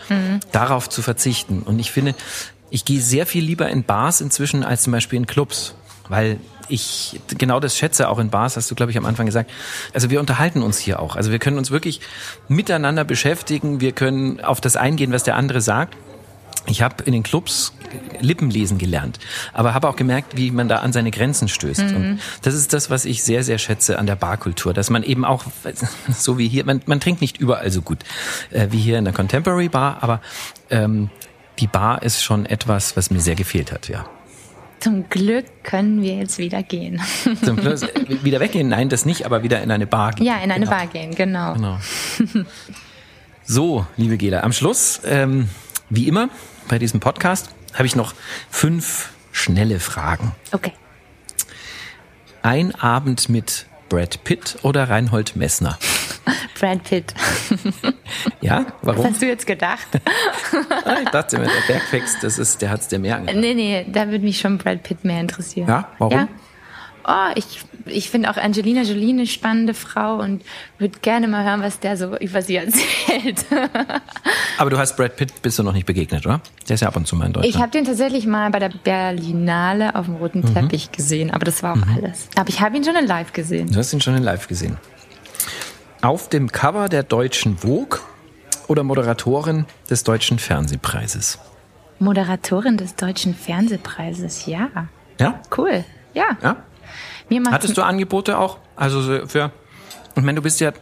darauf 0.52 0.88
zu 0.88 1.02
verzichten. 1.02 1.62
Und 1.62 1.78
ich 1.78 1.90
finde, 1.90 2.14
ich 2.70 2.84
gehe 2.84 3.00
sehr 3.00 3.26
viel 3.26 3.44
lieber 3.44 3.68
in 3.68 3.84
Bars 3.84 4.20
inzwischen 4.20 4.64
als 4.64 4.82
zum 4.82 4.92
Beispiel 4.92 5.18
in 5.18 5.26
Clubs, 5.26 5.74
weil 6.08 6.38
ich 6.68 7.20
genau 7.38 7.60
das 7.60 7.76
schätze, 7.76 8.08
auch 8.08 8.18
in 8.18 8.30
Bars, 8.30 8.56
hast 8.56 8.70
du, 8.70 8.74
glaube 8.74 8.90
ich, 8.90 8.98
am 8.98 9.06
Anfang 9.06 9.26
gesagt. 9.26 9.50
Also 9.92 10.10
wir 10.10 10.20
unterhalten 10.20 10.62
uns 10.62 10.78
hier 10.78 11.00
auch. 11.00 11.16
Also 11.16 11.30
wir 11.30 11.38
können 11.38 11.58
uns 11.58 11.70
wirklich 11.70 12.00
miteinander 12.48 13.04
beschäftigen. 13.04 13.80
Wir 13.80 13.92
können 13.92 14.40
auf 14.40 14.60
das 14.60 14.76
eingehen, 14.76 15.12
was 15.12 15.22
der 15.22 15.36
andere 15.36 15.60
sagt. 15.60 15.96
Ich 16.66 16.82
habe 16.82 17.04
in 17.04 17.12
den 17.12 17.22
Clubs 17.22 17.72
Lippen 18.20 18.50
lesen 18.50 18.78
gelernt, 18.78 19.18
aber 19.52 19.74
habe 19.74 19.88
auch 19.88 19.96
gemerkt, 19.96 20.36
wie 20.36 20.50
man 20.50 20.68
da 20.68 20.78
an 20.78 20.92
seine 20.92 21.10
Grenzen 21.10 21.48
stößt. 21.48 21.80
Und 21.80 22.20
das 22.42 22.54
ist 22.54 22.72
das, 22.72 22.90
was 22.90 23.04
ich 23.04 23.22
sehr, 23.22 23.42
sehr 23.42 23.58
schätze 23.58 23.98
an 23.98 24.06
der 24.06 24.16
Barkultur, 24.16 24.72
dass 24.74 24.90
man 24.90 25.02
eben 25.02 25.24
auch, 25.24 25.44
so 26.08 26.38
wie 26.38 26.48
hier, 26.48 26.64
man, 26.64 26.80
man 26.86 27.00
trinkt 27.00 27.20
nicht 27.20 27.38
überall 27.38 27.70
so 27.70 27.82
gut 27.82 27.98
äh, 28.50 28.68
wie 28.70 28.78
hier 28.78 28.98
in 28.98 29.04
der 29.04 29.14
Contemporary 29.14 29.68
Bar, 29.68 29.98
aber 30.02 30.20
ähm, 30.70 31.10
die 31.58 31.66
Bar 31.66 32.02
ist 32.02 32.22
schon 32.22 32.46
etwas, 32.46 32.96
was 32.96 33.10
mir 33.10 33.20
sehr 33.20 33.34
gefehlt 33.34 33.72
hat, 33.72 33.88
ja. 33.88 34.06
Zum 34.78 35.08
Glück 35.08 35.46
können 35.62 36.02
wir 36.02 36.16
jetzt 36.16 36.36
wieder 36.36 36.62
gehen. 36.62 37.00
Zum 37.42 37.58
Schluss, 37.58 37.82
äh, 37.82 37.88
wieder 38.22 38.40
weggehen, 38.40 38.68
nein, 38.68 38.90
das 38.90 39.06
nicht, 39.06 39.24
aber 39.24 39.42
wieder 39.42 39.62
in 39.62 39.70
eine 39.70 39.86
Bar 39.86 40.12
gehen. 40.12 40.26
Ja, 40.26 40.36
in 40.36 40.50
eine 40.50 40.66
Genau. 40.66 40.70
Bar 40.70 40.86
gehen, 40.86 41.14
genau. 41.14 41.54
Genau. 41.54 41.78
So, 43.48 43.86
liebe 43.96 44.16
Gela, 44.16 44.40
am 44.42 44.52
Schluss, 44.52 45.00
ähm, 45.04 45.48
wie 45.88 46.08
immer 46.08 46.30
bei 46.68 46.80
diesem 46.80 46.98
Podcast, 46.98 47.50
habe 47.76 47.86
ich 47.86 47.96
noch 47.96 48.14
fünf 48.50 49.10
schnelle 49.32 49.80
Fragen. 49.80 50.32
Okay. 50.52 50.72
Ein 52.42 52.74
Abend 52.74 53.28
mit 53.28 53.66
Brad 53.88 54.22
Pitt 54.24 54.56
oder 54.62 54.88
Reinhold 54.88 55.36
Messner? 55.36 55.78
Brad 56.58 56.82
Pitt. 56.84 57.12
Ja, 58.40 58.66
Was 58.82 58.96
warum? 58.96 59.10
hast 59.10 59.20
du 59.22 59.26
jetzt 59.26 59.46
gedacht? 59.46 59.86
Ah, 60.84 60.96
ich 61.02 61.08
dachte 61.10 61.38
mir, 61.38 61.46
der 61.46 61.72
Bergfex, 61.74 62.18
das 62.20 62.38
ist, 62.38 62.62
der 62.62 62.70
hat's 62.70 62.88
dir 62.88 62.98
mehr 62.98 63.16
angetan. 63.16 63.40
nee, 63.40 63.54
nee, 63.54 63.86
da 63.88 64.08
würde 64.08 64.24
mich 64.24 64.38
schon 64.40 64.58
Brad 64.58 64.82
Pitt 64.82 65.04
mehr 65.04 65.20
interessieren. 65.20 65.68
Ja, 65.68 65.88
warum? 65.98 66.12
Ja. 66.18 66.28
Oh, 67.08 67.32
ich, 67.36 67.60
ich 67.86 68.10
finde 68.10 68.30
auch 68.30 68.36
Angelina 68.36 68.82
Jolie 68.82 69.10
eine 69.10 69.26
spannende 69.26 69.74
Frau 69.74 70.16
und 70.16 70.42
würde 70.78 70.98
gerne 71.00 71.28
mal 71.28 71.44
hören, 71.44 71.62
was 71.62 71.80
der 71.80 71.96
so 71.96 72.16
über 72.18 72.42
sie 72.42 72.56
erzählt. 72.56 73.44
Aber 74.58 74.70
du 74.70 74.78
hast 74.78 74.96
Brad 74.96 75.16
Pitt 75.16 75.42
bist 75.42 75.58
du 75.58 75.62
noch 75.62 75.72
nicht 75.72 75.86
begegnet, 75.86 76.26
oder? 76.26 76.40
Der 76.68 76.74
ist 76.74 76.80
ja 76.80 76.88
ab 76.88 76.96
und 76.96 77.06
zu 77.06 77.16
mal 77.16 77.26
in 77.26 77.32
Deutschland. 77.32 77.54
Ich 77.54 77.60
habe 77.60 77.70
den 77.72 77.84
tatsächlich 77.84 78.26
mal 78.26 78.50
bei 78.50 78.58
der 78.58 78.70
Berlinale 78.70 79.94
auf 79.94 80.06
dem 80.06 80.16
roten 80.16 80.40
Mhm. 80.40 80.54
Teppich 80.54 80.92
gesehen, 80.92 81.30
aber 81.30 81.44
das 81.44 81.62
war 81.62 81.72
auch 81.74 81.96
alles. 81.96 82.28
Aber 82.36 82.48
ich 82.48 82.60
habe 82.60 82.76
ihn 82.76 82.84
schon 82.84 82.96
in 82.96 83.06
live 83.06 83.32
gesehen. 83.32 83.70
du 83.70 83.76
hast 83.78 83.92
ihn 83.92 84.00
schon 84.00 84.16
in 84.16 84.22
live 84.22 84.48
gesehen. 84.48 84.76
Auf 86.02 86.28
dem 86.28 86.52
Cover 86.52 86.88
der 86.88 87.02
deutschen 87.02 87.58
Vogue 87.58 87.98
oder 88.68 88.82
Moderatorin 88.82 89.64
des 89.90 90.04
deutschen 90.04 90.38
Fernsehpreises? 90.38 91.38
Moderatorin 91.98 92.76
des 92.76 92.94
Deutschen 92.96 93.34
Fernsehpreises, 93.34 94.44
ja. 94.46 94.68
Ja? 95.18 95.40
Cool. 95.56 95.84
Ja. 96.12 96.36
Ja? 96.42 96.56
Hattest 97.50 97.76
du 97.76 97.82
Angebote 97.82 98.38
auch? 98.38 98.58
Also 98.76 99.00
so 99.00 99.26
für, 99.26 99.50
ich 100.16 100.22
meine, 100.22 100.36
du 100.36 100.42
bist 100.42 100.60
ja 100.60 100.72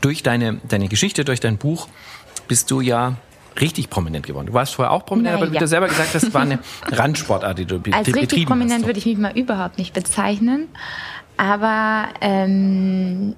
durch 0.00 0.22
deine, 0.22 0.60
deine 0.68 0.88
Geschichte, 0.88 1.24
durch 1.24 1.40
dein 1.40 1.56
Buch, 1.58 1.88
bist 2.48 2.70
du 2.70 2.80
ja 2.80 3.14
richtig 3.60 3.90
prominent 3.90 4.26
geworden. 4.26 4.46
Du 4.46 4.54
warst 4.54 4.74
vorher 4.74 4.92
auch 4.92 5.04
prominent, 5.06 5.34
Na 5.36 5.42
aber 5.42 5.50
wie 5.50 5.54
ja. 5.56 5.60
du 5.60 5.66
selber 5.68 5.86
gesagt 5.88 6.14
hast, 6.14 6.32
war 6.34 6.42
eine 6.42 6.58
Randsportart, 6.90 7.58
die 7.58 7.64
du 7.66 7.78
be 7.80 7.92
Als 7.92 8.06
richtig 8.08 8.22
betrieben 8.28 8.46
prominent 8.46 8.80
hast. 8.80 8.86
würde 8.86 8.98
ich 8.98 9.06
mich 9.06 9.18
mal 9.18 9.36
überhaupt 9.36 9.78
nicht 9.78 9.92
bezeichnen. 9.94 10.68
Aber 11.36 12.06
ähm, 12.20 13.34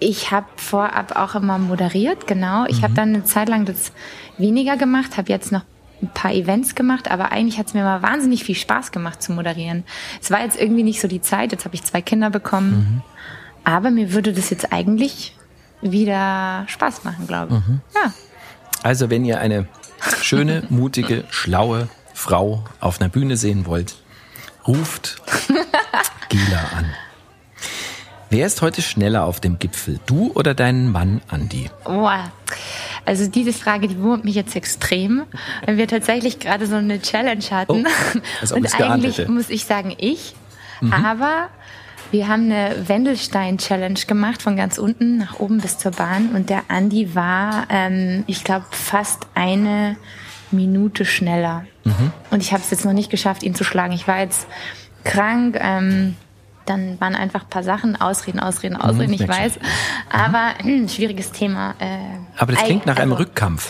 ich 0.00 0.30
habe 0.30 0.46
vorab 0.56 1.16
auch 1.16 1.34
immer 1.34 1.58
moderiert, 1.58 2.26
genau. 2.26 2.66
Ich 2.66 2.78
Mhm. 2.78 2.82
habe 2.82 2.94
dann 2.94 3.08
eine 3.10 3.24
Zeit 3.24 3.48
lang 3.48 3.64
das 3.64 3.92
weniger 4.38 4.76
gemacht, 4.76 5.16
habe 5.16 5.28
jetzt 5.30 5.52
noch 5.52 5.62
ein 6.04 6.10
paar 6.14 6.32
Events 6.32 6.74
gemacht, 6.74 7.10
aber 7.10 7.32
eigentlich 7.32 7.58
hat 7.58 7.68
es 7.68 7.74
mir 7.74 7.82
mal 7.82 8.02
wahnsinnig 8.02 8.44
viel 8.44 8.54
Spaß 8.54 8.92
gemacht 8.92 9.22
zu 9.22 9.32
moderieren. 9.32 9.84
Es 10.22 10.30
war 10.30 10.40
jetzt 10.40 10.60
irgendwie 10.60 10.82
nicht 10.82 11.00
so 11.00 11.08
die 11.08 11.20
Zeit, 11.20 11.52
jetzt 11.52 11.64
habe 11.64 11.74
ich 11.74 11.82
zwei 11.84 12.02
Kinder 12.02 12.30
bekommen. 12.30 12.70
Mhm. 12.70 13.02
Aber 13.64 13.90
mir 13.90 14.12
würde 14.12 14.32
das 14.32 14.50
jetzt 14.50 14.72
eigentlich 14.72 15.36
wieder 15.80 16.64
Spaß 16.68 17.04
machen, 17.04 17.26
glaube 17.26 17.54
ich. 17.54 17.68
Mhm. 17.68 17.80
Ja. 17.94 18.12
Also 18.82 19.10
wenn 19.10 19.24
ihr 19.24 19.40
eine 19.40 19.66
schöne, 20.20 20.64
mutige, 20.70 21.24
schlaue, 21.30 21.88
Frau 22.12 22.64
auf 22.80 23.00
einer 23.00 23.08
Bühne 23.08 23.36
sehen 23.36 23.66
wollt, 23.66 23.96
ruft 24.66 25.20
Gila 26.28 26.60
an. 26.76 26.86
Wer 28.30 28.46
ist 28.46 28.62
heute 28.62 28.82
schneller 28.82 29.24
auf 29.24 29.40
dem 29.40 29.58
Gipfel, 29.58 30.00
du 30.06 30.32
oder 30.34 30.54
dein 30.54 30.90
Mann 30.90 31.20
Andi? 31.28 31.70
Boah. 31.84 32.32
Also 33.04 33.26
diese 33.28 33.52
Frage, 33.52 33.88
die 33.88 34.00
wurmt 34.00 34.24
mich 34.24 34.34
jetzt 34.34 34.56
extrem, 34.56 35.24
weil 35.66 35.76
wir 35.76 35.88
tatsächlich 35.88 36.38
gerade 36.38 36.66
so 36.66 36.76
eine 36.76 37.00
Challenge 37.00 37.44
hatten. 37.50 37.86
Oh, 37.86 38.20
als 38.40 38.52
ob 38.52 38.58
Und 38.58 38.80
eigentlich 38.80 39.18
hätte. 39.18 39.30
muss 39.30 39.50
ich 39.50 39.64
sagen, 39.64 39.94
ich. 39.98 40.34
Aber 40.90 41.48
wir 42.10 42.28
haben 42.28 42.44
eine 42.44 42.88
Wendelstein-Challenge 42.88 44.00
gemacht, 44.06 44.42
von 44.42 44.56
ganz 44.56 44.76
unten 44.76 45.16
nach 45.16 45.40
oben 45.40 45.58
bis 45.58 45.78
zur 45.78 45.92
Bahn. 45.92 46.30
Und 46.34 46.50
der 46.50 46.64
Andi 46.68 47.14
war, 47.14 47.66
ähm, 47.70 48.24
ich 48.26 48.44
glaube, 48.44 48.66
fast 48.70 49.26
eine 49.34 49.96
Minute 50.50 51.04
schneller. 51.04 51.64
Und 52.30 52.42
ich 52.42 52.52
habe 52.52 52.62
es 52.62 52.70
jetzt 52.70 52.84
noch 52.84 52.92
nicht 52.92 53.10
geschafft, 53.10 53.42
ihn 53.42 53.54
zu 53.54 53.64
schlagen. 53.64 53.92
Ich 53.94 54.06
war 54.06 54.20
jetzt 54.20 54.46
krank. 55.04 55.58
Ähm, 55.60 56.16
dann 56.66 57.00
waren 57.00 57.14
einfach 57.14 57.42
ein 57.44 57.50
paar 57.50 57.62
Sachen, 57.62 58.00
Ausreden, 58.00 58.40
Ausreden, 58.40 58.76
Ausreden, 58.76 59.12
ich 59.12 59.20
merk 59.20 59.34
schon. 59.34 59.44
weiß. 59.44 59.58
Aber 60.10 60.54
hm, 60.58 60.88
schwieriges 60.88 61.32
Thema. 61.32 61.74
Äh, 61.78 61.98
Aber 62.38 62.52
das 62.52 62.64
klingt 62.64 62.86
nach 62.86 62.96
einem 62.96 63.12
also, 63.12 63.24
Rückkampf. 63.24 63.68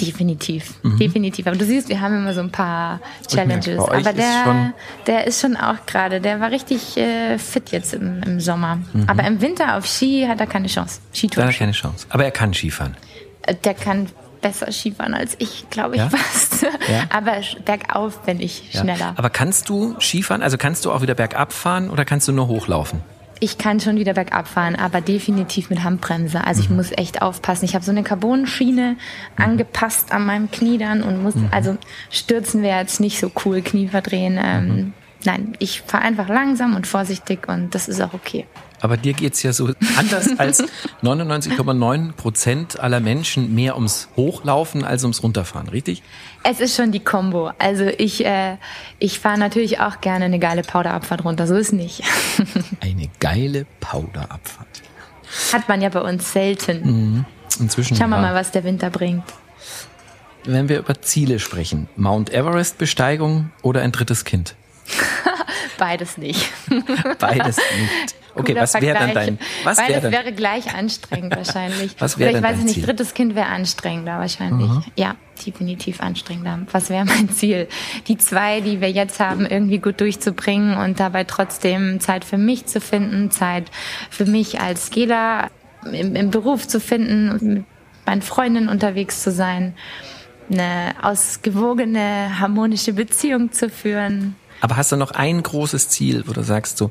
Definitiv, 0.00 0.74
definitiv. 0.98 1.46
Aber 1.46 1.56
du 1.56 1.64
siehst, 1.64 1.88
wir 1.88 2.00
haben 2.00 2.16
immer 2.16 2.34
so 2.34 2.40
ein 2.40 2.50
paar 2.50 2.98
Challenges. 3.28 3.78
Aber 3.78 3.98
ist 3.98 4.16
der, 4.16 4.44
schon- 4.44 4.72
der 5.06 5.26
ist 5.26 5.40
schon 5.40 5.56
auch 5.56 5.86
gerade, 5.86 6.20
der 6.20 6.40
war 6.40 6.50
richtig 6.50 6.96
äh, 6.96 7.38
fit 7.38 7.70
jetzt 7.70 7.94
im, 7.94 8.20
im 8.24 8.40
Sommer. 8.40 8.78
Aber 9.06 9.24
im 9.24 9.40
Winter 9.40 9.76
auf 9.76 9.86
Ski 9.86 10.26
hat 10.28 10.40
er 10.40 10.46
keine 10.46 10.66
Chance. 10.66 11.00
Da 11.12 11.16
Skitour. 11.16 11.44
hat 11.44 11.52
er 11.52 11.58
keine 11.58 11.72
Chance. 11.72 12.06
Aber 12.10 12.24
er 12.24 12.30
kann 12.32 12.52
Skifahren. 12.52 12.96
Äh, 13.42 13.54
Der 13.62 13.74
kann 13.74 14.08
besser 14.46 14.70
Skifahren 14.70 15.14
als 15.14 15.34
ich, 15.38 15.66
glaube 15.70 15.96
ich 15.96 16.00
Ja? 16.02 16.08
fast. 16.10 16.62
Ja? 16.62 16.70
Aber 17.10 17.36
bergauf 17.64 18.22
bin 18.22 18.40
ich 18.40 18.72
Ja. 18.72 18.80
schneller. 18.82 19.14
Aber 19.16 19.30
kannst 19.30 19.68
du 19.68 19.96
Skifahren? 20.00 20.42
Also 20.42 20.56
kannst 20.58 20.84
du 20.84 20.92
auch 20.92 21.02
wieder 21.02 21.14
bergab 21.14 21.52
fahren 21.52 21.90
oder 21.90 22.04
kannst 22.04 22.28
du 22.28 22.32
nur 22.32 22.46
hochlaufen? 22.48 23.02
Ich 23.38 23.58
kann 23.58 23.80
schon 23.80 23.96
wieder 23.96 24.14
bergab 24.14 24.48
fahren, 24.48 24.76
aber 24.76 25.02
definitiv 25.02 25.68
mit 25.68 25.84
Handbremse. 25.84 26.42
Also 26.44 26.60
Mhm. 26.60 26.64
ich 26.64 26.70
muss 26.70 26.92
echt 26.92 27.20
aufpassen. 27.22 27.66
Ich 27.66 27.74
habe 27.74 27.84
so 27.84 27.90
eine 27.90 28.02
Carbonschiene 28.02 28.96
angepasst 29.36 30.12
an 30.12 30.24
meinem 30.24 30.50
Knie 30.50 30.78
dann 30.78 31.02
und 31.02 31.22
muss, 31.22 31.34
Mhm. 31.34 31.48
also 31.50 31.76
stürzen 32.10 32.62
wäre 32.62 32.80
jetzt 32.80 33.00
nicht 33.00 33.18
so 33.20 33.30
cool, 33.44 33.60
Knie 33.62 33.88
verdrehen. 33.88 34.38
Ähm, 34.42 34.66
Mhm. 34.68 34.92
Nein, 35.24 35.52
ich 35.58 35.80
fahre 35.82 36.04
einfach 36.04 36.28
langsam 36.28 36.76
und 36.76 36.86
vorsichtig 36.86 37.48
und 37.48 37.74
das 37.74 37.88
ist 37.88 38.00
auch 38.00 38.14
okay. 38.14 38.46
Aber 38.80 38.96
dir 38.96 39.12
geht's 39.12 39.42
ja 39.42 39.52
so 39.52 39.70
anders 39.96 40.28
als 40.38 40.62
99,9 41.02 42.12
Prozent 42.12 42.80
aller 42.80 43.00
Menschen 43.00 43.54
mehr 43.54 43.76
ums 43.76 44.08
Hochlaufen 44.16 44.84
als 44.84 45.02
ums 45.04 45.22
Runterfahren, 45.22 45.68
richtig? 45.68 46.02
Es 46.42 46.60
ist 46.60 46.76
schon 46.76 46.92
die 46.92 47.00
Kombo. 47.00 47.50
Also 47.58 47.84
ich, 47.84 48.24
äh, 48.24 48.56
ich 48.98 49.18
fahre 49.18 49.38
natürlich 49.38 49.80
auch 49.80 50.00
gerne 50.00 50.26
eine 50.26 50.38
geile 50.38 50.62
Powderabfahrt 50.62 51.24
runter. 51.24 51.46
So 51.46 51.56
ist 51.56 51.72
nicht. 51.72 52.02
Eine 52.80 53.08
geile 53.20 53.66
Powderabfahrt. 53.80 54.82
Hat 55.52 55.68
man 55.68 55.80
ja 55.80 55.88
bei 55.88 56.00
uns 56.00 56.32
selten. 56.32 57.26
Inzwischen. 57.58 57.96
Schauen 57.96 58.10
wir 58.10 58.18
mal, 58.18 58.34
was 58.34 58.50
der 58.50 58.64
Winter 58.64 58.90
bringt. 58.90 59.24
Wenn 60.44 60.68
wir 60.68 60.78
über 60.78 61.00
Ziele 61.02 61.40
sprechen, 61.40 61.88
Mount 61.96 62.32
Everest 62.32 62.78
Besteigung 62.78 63.50
oder 63.62 63.82
ein 63.82 63.90
drittes 63.90 64.24
Kind? 64.24 64.54
Beides 65.78 66.18
nicht. 66.18 66.50
Beides 67.18 67.56
nicht. 67.56 68.16
Okay, 68.34 68.54
was 68.54 68.74
wäre 68.74 68.98
dann 68.98 69.14
dein, 69.14 69.38
was 69.64 69.78
Weil 69.78 69.88
wäre 69.88 69.96
es 69.96 70.02
dann, 70.02 70.12
wäre 70.12 70.32
gleich 70.32 70.74
anstrengend 70.74 71.34
wahrscheinlich. 71.34 71.96
Was 71.98 72.18
wäre 72.18 72.30
Oder 72.30 72.38
ich 72.38 72.44
weiß 72.44 72.58
nicht, 72.58 72.74
Ziel? 72.74 72.84
drittes 72.84 73.14
Kind 73.14 73.34
wäre 73.34 73.46
anstrengender 73.46 74.18
wahrscheinlich. 74.18 74.70
Ja, 74.94 75.14
definitiv 75.46 76.00
anstrengender. 76.00 76.58
Was 76.70 76.90
wäre 76.90 77.06
mein 77.06 77.30
Ziel? 77.30 77.66
Die 78.08 78.18
zwei, 78.18 78.60
die 78.60 78.82
wir 78.82 78.90
jetzt 78.90 79.20
haben, 79.20 79.46
irgendwie 79.46 79.78
gut 79.78 80.02
durchzubringen 80.02 80.76
und 80.76 81.00
dabei 81.00 81.24
trotzdem 81.24 81.98
Zeit 82.00 82.26
für 82.26 82.36
mich 82.36 82.66
zu 82.66 82.80
finden, 82.80 83.30
Zeit 83.30 83.70
für 84.10 84.26
mich 84.26 84.60
als 84.60 84.90
Gela 84.90 85.48
im, 85.90 86.14
im 86.14 86.30
Beruf 86.30 86.68
zu 86.68 86.78
finden, 86.78 87.30
und 87.30 87.42
mit 87.42 87.64
meinen 88.04 88.22
Freundinnen 88.22 88.68
unterwegs 88.68 89.22
zu 89.22 89.30
sein, 89.30 89.74
eine 90.50 90.94
ausgewogene, 91.02 92.38
harmonische 92.38 92.92
Beziehung 92.92 93.52
zu 93.52 93.70
führen. 93.70 94.36
Aber 94.60 94.76
hast 94.76 94.92
du 94.92 94.96
noch 94.96 95.12
ein 95.12 95.42
großes 95.42 95.88
Ziel, 95.88 96.24
wo 96.26 96.32
du 96.32 96.42
sagst 96.42 96.78
so, 96.78 96.90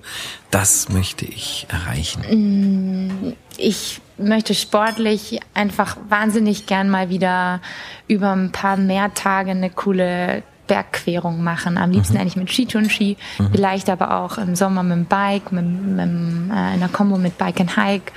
das 0.52 0.90
möchte 0.90 1.26
ich 1.26 1.68
erreichen? 1.70 3.36
ich 3.58 4.02
möchte 4.18 4.54
sportlich 4.54 5.40
einfach 5.54 5.98
wahnsinnig 6.10 6.66
gern 6.66 6.90
mal 6.90 7.10
wieder 7.10 7.62
über 8.08 8.32
ein 8.32 8.52
paar 8.52 8.78
mehr 8.78 9.14
Tage 9.14 9.52
eine 9.52 9.70
coole 9.70 10.44
Bergquerung 10.68 11.44
machen. 11.44 11.78
Am 11.78 11.92
liebsten 11.92 12.18
eigentlich 12.18 12.36
mit 12.36 12.52
Skitouren-Ski, 12.52 13.18
vielleicht 13.52 13.90
aber 13.90 14.20
auch 14.20 14.38
im 14.38 14.56
Sommer 14.56 14.84
mit 14.84 14.98
dem 14.98 15.06
Bike, 15.06 15.52
mit, 15.52 15.66
mit, 15.66 16.00
äh, 16.00 16.04
in 16.06 16.52
einer 16.52 16.90
Kombo 16.90 17.18
mit 17.18 17.38
Bike 17.38 17.60
and 17.60 17.78
Hike. 17.78 18.12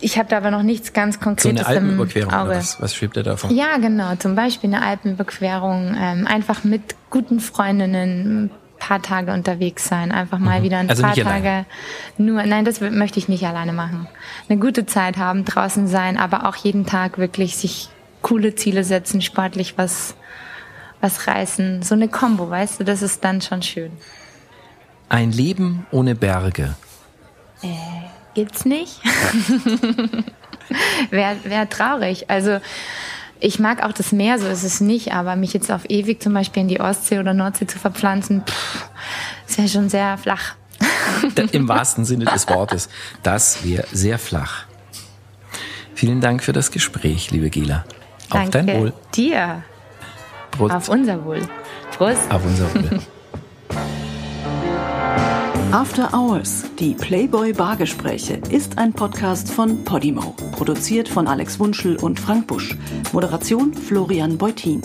Ich 0.00 0.18
habe 0.18 0.28
da 0.28 0.36
aber 0.38 0.50
noch 0.50 0.62
nichts 0.62 0.92
ganz 0.92 1.14
So 1.14 1.20
Konkretes 1.20 1.64
eine 1.64 1.66
Alpenüberquerung 1.66 2.28
im 2.30 2.34
oder 2.34 2.42
Auge. 2.42 2.56
was, 2.56 2.80
was 2.80 2.94
schwebt 2.94 3.16
dir 3.16 3.22
davor? 3.22 3.50
Ja, 3.50 3.78
genau. 3.78 4.14
Zum 4.16 4.34
Beispiel 4.34 4.72
eine 4.74 4.84
Alpenüberquerung. 4.84 5.96
Ähm, 5.98 6.26
einfach 6.26 6.64
mit 6.64 6.82
guten 7.10 7.40
Freundinnen 7.40 8.44
ein 8.44 8.50
paar 8.78 9.00
Tage 9.00 9.32
unterwegs 9.32 9.88
sein. 9.88 10.12
Einfach 10.12 10.38
mal 10.38 10.62
wieder 10.62 10.78
ein 10.78 10.90
Also 10.90 11.02
paar 11.02 11.14
Tage 11.14 11.48
allein? 11.48 11.66
nur. 12.18 12.44
Nein, 12.44 12.64
das 12.66 12.80
möchte 12.80 13.18
ich 13.18 13.28
nicht 13.28 13.46
alleine 13.46 13.72
machen. 13.72 14.06
Eine 14.48 14.58
gute 14.60 14.84
Zeit 14.84 15.16
haben, 15.16 15.44
draußen 15.46 15.86
sein, 15.88 16.18
aber 16.18 16.46
auch 16.46 16.56
jeden 16.56 16.84
Tag 16.84 17.16
wirklich 17.16 17.56
sich 17.56 17.88
coole 18.20 18.54
Ziele 18.54 18.84
setzen, 18.84 19.22
sportlich 19.22 19.78
was, 19.78 20.14
was 21.00 21.26
reißen. 21.26 21.82
So 21.82 21.94
eine 21.94 22.08
Kombo, 22.08 22.50
weißt 22.50 22.80
du, 22.80 22.84
das 22.84 23.00
ist 23.00 23.24
dann 23.24 23.40
schon 23.40 23.62
schön. 23.62 23.92
Ein 25.08 25.32
Leben 25.32 25.86
ohne 25.90 26.14
Berge. 26.14 26.74
Gibt's 28.36 28.64
nicht. 28.66 29.00
Wäre 31.10 31.36
wär 31.44 31.70
traurig. 31.70 32.28
Also 32.28 32.60
ich 33.40 33.58
mag 33.58 33.82
auch 33.82 33.92
das 33.92 34.12
Meer, 34.12 34.38
so 34.38 34.46
ist 34.46 34.62
es 34.62 34.82
nicht, 34.82 35.14
aber 35.14 35.36
mich 35.36 35.54
jetzt 35.54 35.72
auf 35.72 35.88
ewig 35.88 36.22
zum 36.22 36.34
Beispiel 36.34 36.60
in 36.60 36.68
die 36.68 36.78
Ostsee 36.78 37.18
oder 37.18 37.32
Nordsee 37.32 37.66
zu 37.66 37.78
verpflanzen, 37.78 38.42
pff, 38.46 38.90
ist 39.48 39.58
ja 39.58 39.66
schon 39.68 39.88
sehr 39.88 40.18
flach. 40.18 40.54
Im 41.52 41.66
wahrsten 41.68 42.04
Sinne 42.04 42.26
des 42.26 42.46
Wortes. 42.50 42.90
Das 43.22 43.64
wäre 43.64 43.86
sehr 43.90 44.18
flach. 44.18 44.66
Vielen 45.94 46.20
Dank 46.20 46.44
für 46.44 46.52
das 46.52 46.70
Gespräch, 46.70 47.30
liebe 47.30 47.48
Gela. 47.48 47.86
Auf 48.28 48.50
Danke 48.50 48.52
dein 48.66 48.80
Wohl. 48.80 48.92
dir. 49.14 49.62
Prost. 50.50 50.74
Auf 50.74 50.90
unser 50.90 51.24
Wohl. 51.24 51.40
Prost. 51.96 52.30
Auf 52.30 52.44
unser 52.44 52.74
Wohl. 52.74 53.00
After 55.72 56.12
Hours, 56.14 56.64
die 56.78 56.94
Playboy 56.94 57.52
Bargespräche, 57.52 58.40
ist 58.50 58.78
ein 58.78 58.92
Podcast 58.92 59.50
von 59.50 59.84
Podimo. 59.84 60.34
Produziert 60.52 61.08
von 61.08 61.26
Alex 61.26 61.58
Wunschel 61.58 61.96
und 61.96 62.20
Frank 62.20 62.46
Busch. 62.46 62.76
Moderation 63.12 63.74
Florian 63.74 64.38
Beutin. 64.38 64.80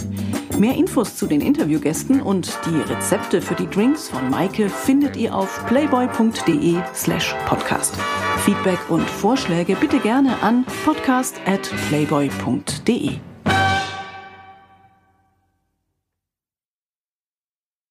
Mehr 0.58 0.76
Infos 0.76 1.16
zu 1.16 1.28
den 1.28 1.40
Interviewgästen 1.40 2.22
und 2.22 2.58
die 2.66 2.92
Rezepte 2.92 3.42
für 3.42 3.56
die 3.56 3.70
Drinks 3.70 4.10
von 4.10 4.30
Maike 4.30 4.70
findet 4.70 5.16
ihr 5.16 5.36
auf 5.36 5.66
playboy.de 5.68 6.78
slash 6.94 7.36
podcast. 7.46 7.96
Feedback 8.40 8.80
und 8.90 9.08
Vorschläge 9.08 9.76
bitte 9.76 10.00
gerne 10.00 10.42
an 10.42 10.66
podcast 10.84 11.36
at 11.46 11.72
playboy.de. 11.90 13.31